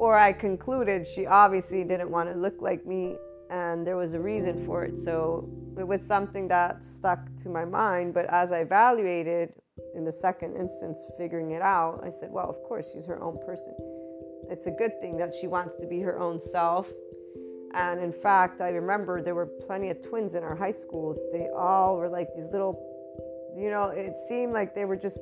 or 0.00 0.16
I 0.16 0.32
concluded 0.32 1.06
she 1.06 1.26
obviously 1.26 1.84
didn't 1.84 2.10
want 2.10 2.32
to 2.32 2.34
look 2.34 2.62
like 2.62 2.86
me 2.86 3.16
and 3.50 3.86
there 3.86 3.98
was 3.98 4.14
a 4.14 4.18
reason 4.18 4.64
for 4.64 4.82
it. 4.82 4.94
So 5.04 5.46
it 5.78 5.86
was 5.86 6.00
something 6.06 6.48
that 6.48 6.82
stuck 6.82 7.18
to 7.42 7.50
my 7.50 7.66
mind. 7.66 8.14
But 8.14 8.24
as 8.30 8.50
I 8.50 8.60
evaluated 8.60 9.52
in 9.94 10.06
the 10.06 10.12
second 10.12 10.56
instance, 10.56 11.04
figuring 11.18 11.50
it 11.50 11.60
out, 11.60 12.00
I 12.02 12.08
said, 12.08 12.30
well, 12.30 12.48
of 12.48 12.62
course, 12.62 12.92
she's 12.94 13.04
her 13.04 13.22
own 13.22 13.38
person. 13.44 13.74
It's 14.48 14.66
a 14.66 14.70
good 14.70 14.98
thing 15.02 15.18
that 15.18 15.34
she 15.38 15.46
wants 15.46 15.76
to 15.80 15.86
be 15.86 16.00
her 16.00 16.18
own 16.18 16.40
self. 16.40 16.88
And 17.74 18.00
in 18.00 18.12
fact, 18.12 18.60
I 18.60 18.70
remember 18.70 19.22
there 19.22 19.34
were 19.34 19.46
plenty 19.46 19.90
of 19.90 20.02
twins 20.02 20.34
in 20.34 20.42
our 20.42 20.56
high 20.56 20.72
schools. 20.72 21.20
They 21.32 21.48
all 21.56 21.96
were 21.96 22.08
like 22.08 22.28
these 22.34 22.50
little, 22.52 22.74
you 23.56 23.70
know, 23.70 23.84
it 23.88 24.14
seemed 24.28 24.52
like 24.52 24.74
they 24.74 24.84
were 24.84 24.96
just 24.96 25.20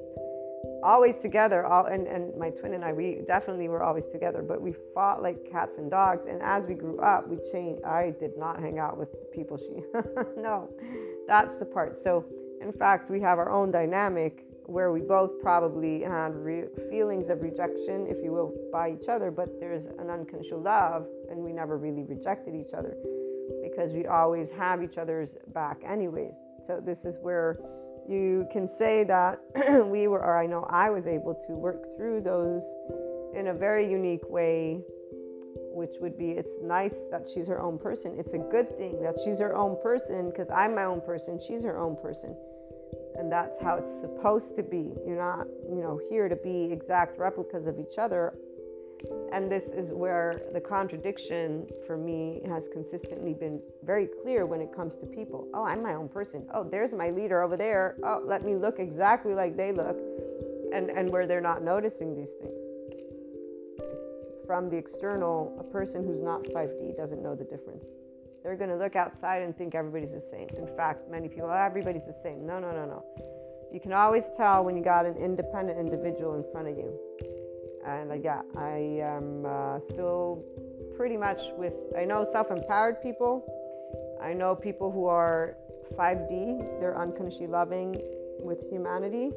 always 0.83 1.19
together. 1.19 1.67
All 1.67 1.87
and, 1.87 2.07
and 2.07 2.37
my 2.37 2.51
twin 2.51 2.75
and 2.75 2.85
i 2.85 2.93
we 2.93 3.21
definitely 3.27 3.69
were 3.69 3.83
always 3.83 4.07
together 4.07 4.43
but 4.43 4.61
we 4.61 4.75
fought 4.95 5.23
like 5.23 5.51
cats 5.51 5.79
and 5.79 5.91
dogs. 5.91 6.27
And 6.27 6.41
as 6.43 6.67
we 6.67 6.75
grew 6.75 6.99
up 7.01 7.29
we 7.29 7.39
changed. 7.53 7.83
I 7.85 8.15
did 8.19 8.37
not 8.39 8.61
hang 8.61 8.79
out 8.79 8.97
with 8.97 9.11
people 9.33 9.57
she 9.57 9.83
no 10.37 10.71
that's 11.27 11.59
the 11.59 11.67
part. 11.67 11.99
So 11.99 12.25
in 12.63 12.73
fact 12.73 13.11
we 13.11 13.21
have 13.21 13.39
our 13.39 13.51
own 13.51 13.71
dynamic 13.71 14.45
where 14.65 14.93
we 14.93 15.01
both 15.01 15.41
probably 15.41 16.03
had 16.03 16.35
re- 16.35 16.67
feelings 16.91 17.31
of 17.31 17.41
rejection 17.41 18.07
if 18.07 18.23
you 18.23 18.33
will 18.33 18.55
by 18.71 18.91
each 18.91 19.09
other 19.09 19.31
but 19.31 19.59
there's 19.61 19.87
an 19.87 20.11
unconditional 20.11 20.61
love 20.61 21.07
and 21.31 21.39
we 21.39 21.53
never 21.53 21.77
really 21.77 22.05
rejected 22.05 22.55
each 22.55 22.75
other 22.75 22.97
because 23.63 23.93
we 23.93 24.07
always 24.07 24.51
have 24.51 24.83
each 24.83 24.99
other's 24.99 25.31
back 25.55 25.79
anyways 25.87 26.37
so 26.63 26.81
this 26.85 27.05
is 27.05 27.19
where 27.21 27.59
you 28.09 28.49
can 28.51 28.67
say 28.67 29.05
that 29.05 29.39
we 29.87 30.09
were, 30.09 30.23
or 30.23 30.39
I 30.39 30.47
know 30.47 30.67
I 30.71 30.89
was 30.91 31.07
able 31.07 31.35
to 31.47 31.53
work 31.53 31.97
through 31.97 32.23
those 32.23 32.65
in 33.35 33.49
a 33.49 33.55
very 33.55 33.89
unique 33.89 34.29
way, 34.29 34.81
which 35.73 35.95
would 36.01 36.17
be 36.17 36.31
it's 36.31 36.57
nice 36.63 37.07
that 37.11 37.29
she's 37.29 37.47
her 37.47 37.61
own 37.61 37.79
person. 37.79 38.17
It's 38.19 38.33
a 38.33 38.39
good 38.39 38.77
thing 38.79 39.03
that 39.03 39.19
she's 39.23 39.39
her 39.41 39.55
own 39.55 39.77
person 39.83 40.31
because 40.31 40.49
I'm 40.49 40.75
my 40.75 40.85
own 40.85 41.03
person, 41.03 41.39
she's 41.39 41.63
her 41.63 41.79
own 41.79 41.97
person. 41.97 42.35
And 43.17 43.31
that's 43.31 43.61
how 43.61 43.77
it's 43.77 43.93
supposed 44.01 44.57
to 44.57 44.63
be. 44.63 44.95
You're 45.07 45.19
not, 45.19 45.47
you 45.69 45.83
know, 45.83 46.01
here 46.09 46.29
to 46.29 46.37
be 46.37 46.73
exact 46.73 47.19
replicas 47.19 47.67
of 47.67 47.79
each 47.79 47.99
other 47.99 48.33
and 49.33 49.51
this 49.51 49.65
is 49.65 49.93
where 49.93 50.41
the 50.53 50.61
contradiction 50.61 51.67
for 51.87 51.97
me 51.97 52.41
has 52.47 52.69
consistently 52.73 53.35
been 53.35 53.61
very 53.85 54.09
clear 54.23 54.47
when 54.47 54.61
it 54.61 54.75
comes 54.75 54.97
to 54.97 55.07
people. 55.07 55.49
Oh, 55.55 55.65
I'm 55.65 55.83
my 55.83 55.95
own 55.95 56.09
person. 56.09 56.47
Oh, 56.53 56.65
there's 56.65 56.95
my 56.95 57.11
leader 57.11 57.43
over 57.43 57.57
there. 57.57 57.97
Oh, 58.03 58.23
let 58.25 58.45
me 58.45 58.57
look 58.57 58.79
exactly 58.79 59.35
like 59.35 59.57
they 59.57 59.73
look. 59.73 59.99
And, 60.73 60.91
and 60.91 61.11
where 61.11 61.27
they're 61.27 61.41
not 61.41 61.63
noticing 61.63 62.15
these 62.15 62.33
things. 62.33 62.61
From 64.47 64.69
the 64.69 64.77
external, 64.77 65.57
a 65.59 65.65
person 65.65 66.05
who's 66.05 66.21
not 66.21 66.45
5D 66.45 66.97
doesn't 66.97 67.23
know 67.23 67.35
the 67.35 67.45
difference. 67.45 67.85
They're 68.43 68.57
going 68.57 68.71
to 68.71 68.77
look 68.77 68.97
outside 68.97 69.43
and 69.43 69.57
think 69.57 69.75
everybody's 69.75 70.13
the 70.13 70.21
same. 70.21 70.47
In 70.57 70.67
fact, 70.67 71.11
many 71.11 71.29
people, 71.29 71.49
oh, 71.51 71.53
everybody's 71.53 72.07
the 72.07 72.13
same. 72.13 72.47
No, 72.47 72.59
no, 72.59 72.71
no, 72.73 72.85
no. 72.85 73.05
You 73.73 73.81
can 73.81 73.93
always 73.93 74.29
tell 74.37 74.65
when 74.65 74.77
you 74.77 74.83
got 74.83 75.07
an 75.07 75.17
independent 75.17 75.79
individual 75.79 76.35
in 76.35 76.45
front 76.53 76.69
of 76.69 76.77
you 76.77 76.99
and 77.89 78.13
uh, 78.13 78.15
yeah, 78.15 78.43
I 78.57 79.01
am 79.03 79.45
uh, 79.47 79.81
still 79.81 80.45
pretty 80.97 81.17
much 81.17 81.41
with. 81.57 81.75
I 81.97 82.05
know 82.05 82.27
self-empowered 82.31 83.03
people. 83.03 83.45
I 84.23 84.33
know 84.33 84.55
people 84.55 84.91
who 84.91 85.07
are 85.07 85.57
5D. 85.97 86.81
They're 86.81 86.99
unconsciously 87.01 87.47
loving 87.47 87.97
with 88.41 88.69
humanity. 88.71 89.31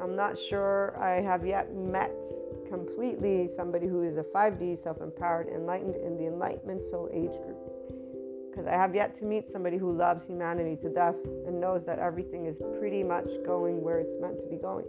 I'm 0.00 0.16
not 0.16 0.38
sure 0.38 0.96
I 1.00 1.20
have 1.20 1.46
yet 1.46 1.74
met 1.74 2.12
completely 2.68 3.48
somebody 3.48 3.86
who 3.86 4.02
is 4.02 4.16
a 4.16 4.22
5D, 4.22 4.78
self-empowered, 4.78 5.48
enlightened 5.48 5.96
in 5.96 6.16
the 6.16 6.26
enlightenment 6.26 6.82
soul 6.82 7.08
age 7.12 7.32
group. 7.42 7.58
Because 8.50 8.66
I 8.66 8.72
have 8.72 8.94
yet 8.94 9.16
to 9.18 9.24
meet 9.24 9.50
somebody 9.50 9.78
who 9.78 9.92
loves 9.92 10.26
humanity 10.26 10.76
to 10.76 10.88
death 10.88 11.16
and 11.46 11.60
knows 11.60 11.84
that 11.86 11.98
everything 11.98 12.46
is 12.46 12.60
pretty 12.78 13.02
much 13.02 13.28
going 13.44 13.82
where 13.82 13.98
it's 13.98 14.16
meant 14.18 14.40
to 14.40 14.46
be 14.46 14.56
going 14.56 14.86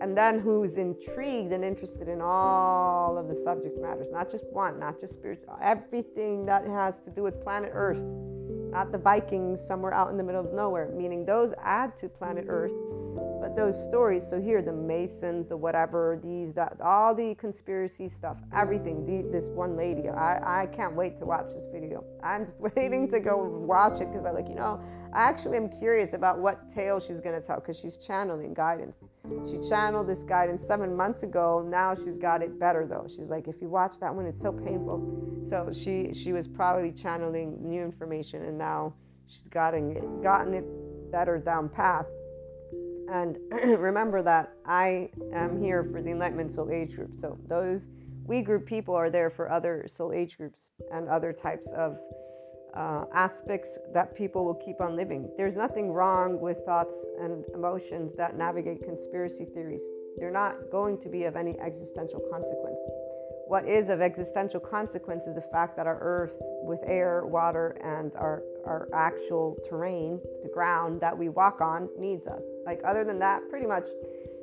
and 0.00 0.16
then 0.16 0.38
who's 0.38 0.78
intrigued 0.78 1.52
and 1.52 1.64
interested 1.64 2.08
in 2.08 2.20
all 2.20 3.18
of 3.18 3.28
the 3.28 3.34
subject 3.34 3.80
matters, 3.80 4.08
not 4.10 4.30
just 4.30 4.44
one, 4.52 4.78
not 4.78 5.00
just 5.00 5.14
spiritual, 5.14 5.58
everything 5.62 6.46
that 6.46 6.66
has 6.66 6.98
to 7.00 7.10
do 7.10 7.22
with 7.22 7.42
planet 7.42 7.70
Earth, 7.72 8.00
not 8.70 8.92
the 8.92 8.98
Vikings 8.98 9.60
somewhere 9.60 9.94
out 9.94 10.10
in 10.10 10.16
the 10.16 10.22
middle 10.22 10.44
of 10.44 10.52
nowhere, 10.52 10.90
meaning 10.94 11.24
those 11.24 11.52
add 11.62 11.96
to 11.98 12.08
planet 12.08 12.44
Earth 12.48 12.72
those 13.58 13.82
stories, 13.82 14.24
so 14.24 14.40
here, 14.40 14.62
the 14.62 14.72
Masons, 14.72 15.48
the 15.48 15.56
whatever, 15.56 16.20
these, 16.22 16.52
that, 16.54 16.76
all 16.80 17.12
the 17.12 17.34
conspiracy 17.34 18.06
stuff, 18.06 18.36
everything. 18.54 19.04
The, 19.04 19.28
this 19.30 19.48
one 19.48 19.76
lady, 19.76 20.08
I, 20.08 20.62
I 20.62 20.66
can't 20.66 20.94
wait 20.94 21.18
to 21.18 21.26
watch 21.26 21.48
this 21.48 21.66
video. 21.72 22.04
I'm 22.22 22.44
just 22.44 22.60
waiting 22.76 23.10
to 23.10 23.18
go 23.18 23.36
watch 23.36 24.00
it 24.00 24.10
because 24.12 24.24
I 24.24 24.30
like, 24.30 24.48
you 24.48 24.54
know, 24.54 24.80
I 25.12 25.22
actually 25.22 25.56
am 25.56 25.68
curious 25.68 26.12
about 26.12 26.38
what 26.38 26.70
tale 26.70 27.00
she's 27.00 27.20
to 27.20 27.40
tell 27.40 27.56
because 27.56 27.78
she's 27.78 27.96
channeling 27.96 28.54
guidance. 28.54 28.96
She 29.50 29.58
channeled 29.68 30.06
this 30.06 30.22
guidance 30.22 30.64
seven 30.64 30.96
months 30.96 31.24
ago. 31.24 31.66
Now 31.68 31.94
she's 31.96 32.16
got 32.16 32.42
it 32.42 32.60
better 32.60 32.86
though. 32.86 33.06
She's 33.08 33.28
like, 33.28 33.48
if 33.48 33.60
you 33.60 33.68
watch 33.68 33.98
that 33.98 34.14
one, 34.14 34.24
it's 34.24 34.40
so 34.40 34.52
painful. 34.52 35.46
So 35.50 35.72
she 35.72 36.14
she 36.14 36.32
was 36.32 36.46
probably 36.46 36.92
channeling 36.92 37.58
new 37.60 37.82
information, 37.82 38.44
and 38.44 38.56
now 38.56 38.94
she's 39.26 39.42
gotten 39.50 39.96
it, 39.96 40.22
gotten 40.22 40.54
it 40.54 40.64
better 41.10 41.38
down 41.38 41.68
path. 41.68 42.06
And 43.10 43.38
remember 43.78 44.22
that 44.22 44.52
I 44.66 45.10
am 45.32 45.60
here 45.60 45.84
for 45.84 46.02
the 46.02 46.10
Enlightenment 46.10 46.50
Soul 46.50 46.70
Age 46.70 46.94
group. 46.94 47.18
So 47.18 47.38
those 47.48 47.88
we 48.28 48.42
group 48.42 48.66
people 48.66 48.94
are 48.94 49.08
there 49.08 49.30
for 49.30 49.50
other 49.50 49.86
soul 49.88 50.12
age 50.12 50.36
groups 50.36 50.70
and 50.92 51.08
other 51.08 51.32
types 51.32 51.72
of 51.72 51.98
uh, 52.76 53.06
aspects 53.14 53.78
that 53.94 54.14
people 54.14 54.44
will 54.44 54.54
keep 54.54 54.82
on 54.82 54.94
living. 54.94 55.30
There's 55.38 55.56
nothing 55.56 55.90
wrong 55.92 56.38
with 56.38 56.58
thoughts 56.66 57.06
and 57.20 57.42
emotions 57.54 58.12
that 58.18 58.36
navigate 58.36 58.82
conspiracy 58.84 59.46
theories. 59.46 59.80
They're 60.18 60.30
not 60.30 60.70
going 60.70 61.00
to 61.00 61.08
be 61.08 61.24
of 61.24 61.36
any 61.36 61.58
existential 61.58 62.20
consequence. 62.30 62.78
What 63.46 63.66
is 63.66 63.88
of 63.88 64.02
existential 64.02 64.60
consequence 64.60 65.26
is 65.26 65.34
the 65.34 65.40
fact 65.40 65.74
that 65.78 65.86
our 65.86 65.98
earth, 66.02 66.36
with 66.62 66.80
air, 66.84 67.24
water, 67.24 67.78
and 67.82 68.14
our, 68.16 68.42
our 68.68 68.88
actual 68.92 69.56
terrain, 69.68 70.20
the 70.42 70.48
ground 70.48 71.00
that 71.00 71.16
we 71.16 71.28
walk 71.28 71.60
on, 71.60 71.88
needs 71.98 72.26
us. 72.26 72.42
Like, 72.66 72.80
other 72.84 73.04
than 73.04 73.18
that, 73.20 73.48
pretty 73.48 73.66
much 73.66 73.86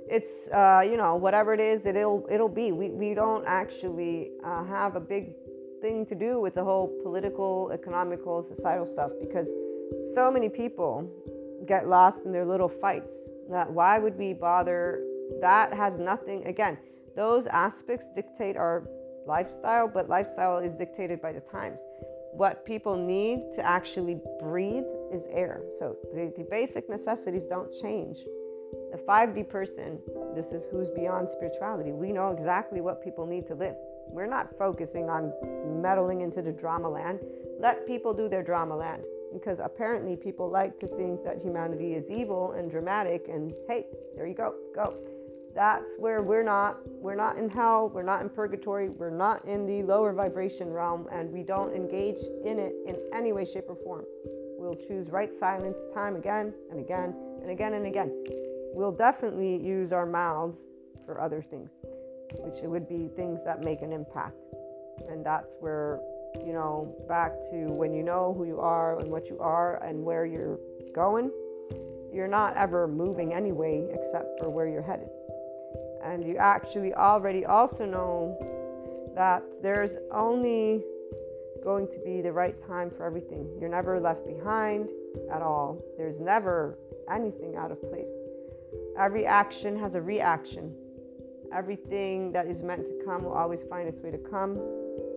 it's 0.08 0.48
uh, 0.50 0.84
you 0.86 0.98
know 0.98 1.16
whatever 1.16 1.54
it 1.54 1.60
is 1.60 1.86
it'll 1.86 2.26
it'll 2.30 2.56
be. 2.64 2.72
We, 2.72 2.90
we 2.90 3.14
don't 3.14 3.46
actually 3.48 4.32
uh, 4.44 4.64
have 4.66 4.96
a 4.96 5.00
big 5.00 5.34
thing 5.82 6.06
to 6.08 6.16
do 6.16 6.40
with 6.40 6.56
the 6.56 6.64
whole 6.64 6.88
political 7.04 7.72
economical 7.74 8.42
societal 8.42 8.86
stuff 8.86 9.12
because 9.20 9.50
so 10.14 10.32
many 10.32 10.50
people 10.50 11.10
get 11.68 11.88
lost 11.88 12.22
in 12.26 12.32
their 12.32 12.46
little 12.46 12.70
fights 12.70 13.14
that 13.50 13.72
why 13.72 13.98
would 13.98 14.18
we 14.18 14.34
bother? 14.34 15.04
That 15.42 15.74
has 15.74 15.98
nothing 15.98 16.46
again 16.46 16.78
those 17.16 17.46
aspects 17.48 18.06
dictate 18.16 18.58
our 18.58 18.84
lifestyle 19.26 19.88
but 19.88 20.10
lifestyle 20.10 20.60
is 20.60 20.74
dictated 20.76 21.22
by 21.22 21.32
the 21.32 21.40
times 21.40 21.80
what 22.36 22.66
people 22.66 22.98
need 22.98 23.54
to 23.54 23.66
actually 23.66 24.20
breathe 24.40 24.84
is 25.12 25.28
air. 25.32 25.62
So 25.78 25.96
the, 26.14 26.34
the 26.36 26.44
basic 26.44 26.90
necessities 26.90 27.44
don't 27.44 27.72
change. 27.72 28.26
The 28.92 28.98
5d 28.98 29.48
person 29.48 30.00
this 30.36 30.52
is 30.52 30.66
who's 30.66 30.90
beyond 30.90 31.30
spirituality. 31.30 31.92
We 31.94 32.12
know 32.12 32.32
exactly 32.32 32.82
what 32.82 33.02
people 33.02 33.26
need 33.26 33.46
to 33.48 33.56
live. 33.56 33.76
We're 34.08 34.28
not 34.28 34.58
focusing 34.58 35.10
on 35.10 35.34
meddling 35.82 36.22
into 36.22 36.42
the 36.42 36.52
drama 36.52 36.90
land. 36.90 37.20
Let 37.60 37.88
people 37.88 38.14
do 38.14 38.28
their 38.28 38.44
drama 38.44 38.76
land 38.76 39.04
because 39.34 39.60
apparently 39.60 40.16
people 40.16 40.50
like 40.50 40.80
to 40.80 40.88
think 40.88 41.24
that 41.24 41.42
humanity 41.42 41.94
is 41.94 42.12
evil 42.12 42.52
and 42.52 42.70
dramatic 42.70 43.28
and 43.28 43.54
hey 43.68 43.86
there 44.16 44.26
you 44.26 44.34
go 44.34 44.56
go 44.74 44.98
that's 45.56 45.96
where 45.98 46.22
we're 46.22 46.44
not 46.44 46.78
we're 47.02 47.16
not 47.16 47.38
in 47.38 47.50
hell 47.50 47.90
we're 47.90 48.04
not 48.04 48.22
in 48.22 48.30
purgatory 48.30 48.90
we're 48.90 49.10
not 49.10 49.44
in 49.46 49.66
the 49.66 49.82
lower 49.84 50.14
vibration 50.14 50.72
realm 50.72 51.08
and 51.12 51.32
we 51.32 51.44
don't 51.44 51.74
engage 51.74 52.20
in 52.44 52.60
it 52.60 52.76
in 52.86 52.98
any 53.14 53.32
way 53.32 53.46
shape 53.46 53.66
or 53.70 53.76
form. 53.76 54.06
We'll 54.58 54.76
choose 54.76 55.10
right 55.10 55.34
silence 55.34 55.78
time 55.94 56.16
again 56.16 56.54
and 56.70 56.80
again 56.80 57.16
and 57.42 57.50
again 57.50 57.74
and 57.74 57.86
again. 57.86 58.24
We'll 58.74 58.92
definitely 58.92 59.58
use 59.66 59.94
our 59.94 60.06
mouths 60.06 60.66
for 61.06 61.22
other 61.22 61.42
things 61.42 61.72
which 62.40 62.62
would 62.64 62.90
be 62.90 63.08
things 63.16 63.44
that 63.46 63.64
make 63.64 63.82
an 63.82 63.94
impact. 63.94 64.46
And 65.08 65.26
that's 65.26 65.54
where 65.60 66.02
you 66.44 66.54
know, 66.54 66.94
back 67.08 67.32
to 67.52 67.72
when 67.72 67.94
you 67.94 68.04
know 68.04 68.34
who 68.38 68.46
you 68.46 68.60
are 68.60 69.00
and 69.00 69.10
what 69.10 69.30
you 69.30 69.40
are 69.40 69.82
and 69.84 70.04
where 70.04 70.26
you're 70.26 70.60
going, 70.94 71.32
you're 72.14 72.28
not 72.28 72.56
ever 72.58 72.88
moving 72.88 73.34
anyway 73.34 73.88
except 73.94 74.40
for 74.40 74.50
where 74.50 74.68
you're 74.68 74.82
headed. 74.82 75.08
And 76.06 76.24
you 76.24 76.38
actually 76.38 76.94
already 76.94 77.46
also 77.46 77.86
know 77.86 78.38
that 79.16 79.44
there's 79.62 79.96
only 80.12 80.84
going 81.64 81.88
to 81.88 82.00
be 82.06 82.22
the 82.22 82.32
right 82.32 82.58
time 82.58 82.92
for 82.92 83.06
everything. 83.06 83.50
You're 83.60 83.70
never 83.70 84.00
left 84.00 84.26
behind 84.26 84.92
at 85.32 85.42
all. 85.42 85.82
There's 85.98 86.20
never 86.20 86.78
anything 87.12 87.56
out 87.56 87.72
of 87.72 87.82
place. 87.82 88.10
Every 89.00 89.26
action 89.26 89.78
has 89.80 89.96
a 89.96 90.02
reaction. 90.02 90.76
Everything 91.52 92.32
that 92.34 92.48
is 92.48 92.62
meant 92.62 92.86
to 92.86 93.06
come 93.06 93.24
will 93.24 93.34
always 93.34 93.64
find 93.70 93.88
its 93.88 94.00
way 94.00 94.12
to 94.12 94.18
come 94.18 94.60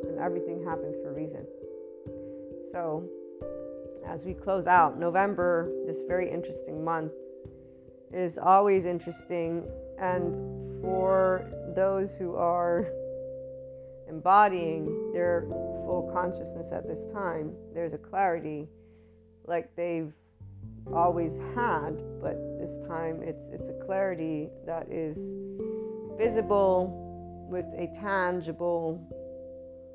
and 0.09 0.19
everything 0.19 0.65
happens 0.65 0.97
for 0.97 1.11
a 1.11 1.13
reason. 1.13 1.47
So, 2.73 3.09
as 4.07 4.25
we 4.25 4.33
close 4.33 4.67
out, 4.67 4.99
November, 4.99 5.71
this 5.87 6.01
very 6.09 6.31
interesting 6.31 6.83
month, 6.83 7.13
is 8.13 8.39
always 8.39 8.87
interesting. 8.87 9.65
And 9.99 10.58
for 10.81 11.51
those 11.75 12.17
who 12.17 12.35
are 12.37 12.87
embodying 14.09 15.13
their 15.13 15.47
full 15.85 16.11
consciousness 16.15 16.73
at 16.73 16.87
this 16.87 17.07
time, 17.07 17.53
there's 17.75 17.93
a 17.93 17.99
clarity 17.99 18.69
like 19.47 19.75
they've 19.77 20.13
always 20.93 21.39
had, 21.55 21.97
but 22.21 22.37
this 22.59 22.79
time 22.87 23.23
it's 23.23 23.43
it's 23.53 23.69
a 23.69 23.85
clarity 23.85 24.49
that 24.67 24.91
is 24.91 25.19
visible 26.19 27.07
with 27.51 27.67
a 27.77 27.87
tangible 27.99 29.01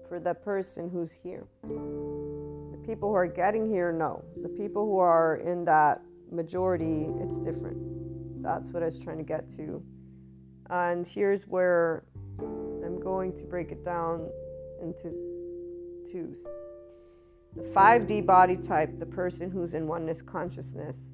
for 0.07 0.19
the 0.19 0.33
person 0.33 0.89
who's 0.89 1.11
here. 1.11 1.45
The 1.63 2.77
people 2.85 3.09
who 3.09 3.15
are 3.15 3.27
getting 3.27 3.65
here, 3.65 3.91
no. 3.91 4.23
The 4.41 4.49
people 4.49 4.85
who 4.85 4.99
are 4.99 5.37
in 5.37 5.65
that 5.65 6.01
majority, 6.31 7.07
it's 7.21 7.39
different. 7.39 7.77
That's 8.43 8.71
what 8.71 8.83
I 8.83 8.85
was 8.85 8.97
trying 8.97 9.17
to 9.17 9.23
get 9.23 9.49
to. 9.51 9.83
And 10.73 11.07
here's 11.07 11.43
where 11.43 12.03
I'm 12.39 12.99
going 12.99 13.31
to 13.37 13.43
break 13.43 13.71
it 13.71 13.85
down 13.85 14.27
into 14.81 15.13
twos. 16.11 16.47
The 17.55 17.61
5D 17.61 18.25
body 18.25 18.57
type, 18.57 18.97
the 18.97 19.05
person 19.05 19.51
who's 19.51 19.75
in 19.75 19.85
oneness 19.85 20.23
consciousness, 20.23 21.13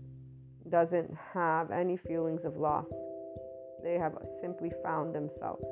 doesn't 0.69 1.13
have 1.33 1.71
any 1.71 1.97
feelings 1.97 2.45
of 2.45 2.55
loss. 2.55 2.89
They 3.83 3.95
have 3.95 4.13
simply 4.39 4.71
found 4.81 5.13
themselves 5.13 5.65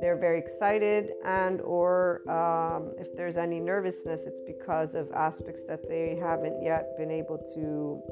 they're 0.00 0.18
very 0.18 0.40
excited 0.40 1.12
and 1.24 1.60
or 1.60 2.28
um, 2.28 2.92
if 2.98 3.16
there's 3.16 3.36
any 3.36 3.60
nervousness 3.60 4.22
it's 4.26 4.40
because 4.44 4.96
of 4.96 5.08
aspects 5.12 5.62
that 5.68 5.88
they 5.88 6.18
haven't 6.20 6.60
yet 6.60 6.98
been 6.98 7.10
able 7.10 7.38
to 7.38 8.02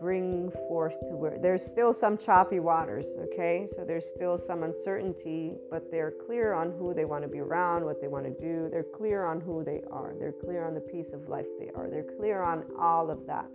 bring 0.00 0.50
forth 0.68 0.94
to 1.08 1.16
where 1.16 1.38
there's 1.38 1.64
still 1.64 1.92
some 1.92 2.16
choppy 2.16 2.60
waters 2.60 3.06
okay? 3.18 3.66
So 3.74 3.84
there's 3.84 4.06
still 4.06 4.38
some 4.38 4.62
uncertainty 4.62 5.54
but 5.70 5.90
they're 5.90 6.14
clear 6.26 6.52
on 6.52 6.72
who 6.78 6.94
they 6.94 7.04
want 7.04 7.22
to 7.22 7.28
be 7.28 7.40
around 7.40 7.84
what 7.84 8.00
they 8.00 8.08
want 8.08 8.24
to 8.24 8.30
do. 8.30 8.68
They're 8.70 8.82
clear 8.96 9.24
on 9.24 9.40
who 9.40 9.64
they 9.64 9.82
are. 9.90 10.14
They're 10.18 10.32
clear 10.32 10.66
on 10.66 10.74
the 10.74 10.80
piece 10.80 11.12
of 11.12 11.28
life 11.28 11.46
they 11.58 11.70
are. 11.74 11.88
They're 11.90 12.10
clear 12.18 12.42
on 12.42 12.64
all 12.78 13.10
of 13.10 13.26
that. 13.26 13.46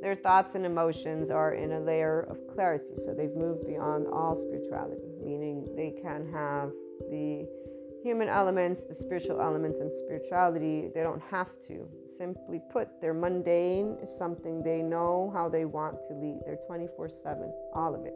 Their 0.00 0.16
thoughts 0.16 0.54
and 0.54 0.64
emotions 0.64 1.30
are 1.30 1.54
in 1.54 1.72
a 1.72 1.80
layer 1.80 2.22
of 2.22 2.38
clarity 2.54 2.96
so 2.96 3.12
they've 3.12 3.34
moved 3.34 3.66
beyond 3.66 4.06
all 4.06 4.34
spirituality 4.34 5.10
meaning 5.22 5.68
they 5.76 5.92
can 6.02 6.26
have 6.32 6.70
the 7.10 7.46
human 8.02 8.28
elements, 8.28 8.84
the 8.84 8.94
spiritual 8.94 9.40
elements, 9.40 9.80
and 9.80 9.92
spirituality. 9.92 10.88
They 10.94 11.02
don't 11.02 11.22
have 11.30 11.48
to. 11.68 11.88
Simply 12.18 12.60
put, 12.70 13.00
their 13.00 13.14
mundane 13.14 13.96
is 14.02 14.14
something 14.14 14.62
they 14.62 14.82
know 14.82 15.30
how 15.34 15.48
they 15.48 15.64
want 15.64 15.96
to 16.08 16.14
lead. 16.14 16.40
They're 16.44 16.58
24 16.66 17.08
7, 17.08 17.52
all 17.74 17.94
of 17.94 18.04
it. 18.04 18.14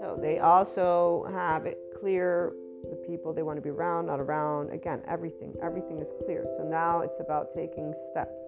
So 0.00 0.18
they 0.20 0.38
also 0.38 1.26
have 1.32 1.66
it 1.66 1.78
clear 2.00 2.52
the 2.88 2.96
people 2.96 3.32
they 3.32 3.42
want 3.42 3.56
to 3.56 3.62
be 3.62 3.70
around, 3.70 4.06
not 4.06 4.20
around. 4.20 4.70
Again, 4.70 5.02
everything. 5.08 5.54
Everything 5.62 5.98
is 5.98 6.12
clear. 6.24 6.46
So 6.56 6.62
now 6.62 7.00
it's 7.00 7.20
about 7.20 7.50
taking 7.50 7.92
steps. 7.92 8.42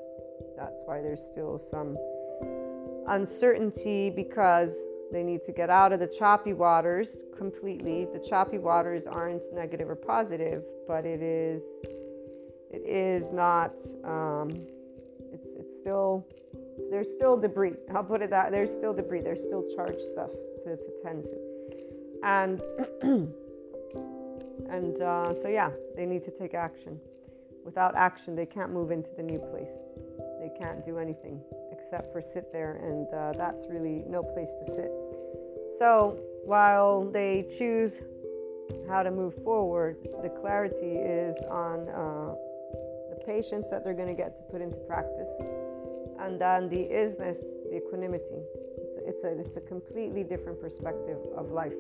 That's 0.57 0.83
why 0.85 1.01
there's 1.01 1.23
still 1.23 1.59
some 1.59 1.99
uncertainty 3.09 4.11
because 4.11 4.73
they 5.13 5.23
need 5.23 5.43
to 5.45 5.53
get 5.53 5.71
out 5.71 5.93
of 5.93 6.01
the 6.01 6.07
choppy 6.07 6.53
waters 6.53 7.17
completely. 7.37 8.07
The 8.13 8.21
choppy 8.21 8.59
waters 8.59 9.05
aren't 9.07 9.43
negative 9.53 9.91
or 9.91 9.97
positive, 9.97 10.63
but 10.87 11.05
it 11.05 11.23
is 11.23 11.63
it 12.71 12.83
is 12.87 13.33
not 13.33 13.73
um, 14.05 14.51
it's 15.33 15.51
it's 15.59 15.77
still 15.77 16.27
there's 16.91 17.11
still 17.13 17.37
debris. 17.37 17.75
I'll 17.95 18.05
put 18.05 18.23
it 18.23 18.31
that 18.31 18.53
there's 18.53 18.71
still 18.71 18.95
debris. 18.95 19.23
There's 19.23 19.43
still 19.43 19.65
charged 19.75 20.01
stuff 20.01 20.31
to, 20.65 20.77
to 20.77 20.91
tend 21.03 21.25
to, 21.25 21.37
and 22.23 22.63
and 24.71 25.03
uh, 25.03 25.35
so 25.35 25.49
yeah, 25.49 25.71
they 25.97 26.07
need 26.07 26.23
to 26.25 26.31
take 26.31 26.55
action. 26.55 27.01
Without 27.65 27.95
action, 27.95 28.35
they 28.35 28.47
can't 28.47 28.73
move 28.73 28.91
into 28.91 29.11
the 29.17 29.23
new 29.23 29.39
place. 29.39 29.77
They 30.41 30.51
can't 30.59 30.85
do 30.87 30.99
anything 30.99 31.43
except 31.81 32.13
for 32.13 32.21
sit 32.21 32.53
there, 32.53 32.77
and 32.83 33.13
uh, 33.15 33.33
that's 33.33 33.67
really 33.69 34.05
no 34.07 34.23
place 34.23 34.53
to 34.59 34.65
sit. 34.65 34.91
So 35.79 36.19
while 36.45 37.11
they 37.11 37.47
choose 37.57 37.93
how 38.89 39.03
to 39.03 39.11
move 39.11 39.35
forward, 39.43 39.97
the 40.23 40.29
clarity 40.29 40.97
is 40.97 41.37
on 41.51 41.89
uh, 41.89 42.35
the 43.11 43.25
patience 43.25 43.71
that 43.71 43.83
they're 43.83 43.95
going 43.95 44.09
to 44.09 44.15
get 44.15 44.37
to 44.37 44.43
put 44.45 44.61
into 44.61 44.79
practice, 44.81 45.31
and 46.21 46.41
then 46.41 46.69
the 46.69 46.89
isness, 46.93 47.39
the 47.71 47.77
equanimity. 47.77 48.43
It's 48.79 48.97
a, 48.97 49.09
it's 49.09 49.25
a, 49.25 49.41
it's 49.41 49.57
a 49.57 49.61
completely 49.63 50.23
different 50.23 50.61
perspective 50.61 51.19
of 51.37 51.51
life. 51.51 51.75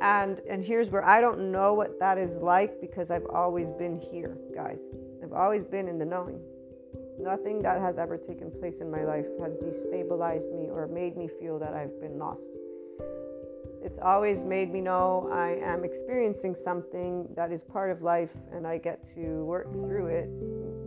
And, 0.00 0.40
and 0.50 0.64
here's 0.64 0.90
where 0.90 1.04
I 1.04 1.20
don't 1.20 1.52
know 1.52 1.74
what 1.74 2.00
that 2.00 2.18
is 2.18 2.38
like 2.38 2.80
because 2.80 3.12
I've 3.12 3.26
always 3.26 3.70
been 3.70 3.98
here, 3.98 4.36
guys. 4.52 4.80
I've 5.22 5.32
always 5.32 5.64
been 5.64 5.86
in 5.86 5.98
the 5.98 6.04
knowing. 6.04 6.40
Nothing 7.22 7.62
that 7.62 7.80
has 7.80 7.98
ever 7.98 8.18
taken 8.18 8.50
place 8.50 8.80
in 8.80 8.90
my 8.90 9.04
life 9.04 9.26
has 9.40 9.56
destabilized 9.56 10.52
me 10.52 10.68
or 10.70 10.88
made 10.88 11.16
me 11.16 11.28
feel 11.28 11.56
that 11.60 11.72
I've 11.72 12.00
been 12.00 12.18
lost. 12.18 12.48
It's 13.80 13.98
always 14.02 14.44
made 14.44 14.72
me 14.72 14.80
know 14.80 15.30
I 15.32 15.50
am 15.64 15.84
experiencing 15.84 16.56
something 16.56 17.28
that 17.36 17.52
is 17.52 17.62
part 17.62 17.92
of 17.92 18.02
life 18.02 18.34
and 18.52 18.66
I 18.66 18.78
get 18.78 19.04
to 19.14 19.44
work 19.44 19.72
through 19.72 20.06
it 20.06 20.28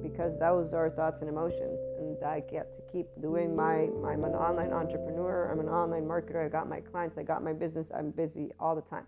because 0.03 0.37
those 0.37 0.73
are 0.73 0.89
thoughts 0.89 1.21
and 1.21 1.29
emotions. 1.29 1.79
And 1.99 2.21
I 2.23 2.41
get 2.41 2.73
to 2.73 2.81
keep 2.81 3.07
doing 3.21 3.55
my, 3.55 3.89
I'm 4.05 4.25
an 4.25 4.35
online 4.35 4.73
entrepreneur, 4.73 5.49
I'm 5.49 5.61
an 5.61 5.69
online 5.69 6.03
marketer, 6.03 6.45
I 6.45 6.49
got 6.49 6.67
my 6.67 6.81
clients, 6.81 7.17
I 7.17 7.23
got 7.23 7.43
my 7.43 7.53
business, 7.53 7.91
I'm 7.95 8.11
busy 8.11 8.51
all 8.59 8.75
the 8.75 8.81
time. 8.81 9.05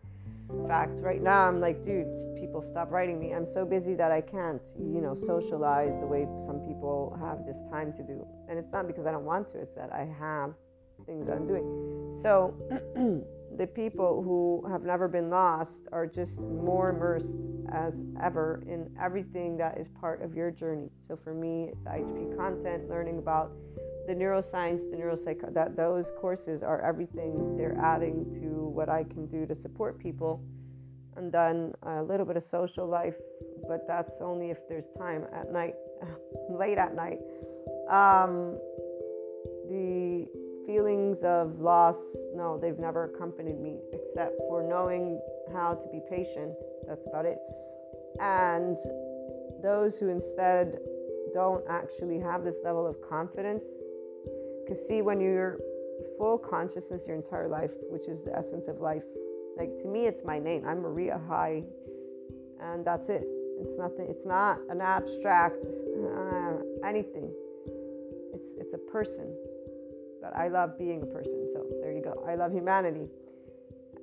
In 0.50 0.68
fact, 0.68 0.92
right 0.96 1.22
now 1.22 1.48
I'm 1.48 1.60
like, 1.60 1.84
dude, 1.84 2.08
people 2.38 2.62
stop 2.62 2.92
writing 2.92 3.20
me. 3.20 3.34
I'm 3.34 3.46
so 3.46 3.66
busy 3.66 3.96
that 3.96 4.12
I 4.12 4.22
can't, 4.22 4.62
you 4.78 5.02
know, 5.02 5.14
socialize 5.14 6.00
the 6.00 6.06
way 6.06 6.28
some 6.38 6.60
people 6.62 7.18
have 7.20 7.46
this 7.46 7.62
time 7.70 7.92
to 7.94 8.04
do. 8.04 8.26
And 8.50 8.58
it's 8.58 8.72
not 8.72 8.88
because 8.88 9.06
I 9.06 9.12
don't 9.12 9.26
want 9.26 9.48
to, 9.50 9.60
it's 9.60 9.76
that 9.76 9.92
I 9.92 10.06
have 10.20 10.54
things 11.06 11.28
that 11.28 11.36
I'm 11.36 11.48
doing. 11.48 12.18
So 12.22 12.54
the 13.56 13.68
people 13.68 14.22
who 14.22 14.68
have 14.70 14.84
never 14.84 15.08
been 15.08 15.30
lost 15.30 15.88
are 15.92 16.06
just 16.06 16.42
more 16.42 16.90
immersed 16.90 17.50
as 17.72 18.04
ever 18.22 18.62
in 18.68 18.90
everything 19.02 19.58
that 19.58 19.78
is 19.80 19.88
part 19.88 20.22
of 20.22 20.36
your 20.36 20.52
journey. 20.52 20.90
So 21.08 21.16
for 21.16 21.34
me, 21.34 21.72
the 21.84 21.90
IHP 21.92 22.38
content, 22.38 22.90
learning 22.90 23.18
about 23.18 23.52
the 24.08 24.14
neuroscience, 24.14 24.90
the 24.92 24.98
neuropsych, 24.98 25.54
that 25.54 25.76
those 25.76 26.12
courses 26.20 26.64
are 26.64 26.82
everything. 26.82 27.58
They're 27.58 27.78
adding 27.80 28.32
to 28.36 28.68
what 28.68 28.90
I 28.90 29.04
can 29.04 29.28
do 29.28 29.46
to 29.46 29.56
support 29.56 29.98
people, 30.00 30.42
and 31.16 31.32
then 31.32 31.74
a 31.84 32.04
little 32.04 32.26
bit 32.26 32.38
of 32.38 32.44
social 32.44 32.88
life, 32.88 33.18
but 33.68 33.88
that's 33.88 34.22
only 34.22 34.50
if 34.50 34.68
there's 34.70 34.88
time 34.98 35.26
at 35.34 35.52
night, 35.52 35.74
late 36.50 36.78
at 36.78 36.96
night. 36.96 37.20
Um, 37.90 38.58
the 39.70 40.28
feelings 40.68 41.24
of 41.24 41.60
loss, 41.60 42.16
no, 42.36 42.60
they've 42.60 42.78
never 42.78 43.06
accompanied 43.06 43.60
me 43.60 43.80
except 43.94 44.38
for 44.50 44.62
knowing 44.62 45.20
how 45.54 45.74
to 45.74 45.88
be 45.88 46.02
patient. 46.10 46.54
That's 46.88 47.08
about 47.08 47.26
it. 47.26 47.40
And 48.20 48.78
those 49.64 49.98
who 49.98 50.10
instead 50.10 50.78
don't 51.34 51.64
actually 51.70 52.20
have 52.20 52.44
this 52.44 52.60
level 52.64 52.86
of 52.86 52.98
confidence 53.02 53.64
because, 54.64 54.86
see, 54.86 55.02
when 55.02 55.22
you're 55.22 55.58
full 56.18 56.38
consciousness 56.38 57.08
your 57.08 57.16
entire 57.16 57.48
life, 57.48 57.72
which 57.90 58.08
is 58.08 58.22
the 58.22 58.36
essence 58.36 58.68
of 58.68 58.82
life, 58.82 59.04
like 59.58 59.78
to 59.78 59.88
me, 59.88 60.06
it's 60.06 60.24
my 60.24 60.38
name. 60.38 60.64
I'm 60.68 60.82
Maria 60.82 61.20
High, 61.28 61.64
and 62.62 62.86
that's 62.86 63.10
it. 63.10 63.24
It's 63.60 63.80
nothing. 63.80 64.08
It's 64.10 64.26
not 64.26 64.60
an 64.70 64.82
abstract 64.82 65.66
uh, 65.66 66.58
anything. 66.86 67.32
It's 68.34 68.54
it's 68.60 68.74
a 68.74 68.78
person. 68.78 69.34
But 70.28 70.40
I 70.40 70.48
love 70.48 70.78
being 70.78 71.02
a 71.04 71.06
person. 71.06 71.48
So 71.54 71.66
there 71.82 71.92
you 71.92 72.02
go. 72.02 72.26
I 72.28 72.36
love 72.36 72.52
humanity. 72.52 73.08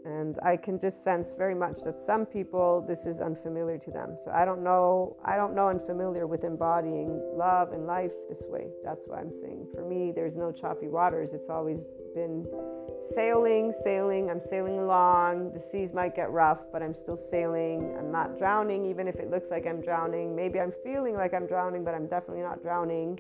And 0.05 0.39
I 0.43 0.57
can 0.57 0.79
just 0.79 1.03
sense 1.03 1.33
very 1.33 1.55
much 1.55 1.83
that 1.85 1.99
some 1.99 2.27
people 2.27 2.85
this 2.87 3.07
is 3.07 3.21
unfamiliar 3.21 3.79
to 3.79 3.91
them. 3.91 4.17
So 4.23 4.31
I 4.31 4.45
don't 4.45 4.63
know 4.63 5.17
I 5.25 5.37
don't 5.37 5.55
know 5.55 5.69
unfamiliar 5.69 6.27
with 6.27 6.45
embodying 6.45 7.23
love 7.35 7.73
and 7.73 7.87
life 7.87 8.13
this 8.29 8.45
way. 8.47 8.67
That's 8.85 9.07
why 9.07 9.21
I'm 9.21 9.33
saying 9.33 9.69
for 9.75 9.83
me 9.89 10.13
there's 10.15 10.37
no 10.37 10.53
choppy 10.53 10.89
waters. 10.89 11.33
It's 11.33 11.49
always 11.49 11.81
been 12.15 12.47
sailing, 13.01 13.73
sailing. 13.73 14.31
I'm 14.31 14.43
sailing 14.43 14.79
along. 14.79 15.53
The 15.55 15.61
seas 15.61 15.95
might 15.95 16.15
get 16.15 16.31
rough, 16.31 16.65
but 16.71 16.83
I'm 16.83 16.95
still 16.95 17.17
sailing. 17.17 17.97
I'm 17.99 18.13
not 18.13 18.37
drowning 18.37 18.85
even 18.85 19.09
if 19.09 19.17
it 19.17 19.31
looks 19.31 19.51
like 19.51 19.67
I'm 19.67 19.81
drowning. 19.81 20.37
Maybe 20.37 20.61
I'm 20.61 20.73
feeling 20.85 21.15
like 21.15 21.33
I'm 21.33 21.47
drowning, 21.47 21.83
but 21.83 21.95
I'm 21.95 22.07
definitely 22.07 22.43
not 22.43 22.61
drowning 22.61 23.19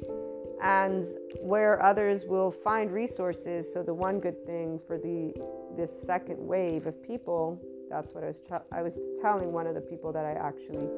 and 0.64 1.04
where 1.40 1.82
others 1.82 2.24
will 2.24 2.50
find 2.50 2.90
resources. 2.90 3.70
So 3.70 3.82
the 3.82 3.92
one 3.92 4.18
good 4.18 4.46
thing 4.46 4.80
for 4.86 4.96
the 4.96 5.34
this 5.76 5.92
second 6.02 6.38
wave 6.38 6.86
of 6.86 7.02
people, 7.02 7.60
that's 7.90 8.14
what 8.14 8.24
I 8.24 8.28
was 8.28 8.40
I 8.72 8.82
was 8.82 8.98
telling 9.20 9.52
one 9.52 9.66
of 9.66 9.74
the 9.74 9.82
people 9.82 10.10
that 10.12 10.24
I 10.24 10.32
actually 10.32 10.88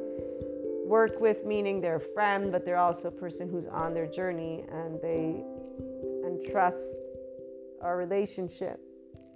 work 0.86 1.20
with, 1.20 1.44
meaning 1.44 1.80
they're 1.80 1.96
a 1.96 2.14
friend, 2.14 2.52
but 2.52 2.64
they're 2.64 2.78
also 2.78 3.08
a 3.08 3.10
person 3.10 3.48
who's 3.48 3.66
on 3.66 3.92
their 3.92 4.06
journey 4.06 4.64
and 4.70 5.00
they 5.02 5.42
and 6.24 6.40
trust 6.52 6.96
our 7.82 7.96
relationship 7.96 8.80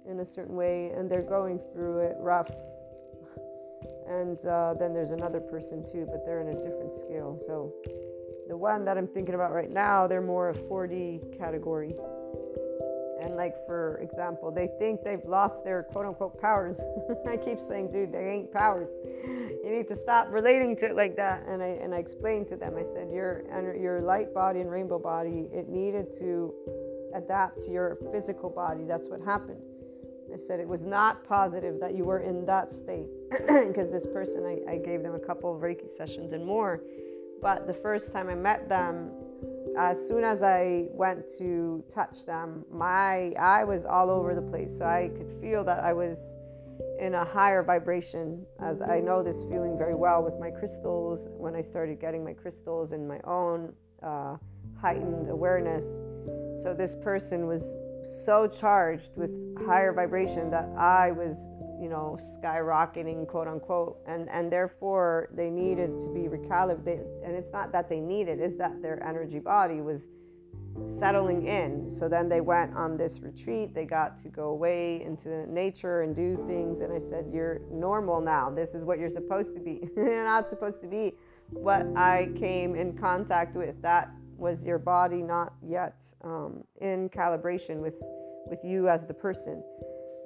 in 0.09 0.21
a 0.21 0.25
certain 0.25 0.55
way, 0.55 0.91
and 0.95 1.11
they're 1.11 1.21
going 1.21 1.59
through 1.73 1.99
it 1.99 2.15
rough. 2.19 2.49
And 4.07 4.43
uh, 4.45 4.75
then 4.79 4.93
there's 4.93 5.11
another 5.11 5.39
person 5.39 5.83
too, 5.83 6.07
but 6.09 6.25
they're 6.25 6.41
in 6.41 6.49
a 6.49 6.55
different 6.55 6.93
scale. 6.93 7.37
So 7.45 7.73
the 8.51 8.57
one 8.57 8.83
that 8.83 8.97
I'm 8.97 9.07
thinking 9.07 9.33
about 9.33 9.53
right 9.53 9.71
now, 9.71 10.07
they're 10.07 10.21
more 10.21 10.49
of 10.49 10.57
a 10.57 10.61
4D 10.63 11.37
category. 11.37 11.95
And, 13.21 13.37
like, 13.37 13.55
for 13.65 13.97
example, 14.03 14.51
they 14.51 14.67
think 14.77 15.05
they've 15.05 15.23
lost 15.23 15.63
their 15.63 15.83
quote 15.83 16.05
unquote 16.05 16.41
powers. 16.41 16.81
I 17.29 17.37
keep 17.37 17.61
saying, 17.61 17.93
dude, 17.93 18.11
they 18.11 18.27
ain't 18.27 18.51
powers. 18.51 18.89
You 19.63 19.71
need 19.71 19.87
to 19.87 19.95
stop 19.95 20.27
relating 20.29 20.75
to 20.77 20.87
it 20.87 20.97
like 20.97 21.15
that. 21.15 21.45
And 21.47 21.63
I, 21.63 21.67
and 21.67 21.95
I 21.95 21.99
explained 21.99 22.49
to 22.49 22.57
them, 22.57 22.75
I 22.77 22.83
said, 22.83 23.09
your, 23.09 23.45
your 23.79 24.01
light 24.01 24.33
body 24.33 24.59
and 24.59 24.69
rainbow 24.69 24.99
body, 24.99 25.47
it 25.53 25.69
needed 25.69 26.11
to 26.19 26.53
adapt 27.15 27.61
to 27.61 27.71
your 27.71 27.97
physical 28.11 28.49
body. 28.49 28.83
That's 28.83 29.07
what 29.07 29.21
happened. 29.21 29.61
I 30.33 30.35
said 30.35 30.59
it 30.59 30.67
was 30.67 30.81
not 30.81 31.23
positive 31.23 31.79
that 31.79 31.95
you 31.95 32.03
were 32.03 32.19
in 32.19 32.45
that 32.47 32.73
state 32.73 33.07
because 33.29 33.89
this 33.93 34.05
person, 34.07 34.45
I, 34.45 34.73
I 34.73 34.77
gave 34.77 35.03
them 35.03 35.15
a 35.15 35.19
couple 35.19 35.55
of 35.55 35.61
Reiki 35.61 35.89
sessions 35.89 36.33
and 36.33 36.45
more 36.45 36.81
but 37.41 37.67
the 37.67 37.73
first 37.73 38.11
time 38.11 38.29
I 38.29 38.35
met 38.35 38.69
them, 38.69 39.11
as 39.77 40.05
soon 40.05 40.23
as 40.23 40.43
I 40.43 40.87
went 40.91 41.27
to 41.37 41.83
touch 41.89 42.25
them, 42.25 42.65
my 42.71 43.31
I 43.39 43.63
was 43.63 43.85
all 43.85 44.09
over 44.09 44.35
the 44.35 44.41
place. 44.41 44.77
So 44.77 44.85
I 44.85 45.09
could 45.15 45.31
feel 45.41 45.63
that 45.63 45.83
I 45.83 45.93
was 45.93 46.37
in 46.99 47.15
a 47.15 47.25
higher 47.25 47.63
vibration, 47.63 48.45
as 48.59 48.81
I 48.81 48.99
know 48.99 49.23
this 49.23 49.43
feeling 49.43 49.77
very 49.77 49.95
well 49.95 50.23
with 50.23 50.39
my 50.39 50.51
crystals. 50.51 51.27
When 51.31 51.55
I 51.55 51.61
started 51.61 51.99
getting 51.99 52.23
my 52.23 52.33
crystals 52.33 52.91
in 52.91 53.07
my 53.07 53.19
own 53.23 53.73
uh, 54.03 54.37
heightened 54.79 55.29
awareness, 55.29 55.85
so 56.61 56.73
this 56.77 56.95
person 56.95 57.47
was 57.47 57.77
so 58.03 58.47
charged 58.47 59.11
with 59.15 59.31
higher 59.65 59.93
vibration 59.93 60.49
that 60.51 60.69
I 60.77 61.11
was 61.11 61.49
you 61.81 61.89
know, 61.89 62.19
skyrocketing, 62.37 63.27
quote 63.27 63.47
unquote, 63.47 63.97
and 64.05 64.29
and 64.29 64.51
therefore 64.51 65.29
they 65.33 65.49
needed 65.49 65.99
to 65.99 66.09
be 66.09 66.27
recalibrated. 66.27 67.07
And 67.25 67.35
it's 67.35 67.51
not 67.51 67.71
that 67.71 67.89
they 67.89 67.99
needed; 67.99 68.39
it's 68.39 68.55
that 68.57 68.81
their 68.83 69.03
energy 69.03 69.39
body 69.39 69.81
was 69.81 70.07
settling 70.99 71.47
in. 71.47 71.89
So 71.89 72.07
then 72.07 72.29
they 72.29 72.39
went 72.39 72.75
on 72.75 72.97
this 72.97 73.19
retreat. 73.21 73.73
They 73.73 73.85
got 73.85 74.21
to 74.23 74.29
go 74.29 74.49
away 74.49 75.01
into 75.01 75.51
nature 75.51 76.03
and 76.03 76.15
do 76.15 76.37
things. 76.47 76.81
And 76.81 76.93
I 76.93 76.99
said, 76.99 77.31
"You're 77.33 77.61
normal 77.71 78.21
now. 78.21 78.51
This 78.51 78.75
is 78.75 78.83
what 78.83 78.99
you're 78.99 79.09
supposed 79.09 79.55
to 79.55 79.59
be. 79.59 79.89
you're 79.95 80.23
not 80.23 80.51
supposed 80.51 80.81
to 80.81 80.87
be 80.87 81.13
what 81.49 81.87
I 81.95 82.29
came 82.37 82.75
in 82.75 82.95
contact 82.95 83.55
with. 83.55 83.81
That 83.81 84.11
was 84.37 84.65
your 84.65 84.79
body 84.79 85.23
not 85.23 85.53
yet 85.67 86.03
um, 86.23 86.63
in 86.79 87.09
calibration 87.09 87.77
with 87.77 87.95
with 88.45 88.59
you 88.63 88.87
as 88.87 89.07
the 89.07 89.15
person." 89.15 89.63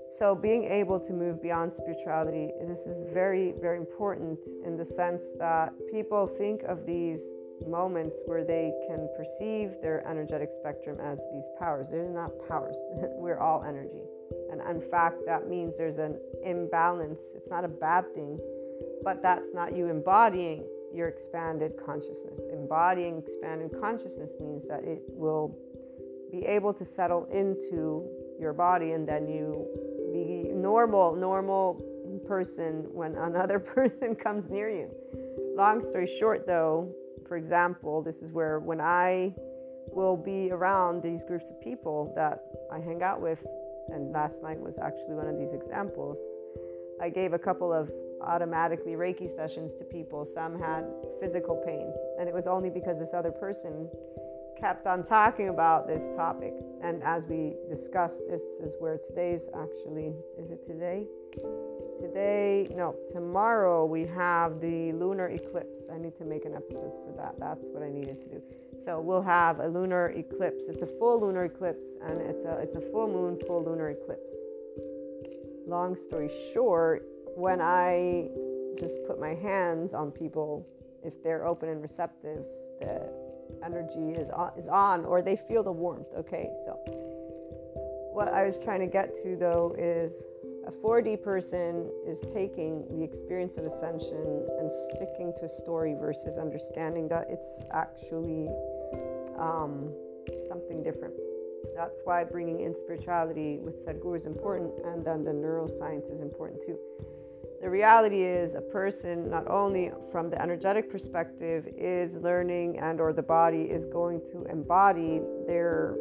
So, 0.09 0.35
being 0.35 0.65
able 0.65 0.99
to 0.99 1.13
move 1.13 1.41
beyond 1.41 1.73
spirituality, 1.73 2.51
this 2.67 2.85
is 2.85 3.05
very, 3.11 3.53
very 3.59 3.77
important 3.77 4.39
in 4.65 4.77
the 4.77 4.85
sense 4.85 5.33
that 5.39 5.73
people 5.91 6.27
think 6.27 6.63
of 6.63 6.85
these 6.85 7.21
moments 7.67 8.17
where 8.25 8.43
they 8.43 8.73
can 8.87 9.09
perceive 9.17 9.71
their 9.81 10.05
energetic 10.07 10.49
spectrum 10.51 10.99
as 11.01 11.19
these 11.33 11.47
powers. 11.57 11.87
They're 11.89 12.09
not 12.09 12.31
powers, 12.47 12.75
we're 13.17 13.39
all 13.39 13.63
energy. 13.63 14.03
And 14.51 14.61
in 14.61 14.81
fact, 14.89 15.25
that 15.25 15.47
means 15.47 15.77
there's 15.77 15.97
an 15.97 16.19
imbalance. 16.43 17.21
It's 17.35 17.49
not 17.49 17.63
a 17.63 17.67
bad 17.67 18.13
thing, 18.13 18.39
but 19.03 19.21
that's 19.21 19.53
not 19.53 19.75
you 19.75 19.89
embodying 19.89 20.65
your 20.93 21.07
expanded 21.07 21.73
consciousness. 21.83 22.39
Embodying 22.51 23.19
expanded 23.19 23.71
consciousness 23.79 24.33
means 24.39 24.67
that 24.67 24.83
it 24.83 25.01
will 25.09 25.57
be 26.31 26.45
able 26.45 26.73
to 26.73 26.85
settle 26.85 27.25
into 27.31 28.07
your 28.39 28.53
body 28.53 28.91
and 28.91 29.07
then 29.07 29.27
you 29.27 29.67
be 30.15 30.49
normal, 30.53 31.15
normal 31.15 31.81
person 32.27 32.87
when 32.91 33.15
another 33.15 33.59
person 33.75 34.15
comes 34.15 34.49
near 34.49 34.69
you. 34.69 34.89
Long 35.55 35.81
story 35.81 36.07
short, 36.07 36.45
though, 36.47 36.93
for 37.27 37.37
example, 37.37 38.01
this 38.01 38.21
is 38.21 38.31
where 38.31 38.59
when 38.59 38.81
I 38.81 39.33
will 39.91 40.17
be 40.17 40.51
around 40.51 41.01
these 41.01 41.23
groups 41.23 41.49
of 41.49 41.59
people 41.61 42.13
that 42.15 42.43
I 42.71 42.79
hang 42.79 43.01
out 43.03 43.21
with, 43.21 43.39
and 43.89 44.11
last 44.11 44.41
night 44.41 44.59
was 44.59 44.77
actually 44.79 45.15
one 45.15 45.27
of 45.27 45.37
these 45.37 45.53
examples, 45.53 46.19
I 47.01 47.09
gave 47.09 47.33
a 47.33 47.39
couple 47.39 47.71
of 47.73 47.91
automatically 48.21 48.93
Reiki 48.93 49.33
sessions 49.35 49.73
to 49.77 49.83
people. 49.85 50.25
Some 50.33 50.59
had 50.59 50.85
physical 51.21 51.61
pains, 51.65 51.93
and 52.19 52.27
it 52.27 52.33
was 52.33 52.47
only 52.47 52.69
because 52.69 52.97
this 52.99 53.13
other 53.13 53.31
person 53.31 53.89
kept 54.59 54.87
on 54.87 55.03
talking 55.03 55.49
about 55.49 55.87
this 55.87 56.07
topic. 56.15 56.53
And 56.81 57.03
as 57.03 57.27
we 57.27 57.55
discussed, 57.69 58.21
this 58.29 58.41
is 58.61 58.75
where 58.79 58.97
today's 58.97 59.49
actually, 59.55 60.13
is 60.37 60.51
it 60.51 60.63
today? 60.63 61.07
Today, 61.99 62.67
no, 62.75 62.95
tomorrow 63.09 63.85
we 63.85 64.05
have 64.05 64.59
the 64.59 64.91
lunar 64.93 65.29
eclipse. 65.29 65.83
I 65.93 65.97
need 65.97 66.15
to 66.17 66.25
make 66.25 66.45
an 66.45 66.53
episode 66.53 66.93
for 67.05 67.13
that. 67.17 67.35
That's 67.39 67.69
what 67.69 67.83
I 67.83 67.89
needed 67.89 68.19
to 68.21 68.27
do. 68.27 68.41
So 68.83 68.99
we'll 68.99 69.21
have 69.21 69.59
a 69.59 69.67
lunar 69.67 70.09
eclipse. 70.09 70.65
It's 70.67 70.81
a 70.81 70.87
full 70.87 71.21
lunar 71.21 71.45
eclipse 71.45 71.97
and 72.03 72.21
it's 72.21 72.45
a 72.45 72.57
it's 72.59 72.75
a 72.75 72.81
full 72.81 73.07
moon 73.07 73.37
full 73.47 73.63
lunar 73.63 73.89
eclipse. 73.89 74.31
Long 75.67 75.95
story 75.95 76.29
short, 76.53 77.07
when 77.35 77.59
I 77.61 78.29
just 78.77 78.99
put 79.07 79.19
my 79.19 79.33
hands 79.33 79.93
on 79.93 80.11
people, 80.11 80.67
if 81.03 81.23
they're 81.23 81.45
open 81.45 81.69
and 81.69 81.81
receptive, 81.81 82.45
the 82.79 83.24
energy 83.63 84.11
is 84.11 84.29
on, 84.29 84.51
is 84.57 84.67
on 84.67 85.05
or 85.05 85.21
they 85.21 85.35
feel 85.35 85.63
the 85.63 85.71
warmth. 85.71 86.07
Okay, 86.17 86.49
so 86.65 86.79
what 88.13 88.27
I 88.29 88.45
was 88.45 88.57
trying 88.57 88.79
to 88.79 88.87
get 88.87 89.15
to 89.23 89.35
though 89.35 89.75
is 89.77 90.25
a 90.67 90.71
4D 90.71 91.21
person 91.21 91.91
is 92.07 92.19
taking 92.33 92.85
the 92.89 93.03
experience 93.03 93.57
of 93.57 93.65
ascension 93.65 94.47
and 94.59 94.71
sticking 94.71 95.31
to 95.37 95.45
a 95.45 95.49
story 95.49 95.95
versus 95.99 96.37
understanding 96.39 97.07
that 97.09 97.27
it's 97.29 97.65
actually 97.71 98.49
um, 99.37 99.93
something 100.47 100.81
different. 100.81 101.13
That's 101.75 102.01
why 102.03 102.23
bringing 102.23 102.61
in 102.61 102.75
spirituality 102.75 103.59
with 103.59 103.85
Sadhguru 103.85 104.17
is 104.17 104.25
important, 104.25 104.73
and 104.85 105.05
then 105.05 105.23
the 105.23 105.31
neuroscience 105.31 106.11
is 106.11 106.21
important 106.21 106.61
too. 106.61 106.79
The 107.65 107.71
reality 107.71 108.21
is, 108.21 108.53
a 108.53 108.61
person, 108.61 109.27
not 109.27 109.49
only 109.49 109.89
from 110.11 110.29
the 110.29 110.39
energetic 110.39 110.87
perspective, 110.87 111.67
is 111.75 112.15
learning 112.15 112.77
and 112.77 113.01
or 113.01 113.11
the 113.11 113.23
body 113.23 113.63
is 113.63 113.87
going 113.87 114.21
to 114.31 114.43
embody 114.51 115.19
their. 115.47 115.95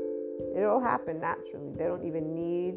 It'll 0.54 0.78
happen 0.78 1.18
naturally. 1.20 1.72
They 1.74 1.84
don't 1.84 2.04
even 2.04 2.34
need 2.34 2.74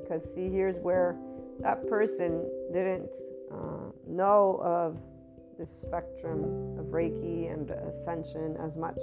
because 0.00 0.32
see 0.32 0.48
here's 0.48 0.78
where 0.78 1.18
that 1.58 1.88
person 1.88 2.48
didn't 2.72 3.10
uh, 3.52 3.90
know 4.06 4.60
of 4.62 4.96
the 5.58 5.66
spectrum 5.66 6.78
of 6.78 6.86
reiki 6.92 7.52
and 7.52 7.68
ascension 7.72 8.56
as 8.60 8.76
much 8.76 9.00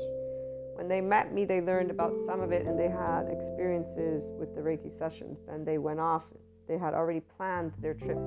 when 0.76 0.88
they 0.88 1.02
met 1.02 1.34
me 1.34 1.44
they 1.44 1.60
learned 1.60 1.92
about 1.92 2.14
some 2.26 2.40
of 2.40 2.52
it 2.52 2.66
and 2.66 2.78
they 2.78 2.90
had 2.90 3.28
experiences 3.30 4.32
with 4.38 4.54
the 4.54 4.62
reiki 4.62 4.92
sessions 4.92 5.40
then 5.48 5.64
they 5.64 5.78
went 5.78 6.00
off 6.00 6.26
they 6.68 6.78
had 6.78 6.94
already 6.94 7.22
planned 7.22 7.72
their 7.80 7.94
trip 7.94 8.18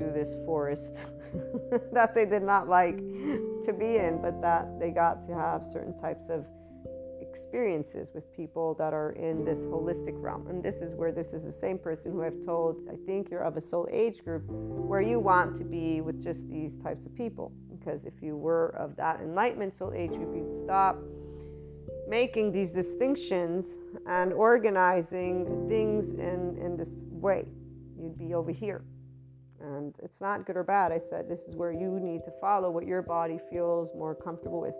to 0.00 0.10
this 0.12 0.34
forest 0.44 1.00
that 1.92 2.14
they 2.14 2.24
did 2.24 2.42
not 2.42 2.68
like 2.68 2.98
to 3.64 3.72
be 3.78 3.96
in 3.96 4.20
but 4.20 4.40
that 4.42 4.78
they 4.80 4.90
got 4.90 5.22
to 5.22 5.34
have 5.34 5.64
certain 5.64 5.96
types 5.96 6.28
of 6.28 6.46
experiences 7.50 8.12
with 8.14 8.32
people 8.32 8.74
that 8.74 8.94
are 8.94 9.10
in 9.12 9.44
this 9.44 9.66
holistic 9.66 10.14
realm. 10.22 10.46
And 10.46 10.62
this 10.62 10.76
is 10.76 10.94
where 10.94 11.10
this 11.10 11.32
is 11.32 11.44
the 11.44 11.50
same 11.50 11.78
person 11.78 12.12
who 12.12 12.22
I've 12.22 12.44
told, 12.44 12.88
I 12.88 12.94
think 13.06 13.28
you're 13.28 13.42
of 13.42 13.56
a 13.56 13.60
soul 13.60 13.88
age 13.90 14.22
group 14.22 14.44
where 14.46 15.00
you 15.00 15.18
want 15.18 15.56
to 15.56 15.64
be 15.64 16.00
with 16.00 16.22
just 16.22 16.48
these 16.48 16.76
types 16.76 17.06
of 17.06 17.14
people. 17.16 17.52
Because 17.68 18.04
if 18.04 18.22
you 18.22 18.36
were 18.36 18.68
of 18.76 18.94
that 18.96 19.18
enlightenment 19.20 19.74
soul 19.74 19.92
age 19.92 20.12
group, 20.12 20.32
you'd 20.32 20.54
stop 20.62 20.96
making 22.08 22.52
these 22.52 22.70
distinctions 22.70 23.78
and 24.06 24.32
organizing 24.32 25.66
things 25.68 26.10
in, 26.10 26.56
in 26.56 26.76
this 26.76 26.96
way. 27.10 27.46
You'd 28.00 28.16
be 28.16 28.34
over 28.34 28.52
here. 28.52 28.84
And 29.60 29.94
it's 30.02 30.20
not 30.20 30.46
good 30.46 30.56
or 30.56 30.64
bad. 30.64 30.92
I 30.92 30.98
said 30.98 31.28
this 31.28 31.44
is 31.46 31.54
where 31.54 31.72
you 31.72 32.00
need 32.00 32.24
to 32.24 32.30
follow 32.40 32.70
what 32.70 32.86
your 32.86 33.02
body 33.02 33.38
feels 33.50 33.94
more 33.94 34.14
comfortable 34.14 34.60
with. 34.60 34.74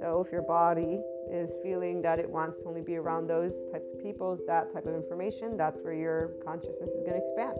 So 0.00 0.24
if 0.24 0.32
your 0.32 0.42
body 0.42 1.00
is 1.30 1.54
feeling 1.62 2.02
that 2.02 2.18
it 2.18 2.28
wants 2.28 2.58
to 2.60 2.68
only 2.68 2.82
be 2.82 2.96
around 2.96 3.28
those 3.28 3.64
types 3.72 3.88
of 3.92 4.02
peoples, 4.02 4.40
that 4.46 4.72
type 4.72 4.86
of 4.86 4.94
information, 4.94 5.56
that's 5.56 5.82
where 5.82 5.94
your 5.94 6.32
consciousness 6.44 6.90
is 6.90 7.02
going 7.02 7.20
to 7.20 7.26
expand. 7.26 7.56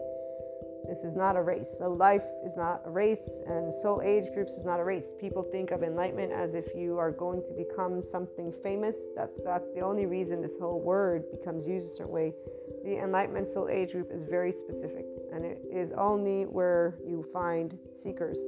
This 0.87 1.03
is 1.03 1.15
not 1.15 1.35
a 1.35 1.41
race. 1.41 1.73
So 1.77 1.93
life 1.93 2.25
is 2.43 2.57
not 2.57 2.81
a 2.85 2.89
race, 2.89 3.41
and 3.47 3.71
soul 3.71 4.01
age 4.03 4.25
groups 4.33 4.53
is 4.53 4.65
not 4.65 4.79
a 4.79 4.83
race. 4.83 5.11
People 5.19 5.43
think 5.43 5.71
of 5.71 5.83
enlightenment 5.83 6.31
as 6.31 6.55
if 6.55 6.65
you 6.75 6.97
are 6.97 7.11
going 7.11 7.43
to 7.45 7.53
become 7.53 8.01
something 8.01 8.51
famous. 8.63 8.95
That's 9.15 9.39
that's 9.45 9.71
the 9.75 9.81
only 9.81 10.05
reason 10.05 10.41
this 10.41 10.57
whole 10.57 10.81
word 10.81 11.23
becomes 11.31 11.67
used 11.67 11.85
a 11.85 11.95
certain 11.95 12.11
way. 12.11 12.33
The 12.83 12.97
enlightenment 12.97 13.47
soul 13.47 13.69
age 13.69 13.91
group 13.91 14.09
is 14.11 14.23
very 14.23 14.51
specific, 14.51 15.05
and 15.33 15.45
it 15.45 15.61
is 15.71 15.91
only 15.97 16.43
where 16.43 16.97
you 17.07 17.23
find 17.33 17.77
seekers 17.93 18.39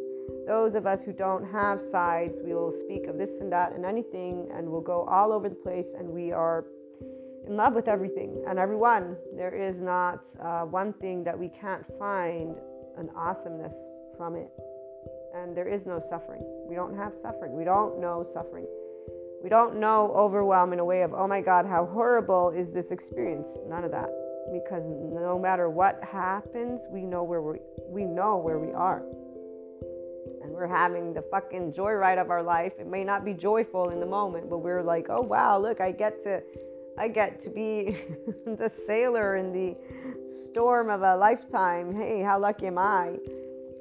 those 0.48 0.76
of 0.76 0.86
us 0.86 1.04
who 1.04 1.14
don't 1.14 1.46
have 1.52 1.82
sides, 1.82 2.40
we 2.44 2.54
will 2.54 2.72
speak 2.72 3.08
of 3.08 3.18
this 3.18 3.40
and 3.40 3.52
that 3.52 3.74
and 3.74 3.86
anything, 3.86 4.50
and 4.54 4.70
we'll 4.70 4.82
go 4.82 5.04
all 5.04 5.32
over 5.32 5.50
the 5.50 5.56
place, 5.56 5.94
and 5.98 6.08
we 6.08 6.32
are 6.32 6.66
in 7.48 7.58
love 7.58 7.74
with 7.74 7.88
everything 7.88 8.44
and 8.48 8.60
everyone. 8.60 9.18
There 9.36 9.54
is 9.54 9.80
not 9.80 10.26
uh, 10.42 10.62
one 10.62 10.94
thing 10.94 11.24
that 11.26 11.38
we 11.38 11.50
can't 11.50 11.86
find 11.98 12.58
an 12.98 13.10
awesomeness 13.16 13.76
from 14.18 14.36
it. 14.36 14.50
And 15.36 15.58
there 15.58 15.68
is 15.68 15.86
no 15.86 16.02
suffering. 16.10 16.42
We 16.70 16.76
don't 16.76 16.96
have 16.96 17.16
suffering. 17.16 17.56
We 17.56 17.64
don't 17.64 18.00
know 18.00 18.24
suffering. 18.24 18.68
We 19.42 19.50
don't 19.50 19.78
know 19.78 20.14
overwhelm 20.16 20.72
in 20.74 20.80
a 20.80 20.86
way 20.86 21.02
of, 21.02 21.14
oh 21.14 21.28
my 21.28 21.42
God, 21.42 21.66
how 21.66 21.86
horrible 21.86 22.52
is 22.52 22.72
this 22.72 22.92
experience? 22.92 23.48
None 23.68 23.84
of 23.84 23.92
that. 23.92 24.10
Because 24.52 24.86
no 24.88 25.40
matter 25.40 25.70
what 25.70 26.04
happens, 26.04 26.86
we 26.90 27.02
know 27.02 27.24
where 27.24 27.42
we 27.42 27.60
we 27.88 28.06
know 28.06 28.38
where 28.38 28.60
we 28.60 28.72
are 28.72 29.04
and 30.42 30.52
we're 30.52 30.68
having 30.68 31.14
the 31.14 31.22
fucking 31.22 31.72
joyride 31.72 32.20
of 32.20 32.30
our 32.30 32.44
life. 32.44 32.74
It 32.80 32.88
may 32.88 33.04
not 33.04 33.26
be 33.26 33.34
joyful 33.34 33.90
in 33.90 34.00
the 34.00 34.06
moment, 34.06 34.50
but 34.50 34.60
we're 34.60 34.84
like, 34.84 35.08
oh 35.10 35.22
wow, 35.22 35.58
look, 35.58 35.82
I 35.82 35.92
get 35.92 36.22
to 36.24 36.42
I 36.98 37.08
get 37.08 37.40
to 37.42 37.50
be 37.50 37.98
the 38.46 38.70
sailor 38.70 39.38
in 39.38 39.52
the 39.52 39.76
storm 40.28 40.90
of 40.90 41.02
a 41.02 41.16
lifetime. 41.16 41.96
Hey, 41.96 42.22
how 42.22 42.40
lucky 42.40 42.68
am 42.68 42.78
I? 42.78 43.18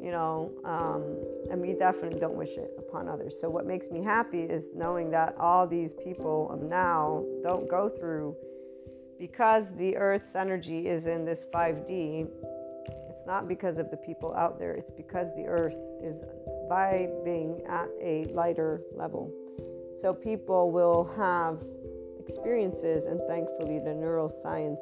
You 0.00 0.10
know, 0.10 0.50
um, 0.64 1.16
and 1.50 1.60
we 1.60 1.74
definitely 1.74 2.18
don't 2.18 2.34
wish 2.34 2.56
it 2.56 2.74
upon 2.78 3.08
others. 3.08 3.38
So, 3.40 3.48
what 3.48 3.66
makes 3.66 3.90
me 3.90 4.02
happy 4.02 4.42
is 4.42 4.70
knowing 4.74 5.10
that 5.12 5.36
all 5.38 5.66
these 5.66 5.92
people 5.92 6.50
of 6.50 6.62
now 6.62 7.24
don't 7.44 7.68
go 7.68 7.88
through 7.88 8.36
because 9.22 9.64
the 9.76 9.96
Earth's 9.96 10.34
energy 10.34 10.88
is 10.88 11.06
in 11.06 11.24
this 11.24 11.46
5D 11.54 12.26
it's 13.22 13.28
not 13.28 13.46
because 13.46 13.78
of 13.78 13.88
the 13.88 13.96
people 13.96 14.34
out 14.34 14.58
there, 14.58 14.72
it's 14.72 14.90
because 14.90 15.28
the 15.36 15.44
earth 15.46 15.76
is 16.02 16.16
vibing 16.68 17.62
at 17.70 17.88
a 18.02 18.24
lighter 18.34 18.82
level. 18.96 19.32
So 19.96 20.12
people 20.12 20.72
will 20.72 21.04
have 21.16 21.58
experiences, 22.18 23.06
and 23.06 23.20
thankfully, 23.28 23.78
the 23.78 23.90
neuroscience 23.90 24.80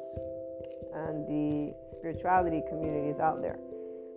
and 0.95 1.27
the 1.27 1.75
spirituality 1.91 2.63
communities 2.67 3.19
out 3.19 3.43
there. 3.43 3.59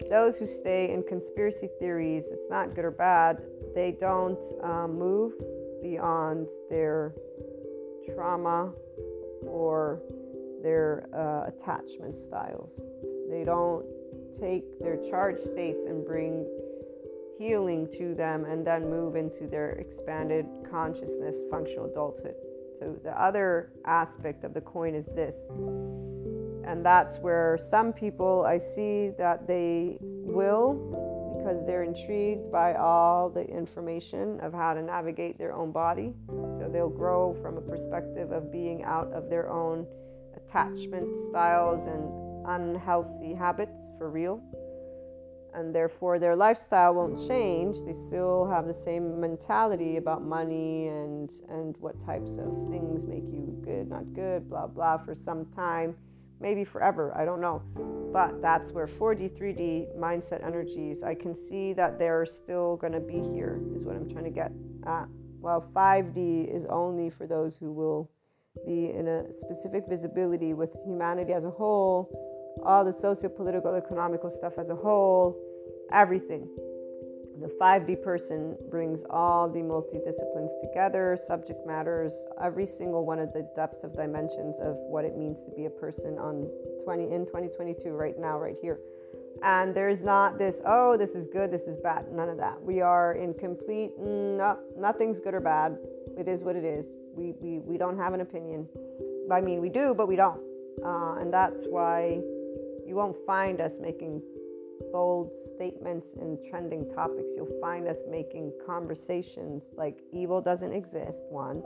Those 0.09 0.39
who 0.39 0.47
stay 0.47 0.91
in 0.91 1.03
conspiracy 1.03 1.69
theories, 1.79 2.29
it's 2.33 2.49
not 2.49 2.75
good 2.75 2.87
or 2.87 2.93
bad, 2.93 3.43
they 3.75 3.93
don't 3.93 4.43
um, 4.63 4.99
move 4.99 5.35
beyond 5.83 6.49
their 6.71 7.15
trauma 8.15 8.73
or 9.43 10.01
their 10.65 11.07
uh, 11.15 11.47
attachment 11.47 12.17
styles. 12.17 12.81
They 13.31 13.45
don't 13.45 13.85
take 14.41 14.65
their 14.81 14.97
charge 14.97 15.39
states 15.39 15.85
and 15.87 16.05
bring 16.05 16.47
healing 17.39 17.87
to 17.99 18.15
them 18.15 18.47
and 18.47 18.67
then 18.67 18.89
move 18.89 19.15
into 19.15 19.47
their 19.47 19.73
expanded 19.73 20.47
consciousness 20.71 21.37
functional 21.51 21.87
adulthood. 21.87 22.35
So, 22.81 22.97
the 23.05 23.21
other 23.21 23.73
aspect 23.85 24.43
of 24.43 24.55
the 24.55 24.61
coin 24.61 24.95
is 24.95 25.07
this. 25.07 25.37
And 26.67 26.85
that's 26.85 27.19
where 27.19 27.59
some 27.59 27.93
people 27.93 28.45
I 28.47 28.57
see 28.57 29.11
that 29.19 29.47
they 29.47 29.99
will, 30.01 31.37
because 31.37 31.65
they're 31.67 31.83
intrigued 31.83 32.51
by 32.51 32.75
all 32.75 33.29
the 33.29 33.45
information 33.45 34.41
of 34.41 34.55
how 34.55 34.73
to 34.73 34.83
navigate 34.83 35.39
their 35.39 35.53
own 35.53 35.73
body. 35.73 36.15
So, 36.59 36.71
they'll 36.73 36.89
grow 36.89 37.35
from 37.43 37.59
a 37.59 37.61
perspective 37.61 38.33
of 38.33 38.51
being 38.51 38.83
out 38.85 39.13
of 39.13 39.29
their 39.29 39.51
own 39.51 39.87
attachment 40.55 41.09
styles 41.31 41.85
and 41.87 42.47
unhealthy 42.47 43.35
habits 43.35 43.91
for 43.99 44.09
real. 44.09 44.41
And 45.53 45.75
therefore, 45.75 46.19
their 46.19 46.35
lifestyle 46.35 46.95
won't 46.95 47.19
change. 47.29 47.77
They 47.85 47.93
still 47.93 48.47
have 48.47 48.67
the 48.67 48.75
same 48.75 49.21
mentality 49.21 49.97
about 49.97 50.23
money 50.23 50.89
and, 50.89 51.31
and 51.49 51.77
what 51.79 52.01
types 52.01 52.33
of 52.33 52.69
things 52.71 53.07
make 53.07 53.25
you 53.25 53.57
good, 53.65 53.89
not 53.89 54.13
good, 54.15 54.49
blah, 54.49 54.67
blah, 54.67 54.99
for 54.99 55.15
some 55.15 55.47
time, 55.47 55.97
maybe 56.41 56.65
forever. 56.65 57.17
I 57.17 57.25
don't 57.25 57.41
know. 57.41 57.63
But 58.13 58.43
that's 58.43 58.73
where 58.73 58.89
4D, 58.89 59.39
3D 59.39 59.97
mindset 59.97 60.45
energies, 60.45 61.03
I 61.03 61.15
can 61.15 61.35
see 61.35 61.73
that 61.73 61.99
they're 61.99 62.27
still 62.27 62.77
going 62.77 62.93
to 62.93 63.01
be 63.01 63.21
here, 63.33 63.61
is 63.75 63.85
what 63.85 63.95
I'm 63.95 64.11
trying 64.11 64.25
to 64.25 64.31
get 64.31 64.53
at. 64.87 65.07
Well, 65.41 65.69
5D 65.75 66.53
is 66.53 66.65
only 66.67 67.11
for 67.11 67.27
those 67.27 67.57
who 67.57 67.73
will 67.73 68.11
be 68.67 68.91
in 68.91 69.09
a 69.09 69.33
specific 69.33 69.85
visibility 69.89 70.55
with 70.55 70.71
humanity 70.85 71.33
as 71.33 71.45
a 71.45 71.51
whole 71.51 72.09
all 72.63 72.85
the 72.85 72.93
socio-political, 72.93 73.75
economical 73.75 74.31
stuff 74.31 74.59
as 74.59 74.71
a 74.71 74.77
whole, 74.77 75.37
everything. 75.93 76.49
The 77.41 77.49
5D 77.61 78.03
person 78.03 78.57
brings 78.71 79.03
all 79.11 79.51
the 79.51 79.61
multidisciplines 79.61 80.51
together, 80.61 81.17
subject 81.17 81.67
matters, 81.67 82.25
every 82.41 82.65
single 82.65 83.05
one 83.05 83.19
of 83.19 83.33
the 83.33 83.49
depths 83.57 83.83
of 83.83 83.93
dimensions 83.93 84.57
of 84.61 84.77
what 84.77 85.05
it 85.05 85.17
means 85.17 85.45
to 85.45 85.51
be 85.51 85.67
a 85.67 85.71
person 85.71 86.17
on 86.19 86.49
20 86.85 87.13
in 87.13 87.27
2022 87.27 87.91
right 87.91 88.19
now 88.19 88.39
right 88.39 88.57
here. 88.63 88.79
And 89.43 89.75
there's 89.75 90.03
not 90.03 90.39
this, 90.39 90.63
oh, 90.65 90.97
this 90.97 91.15
is 91.15 91.27
good, 91.27 91.51
this 91.51 91.67
is 91.67 91.77
bad. 91.77 92.11
None 92.11 92.29
of 92.29 92.39
that. 92.39 92.61
We 92.63 92.81
are 92.81 93.15
in 93.15 93.35
complete, 93.35 93.93
no, 93.99 94.59
nothing's 94.77 95.21
good 95.21 95.35
or 95.35 95.41
bad. 95.41 95.77
It 96.17 96.29
is 96.29 96.45
what 96.45 96.57
it 96.57 96.65
is. 96.65 96.91
We, 97.15 97.35
we, 97.41 97.59
we 97.59 97.77
don't 97.79 97.99
have 97.99 98.15
an 98.15 98.21
opinion. 98.21 98.69
I 99.31 99.41
mean, 99.41 99.61
we 99.61 99.69
do, 99.69 99.95
but 99.95 100.09
we 100.09 100.17
don't. 100.17 100.41
Uh, 100.85 101.17
and 101.17 101.33
that's 101.33 101.61
why 101.69 102.21
you 102.87 102.95
won't 102.95 103.17
find 103.27 103.61
us 103.61 103.79
making 103.81 104.23
bold 104.93 105.33
statements 105.35 106.15
and 106.15 106.39
trending 106.49 106.89
topics. 106.91 107.33
You'll 107.37 107.61
find 107.61 107.87
us 107.87 108.03
making 108.09 108.53
conversations 108.67 109.71
like 109.75 109.99
evil 110.13 110.41
doesn't 110.41 110.73
exist, 110.73 111.25
one. 111.29 111.63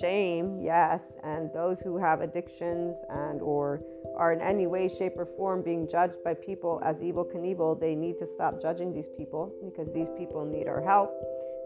Shame, 0.00 0.60
yes, 0.62 1.16
and 1.22 1.50
those 1.52 1.80
who 1.80 1.98
have 1.98 2.20
addictions 2.20 2.96
and 3.10 3.40
or 3.42 3.82
are 4.16 4.32
in 4.32 4.40
any 4.40 4.66
way, 4.66 4.88
shape, 4.88 5.14
or 5.16 5.26
form 5.26 5.62
being 5.62 5.88
judged 5.88 6.22
by 6.24 6.34
people 6.34 6.80
as 6.84 7.00
Evel 7.00 7.30
Knievel, 7.32 7.80
they 7.80 7.94
need 7.94 8.18
to 8.18 8.26
stop 8.26 8.60
judging 8.60 8.92
these 8.92 9.08
people 9.08 9.52
because 9.64 9.92
these 9.92 10.08
people 10.16 10.44
need 10.44 10.68
our 10.68 10.82
help. 10.82 11.12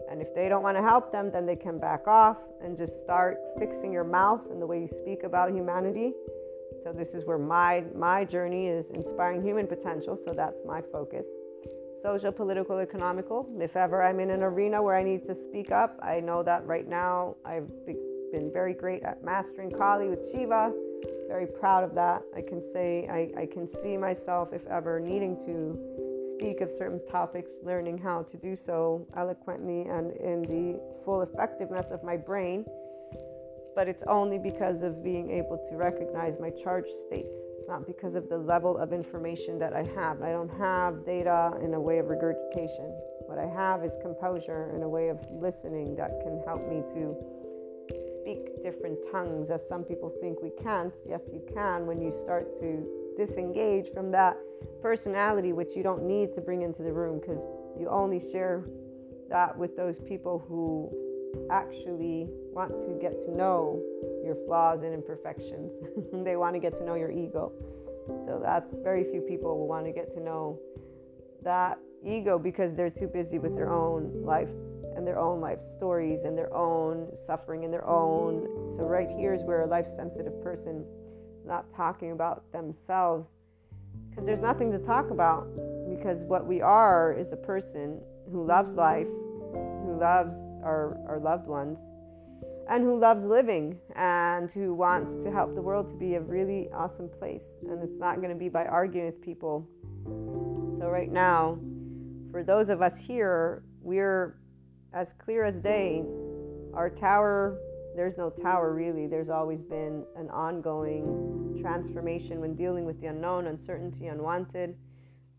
And 0.09 0.21
if 0.21 0.33
they 0.33 0.49
don't 0.49 0.63
want 0.63 0.75
to 0.77 0.83
help 0.83 1.11
them, 1.11 1.31
then 1.31 1.45
they 1.45 1.55
can 1.55 1.79
back 1.79 2.07
off 2.07 2.37
and 2.63 2.75
just 2.75 2.99
start 2.99 3.37
fixing 3.57 3.93
your 3.93 4.03
mouth 4.03 4.41
and 4.49 4.61
the 4.61 4.65
way 4.65 4.81
you 4.81 4.87
speak 4.87 5.23
about 5.23 5.51
humanity 5.51 6.13
so 6.83 6.93
this 6.93 7.09
is 7.09 7.25
where 7.25 7.37
my 7.37 7.83
my 7.95 8.23
journey 8.23 8.67
is 8.67 8.91
inspiring 8.91 9.41
human 9.43 9.67
potential. 9.67 10.15
So 10.15 10.31
that's 10.31 10.61
my 10.65 10.81
focus. 10.81 11.25
Social, 12.01 12.31
political, 12.31 12.77
economical. 12.79 13.49
If 13.59 13.75
ever 13.75 14.03
I'm 14.03 14.19
in 14.21 14.29
an 14.29 14.41
arena 14.41 14.81
where 14.81 14.95
I 14.95 15.03
need 15.03 15.25
to 15.25 15.35
speak 15.35 15.71
up, 15.71 15.99
I 16.01 16.21
know 16.21 16.43
that 16.43 16.65
right 16.65 16.87
now 16.87 17.35
I've 17.43 17.69
been 17.85 18.51
very 18.53 18.73
great 18.73 19.03
at 19.03 19.23
mastering 19.23 19.71
Kali 19.71 20.07
with 20.07 20.31
Shiva. 20.31 20.71
Very 21.29 21.45
proud 21.45 21.83
of 21.83 21.93
that. 21.93 22.23
I 22.35 22.41
can 22.41 22.59
say 22.73 23.07
I, 23.07 23.41
I 23.41 23.45
can 23.45 23.69
see 23.69 23.95
myself, 23.97 24.51
if 24.51 24.65
ever 24.65 24.99
needing 24.99 25.37
to 25.45 25.79
speak 26.23 26.59
of 26.59 26.71
certain 26.71 26.99
topics, 27.07 27.51
learning 27.63 27.99
how 27.99 28.23
to 28.23 28.37
do 28.37 28.55
so 28.55 29.07
eloquently 29.15 29.83
and 29.83 30.11
in 30.17 30.41
the 30.41 30.81
full 31.05 31.21
effectiveness 31.21 31.91
of 31.91 32.03
my 32.03 32.17
brain 32.17 32.65
but 33.79 33.87
it's 33.87 34.03
only 34.07 34.37
because 34.37 34.81
of 34.81 35.01
being 35.01 35.31
able 35.31 35.57
to 35.69 35.77
recognize 35.77 36.37
my 36.37 36.49
charge 36.49 36.87
states. 36.87 37.45
It's 37.55 37.65
not 37.65 37.87
because 37.87 38.13
of 38.13 38.27
the 38.27 38.37
level 38.37 38.77
of 38.77 38.91
information 38.91 39.57
that 39.59 39.71
I 39.71 39.85
have. 39.95 40.21
I 40.21 40.31
don't 40.31 40.51
have 40.57 41.05
data 41.05 41.53
in 41.63 41.73
a 41.73 41.79
way 41.79 41.99
of 41.99 42.09
regurgitation. 42.09 42.91
What 43.25 43.39
I 43.39 43.47
have 43.47 43.85
is 43.85 43.97
composure 44.01 44.69
and 44.73 44.83
a 44.83 44.89
way 44.89 45.07
of 45.07 45.19
listening 45.31 45.95
that 45.95 46.19
can 46.21 46.41
help 46.45 46.67
me 46.67 46.83
to 46.93 47.15
speak 48.29 48.63
different 48.63 48.99
tongues, 49.11 49.49
as 49.49 49.67
some 49.67 49.83
people 49.83 50.13
think 50.21 50.41
we 50.41 50.51
can't. 50.51 50.93
Yes, 51.07 51.31
you 51.33 51.41
can 51.53 51.85
when 51.85 52.01
you 52.01 52.11
start 52.11 52.55
to 52.59 52.85
disengage 53.17 53.91
from 53.91 54.11
that 54.11 54.37
personality, 54.81 55.53
which 55.53 55.75
you 55.75 55.83
don't 55.83 56.03
need 56.03 56.33
to 56.33 56.41
bring 56.41 56.61
into 56.61 56.83
the 56.83 56.91
room 56.91 57.19
because 57.19 57.45
you 57.79 57.87
only 57.89 58.19
share 58.19 58.65
that 59.29 59.57
with 59.57 59.75
those 59.75 59.99
people 59.99 60.43
who 60.47 60.91
actually 61.51 62.27
want 62.53 62.79
to 62.79 62.97
get 62.99 63.19
to 63.21 63.31
know 63.31 63.81
your 64.23 64.35
flaws 64.45 64.83
and 64.83 64.93
imperfections. 64.93 65.71
they 66.23 66.35
want 66.35 66.53
to 66.53 66.59
get 66.59 66.75
to 66.77 66.83
know 66.83 66.95
your 66.95 67.11
ego. 67.11 67.51
So 68.25 68.39
that's 68.43 68.77
very 68.79 69.03
few 69.03 69.21
people 69.21 69.57
will 69.57 69.67
want 69.67 69.85
to 69.85 69.91
get 69.91 70.13
to 70.15 70.19
know 70.19 70.59
that 71.43 71.79
ego 72.03 72.37
because 72.39 72.75
they're 72.75 72.89
too 72.89 73.07
busy 73.07 73.39
with 73.39 73.55
their 73.55 73.71
own 73.71 74.23
life 74.23 74.49
and 74.95 75.05
their 75.05 75.19
own 75.19 75.39
life 75.39 75.63
stories 75.63 76.23
and 76.23 76.37
their 76.37 76.53
own 76.53 77.11
suffering 77.25 77.63
and 77.63 77.73
their 77.73 77.87
own. 77.87 78.47
So 78.75 78.83
right 78.83 79.09
here 79.09 79.33
is 79.33 79.43
where 79.43 79.61
a 79.61 79.67
life 79.67 79.87
sensitive 79.87 80.41
person 80.41 80.85
not 81.45 81.71
talking 81.71 82.11
about 82.11 82.51
themselves 82.51 83.31
because 84.09 84.25
there's 84.25 84.41
nothing 84.41 84.71
to 84.71 84.79
talk 84.79 85.09
about 85.09 85.47
because 85.89 86.23
what 86.23 86.45
we 86.45 86.61
are 86.61 87.13
is 87.13 87.31
a 87.31 87.37
person 87.37 87.99
who 88.31 88.45
loves 88.45 88.75
life 88.75 89.07
who 89.89 89.97
loves 89.99 90.35
our, 90.63 90.97
our 91.07 91.19
loved 91.19 91.47
ones 91.47 91.79
and 92.69 92.83
who 92.83 92.99
loves 92.99 93.25
living 93.25 93.79
and 93.95 94.51
who 94.53 94.73
wants 94.73 95.15
to 95.23 95.31
help 95.31 95.55
the 95.55 95.61
world 95.61 95.87
to 95.87 95.95
be 95.95 96.15
a 96.15 96.21
really 96.21 96.69
awesome 96.71 97.09
place. 97.09 97.57
And 97.67 97.81
it's 97.81 97.97
not 97.97 98.17
going 98.17 98.29
to 98.29 98.35
be 98.35 98.49
by 98.49 98.65
arguing 98.65 99.07
with 99.07 99.21
people. 99.21 99.67
So, 100.77 100.87
right 100.87 101.11
now, 101.11 101.57
for 102.31 102.43
those 102.43 102.69
of 102.69 102.81
us 102.83 102.97
here, 102.99 103.63
we're 103.81 104.35
as 104.93 105.13
clear 105.13 105.43
as 105.45 105.59
day. 105.59 106.03
Our 106.73 106.89
tower, 106.89 107.57
there's 107.95 108.17
no 108.17 108.29
tower 108.29 108.73
really. 108.73 109.07
There's 109.07 109.29
always 109.29 109.61
been 109.61 110.05
an 110.15 110.29
ongoing 110.29 111.57
transformation 111.61 112.39
when 112.39 112.55
dealing 112.55 112.85
with 112.85 112.99
the 113.01 113.07
unknown, 113.07 113.47
uncertainty, 113.47 114.07
unwanted. 114.07 114.75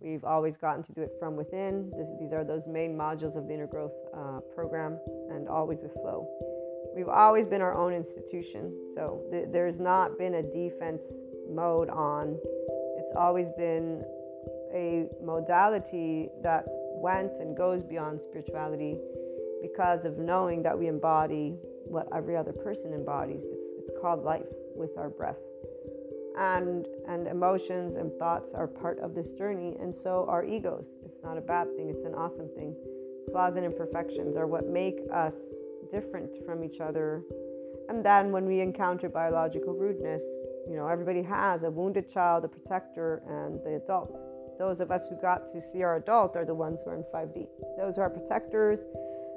We've 0.00 0.24
always 0.24 0.56
gotten 0.56 0.82
to 0.84 0.92
do 0.92 1.02
it 1.02 1.12
from 1.18 1.36
within. 1.36 1.92
This, 1.96 2.08
these 2.18 2.32
are 2.32 2.42
those 2.42 2.66
main 2.66 2.96
modules 2.96 3.36
of 3.36 3.46
the 3.46 3.54
inner 3.54 3.66
growth 3.66 3.92
uh, 4.14 4.40
program, 4.54 4.98
and 5.30 5.48
always 5.48 5.80
with 5.82 5.92
flow. 5.92 6.26
We've 6.96 7.08
always 7.08 7.46
been 7.46 7.60
our 7.60 7.74
own 7.74 7.92
institution, 7.92 8.72
so 8.94 9.22
th- 9.30 9.48
there's 9.52 9.78
not 9.78 10.18
been 10.18 10.34
a 10.34 10.42
defense 10.42 11.04
mode 11.48 11.90
on. 11.90 12.38
It's 12.98 13.12
always 13.14 13.50
been 13.50 14.02
a 14.72 15.06
modality 15.22 16.30
that 16.42 16.64
went 16.66 17.32
and 17.40 17.56
goes 17.56 17.82
beyond 17.82 18.20
spirituality 18.22 18.98
because 19.60 20.04
of 20.04 20.18
knowing 20.18 20.62
that 20.62 20.78
we 20.78 20.88
embody 20.88 21.56
what 21.84 22.08
every 22.14 22.36
other 22.36 22.52
person 22.52 22.92
embodies. 22.92 23.42
It's, 23.44 23.66
it's 23.78 23.90
called 24.00 24.24
life 24.24 24.46
with 24.74 24.96
our 24.96 25.10
breath. 25.10 25.38
And 26.38 26.86
and 27.08 27.26
emotions 27.26 27.96
and 27.96 28.12
thoughts 28.14 28.54
are 28.54 28.66
part 28.66 29.00
of 29.00 29.14
this 29.14 29.32
journey 29.32 29.76
and 29.80 29.94
so 29.94 30.24
are 30.28 30.44
egos. 30.44 30.94
It's 31.04 31.18
not 31.22 31.36
a 31.36 31.40
bad 31.40 31.66
thing 31.76 31.90
it's 31.90 32.04
an 32.04 32.14
awesome 32.14 32.48
thing. 32.54 32.74
Flaws 33.30 33.56
and 33.56 33.64
imperfections 33.64 34.36
are 34.36 34.46
what 34.46 34.66
make 34.66 35.00
us 35.12 35.34
different 35.90 36.30
from 36.46 36.62
each 36.62 36.80
other. 36.80 37.22
And 37.88 38.04
then 38.04 38.30
when 38.30 38.46
we 38.46 38.60
encounter 38.60 39.08
biological 39.08 39.74
rudeness 39.74 40.22
you 40.68 40.76
know 40.76 40.86
everybody 40.86 41.22
has 41.22 41.64
a 41.64 41.70
wounded 41.70 42.08
child 42.08 42.44
a 42.44 42.48
protector 42.48 43.22
and 43.28 43.60
the 43.64 43.82
adult. 43.82 44.22
Those 44.58 44.80
of 44.80 44.90
us 44.90 45.02
who 45.08 45.16
got 45.20 45.48
to 45.52 45.60
see 45.60 45.82
our 45.82 45.96
adult 45.96 46.36
are 46.36 46.44
the 46.44 46.54
ones 46.54 46.82
who 46.82 46.90
are 46.90 46.94
in 46.94 47.04
5d 47.12 47.48
those 47.76 47.98
are 47.98 48.02
our 48.02 48.10
protectors 48.10 48.84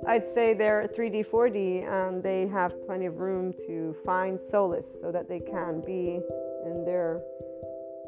I'd 0.05 0.25
say 0.33 0.53
they're 0.53 0.89
3D, 0.97 1.25
4D, 1.27 1.87
and 1.87 2.21
they 2.21 2.47
have 2.47 2.85
plenty 2.85 3.05
of 3.05 3.19
room 3.19 3.53
to 3.67 3.95
find 4.05 4.39
solace 4.39 4.99
so 4.99 5.11
that 5.11 5.29
they 5.29 5.39
can 5.39 5.81
be 5.85 6.19
in 6.65 6.83
their 6.85 7.21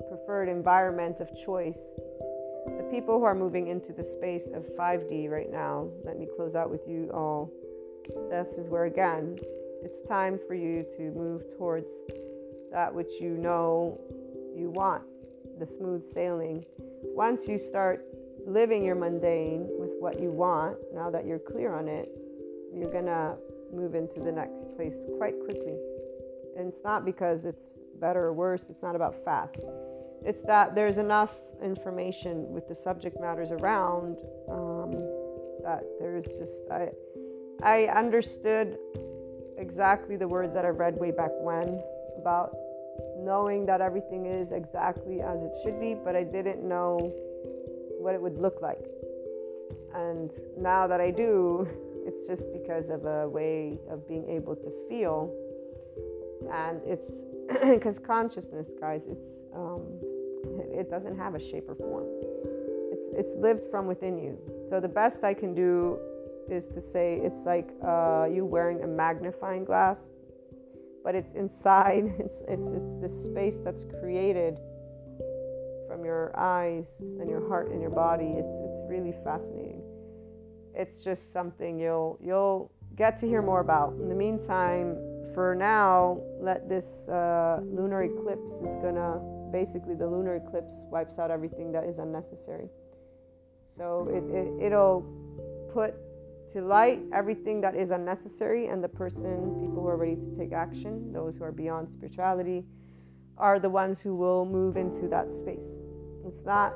preferred 0.10 0.50
environment 0.50 1.22
of 1.22 1.30
choice. 1.38 1.94
The 2.66 2.88
people 2.92 3.20
who 3.20 3.24
are 3.24 3.36
moving 3.36 3.68
into 3.68 3.94
the 3.94 4.04
space 4.04 4.50
of 4.54 4.66
5D 4.78 5.30
right 5.30 5.50
now, 5.50 5.90
let 6.04 6.20
me 6.20 6.28
close 6.36 6.56
out 6.56 6.70
with 6.70 6.82
you 6.88 7.10
all. 7.14 7.50
This 8.30 8.58
is 8.58 8.68
where, 8.68 8.86
again, 8.86 9.38
it's 9.82 10.06
time 10.08 10.38
for 10.48 10.54
you 10.54 10.86
to 10.98 11.12
move 11.12 11.44
towards 11.58 12.04
that 12.72 12.94
which 12.94 13.12
you 13.22 13.38
know 13.38 14.02
you 14.54 14.70
want 14.70 15.04
the 15.60 15.66
smooth 15.66 16.04
sailing. 16.04 16.66
Once 17.04 17.48
you 17.48 17.58
start 17.58 18.06
living 18.46 18.84
your 18.84 18.96
mundane 18.96 19.68
what 20.06 20.20
you 20.20 20.30
want, 20.30 20.78
now 20.94 21.10
that 21.10 21.26
you're 21.26 21.40
clear 21.40 21.74
on 21.74 21.88
it, 21.88 22.08
you're 22.72 22.92
gonna 22.92 23.36
move 23.74 23.96
into 23.96 24.20
the 24.20 24.32
next 24.32 24.68
place 24.76 25.02
quite 25.18 25.34
quickly. 25.46 25.76
And 26.56 26.68
it's 26.68 26.84
not 26.84 27.04
because 27.04 27.44
it's 27.44 27.80
better 28.00 28.26
or 28.26 28.34
worse, 28.34 28.70
it's 28.70 28.84
not 28.84 28.96
about 28.96 29.16
fast. 29.26 29.62
It's 30.24 30.44
that 30.44 30.76
there's 30.76 31.00
enough 31.00 31.34
information 31.60 32.54
with 32.54 32.68
the 32.68 32.76
subject 32.76 33.20
matters 33.20 33.50
around 33.50 34.20
um, 34.48 34.92
that 35.64 35.82
there's 36.00 36.32
just, 36.34 36.70
I, 36.70 36.92
I 37.64 37.86
understood 37.86 38.78
exactly 39.58 40.18
the 40.18 40.28
words 40.28 40.54
that 40.54 40.66
I 40.66 40.70
read 40.70 41.00
way 41.00 41.10
back 41.10 41.32
when 41.40 41.82
about 42.20 42.56
knowing 43.18 43.66
that 43.66 43.82
everything 43.82 44.28
is 44.28 44.52
exactly 44.52 45.22
as 45.22 45.42
it 45.42 45.54
should 45.64 45.80
be, 45.80 45.96
but 45.96 46.16
I 46.16 46.22
didn't 46.22 46.62
know 46.62 47.00
what 47.98 48.14
it 48.14 48.22
would 48.22 48.38
look 48.38 48.62
like. 48.62 48.86
And 49.94 50.32
now 50.58 50.88
that 50.88 51.00
I 51.00 51.12
do, 51.12 51.68
it's 52.06 52.28
just 52.28 52.52
because 52.52 52.90
of 52.90 53.06
a 53.06 53.28
way 53.28 53.80
of 53.90 54.08
being 54.08 54.30
able 54.30 54.56
to 54.56 54.72
feel. 54.90 55.34
And 56.52 56.82
it's 56.86 57.12
because 57.74 58.00
consciousness, 58.00 58.68
guys, 58.80 59.06
it's 59.08 59.46
um, 59.56 59.82
it 60.72 60.90
doesn't 60.90 61.18
have 61.18 61.36
a 61.36 61.40
shape 61.40 61.70
or 61.70 61.76
form. 61.76 62.06
It's 62.92 63.08
it's 63.14 63.36
lived 63.36 63.66
from 63.72 63.88
within 63.88 64.18
you. 64.18 64.38
So 64.70 64.80
the 64.80 64.90
best 64.90 65.24
I 65.24 65.34
can 65.34 65.54
do 65.54 66.00
is 66.50 66.68
to 66.68 66.82
say 66.82 67.20
it's 67.24 67.46
like 67.46 67.72
uh, 67.84 68.28
you 68.32 68.46
wearing 68.46 68.84
a 68.84 68.88
magnifying 68.88 69.66
glass, 69.66 70.14
but 71.04 71.16
it's 71.16 71.34
inside. 71.34 72.14
It's 72.20 72.42
it's 72.48 72.70
it's 72.70 73.02
the 73.02 73.10
space 73.10 73.58
that's 73.58 73.86
created 73.86 74.60
from 75.96 76.04
your 76.04 76.38
eyes 76.38 76.98
and 77.00 77.30
your 77.30 77.48
heart 77.48 77.72
and 77.72 77.82
your 77.82 77.90
body. 77.90 78.34
It's 78.36 78.58
it's 78.68 78.84
really 78.90 79.14
fascinating. 79.24 79.82
It's 80.74 81.02
just 81.02 81.32
something 81.32 81.80
you'll 81.80 82.20
you'll 82.22 82.72
get 82.98 83.18
to 83.20 83.28
hear 83.28 83.42
more 83.42 83.62
about. 83.62 83.94
In 83.94 84.10
the 84.10 84.16
meantime, 84.16 84.98
for 85.34 85.56
now, 85.56 86.20
let 86.42 86.68
this 86.68 87.08
uh, 87.08 87.62
lunar 87.64 88.04
eclipse 88.04 88.56
is 88.62 88.76
gonna 88.78 89.22
basically 89.54 89.96
the 89.96 90.08
lunar 90.08 90.36
eclipse 90.36 90.84
wipes 90.92 91.18
out 91.18 91.32
everything 91.32 91.72
that 91.72 91.86
is 91.86 92.00
unnecessary. 92.00 92.68
So 93.66 94.10
it, 94.12 94.24
it 94.36 94.66
it'll 94.66 95.02
put 95.72 95.96
to 96.52 96.62
light 96.62 97.00
everything 97.14 97.62
that 97.62 97.74
is 97.76 97.92
unnecessary, 97.92 98.68
and 98.68 98.84
the 98.84 98.90
person, 98.90 99.56
people 99.62 99.82
who 99.82 99.88
are 99.88 99.98
ready 99.98 100.18
to 100.18 100.36
take 100.36 100.52
action, 100.52 101.14
those 101.14 101.38
who 101.38 101.46
are 101.46 101.54
beyond 101.54 101.92
spirituality, 101.92 102.66
are 103.38 103.60
the 103.60 103.70
ones 103.70 104.02
who 104.02 104.16
will 104.16 104.46
move 104.46 104.78
into 104.78 105.08
that 105.08 105.32
space. 105.32 105.78
It's 106.26 106.46
not 106.46 106.74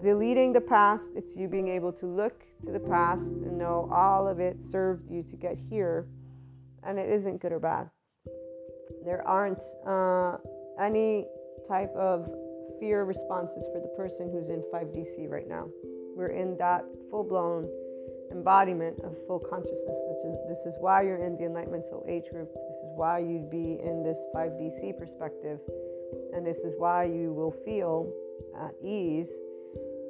deleting 0.00 0.52
the 0.52 0.60
past, 0.60 1.10
it's 1.16 1.36
you 1.36 1.48
being 1.48 1.68
able 1.68 1.92
to 1.92 2.06
look 2.06 2.44
to 2.64 2.72
the 2.72 2.80
past 2.80 3.26
and 3.26 3.58
know 3.58 3.88
all 3.92 4.28
of 4.28 4.40
it 4.40 4.62
served 4.62 5.10
you 5.10 5.22
to 5.22 5.36
get 5.36 5.56
here, 5.56 6.06
and 6.82 6.98
it 6.98 7.10
isn't 7.10 7.40
good 7.40 7.52
or 7.52 7.60
bad. 7.60 7.90
There 9.04 9.26
aren't 9.26 9.62
uh, 9.86 10.38
any 10.80 11.26
type 11.66 11.94
of 11.94 12.28
fear 12.80 13.04
responses 13.04 13.66
for 13.72 13.80
the 13.80 13.88
person 13.96 14.30
who's 14.30 14.48
in 14.48 14.62
5DC 14.72 15.28
right 15.28 15.48
now. 15.48 15.66
We're 16.16 16.28
in 16.28 16.56
that 16.58 16.84
full 17.10 17.24
blown 17.24 17.68
embodiment 18.30 19.00
of 19.00 19.16
full 19.26 19.38
consciousness. 19.38 19.98
Which 20.08 20.24
is, 20.24 20.36
this 20.48 20.66
is 20.66 20.76
why 20.80 21.02
you're 21.02 21.22
in 21.22 21.36
the 21.36 21.44
Enlightenment 21.44 21.84
Soul 21.84 22.04
Age 22.08 22.24
group. 22.30 22.52
This 22.52 22.78
is 22.78 22.92
why 22.94 23.18
you'd 23.18 23.50
be 23.50 23.78
in 23.82 24.02
this 24.02 24.18
5DC 24.34 24.98
perspective. 24.98 25.60
And 26.32 26.46
this 26.46 26.58
is 26.58 26.74
why 26.78 27.04
you 27.04 27.32
will 27.32 27.52
feel 27.64 28.12
at 28.60 28.72
ease 28.82 29.32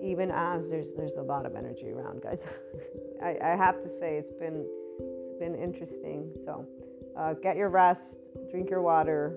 even 0.03 0.31
as 0.31 0.69
there's 0.69 0.93
there's 0.93 1.15
a 1.15 1.23
lot 1.23 1.47
of 1.47 1.57
energy 1.57 1.91
around 1.91 2.23
guys. 2.23 2.41
I, 3.23 3.37
I 3.43 3.57
have 3.57 3.81
to 3.83 3.89
say 3.89 4.17
it's 4.17 4.33
been 4.33 4.67
it's 5.27 5.39
been 5.39 5.55
interesting. 5.55 6.31
So 6.45 6.67
uh, 7.19 7.35
get 7.35 7.57
your 7.57 7.71
rest 7.71 8.19
drink 8.51 8.71
your 8.71 8.83
water 8.83 9.37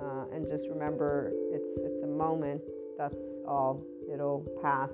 uh, 0.00 0.34
and 0.34 0.46
just 0.46 0.68
remember 0.68 1.32
it's 1.52 1.78
it's 1.78 2.02
a 2.02 2.06
moment. 2.06 2.62
That's 2.98 3.40
all. 3.46 3.84
It'll 4.12 4.46
pass. 4.62 4.92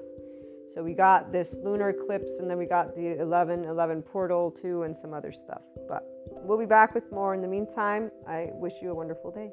So 0.74 0.82
we 0.84 0.92
got 0.92 1.32
this 1.32 1.56
lunar 1.64 1.88
eclipse 1.88 2.32
and 2.38 2.48
then 2.48 2.58
we 2.58 2.66
got 2.66 2.94
the 2.94 3.20
11 3.20 3.64
11 3.64 4.02
portal 4.02 4.50
too 4.50 4.82
and 4.82 4.96
some 4.96 5.14
other 5.14 5.32
stuff. 5.32 5.62
But 5.88 6.04
we'll 6.42 6.58
be 6.58 6.66
back 6.66 6.94
with 6.94 7.10
more. 7.10 7.34
In 7.34 7.40
the 7.40 7.48
meantime 7.48 8.10
i 8.28 8.48
wish 8.52 8.74
you 8.82 8.90
a 8.90 8.94
wonderful 8.94 9.30
day 9.30 9.50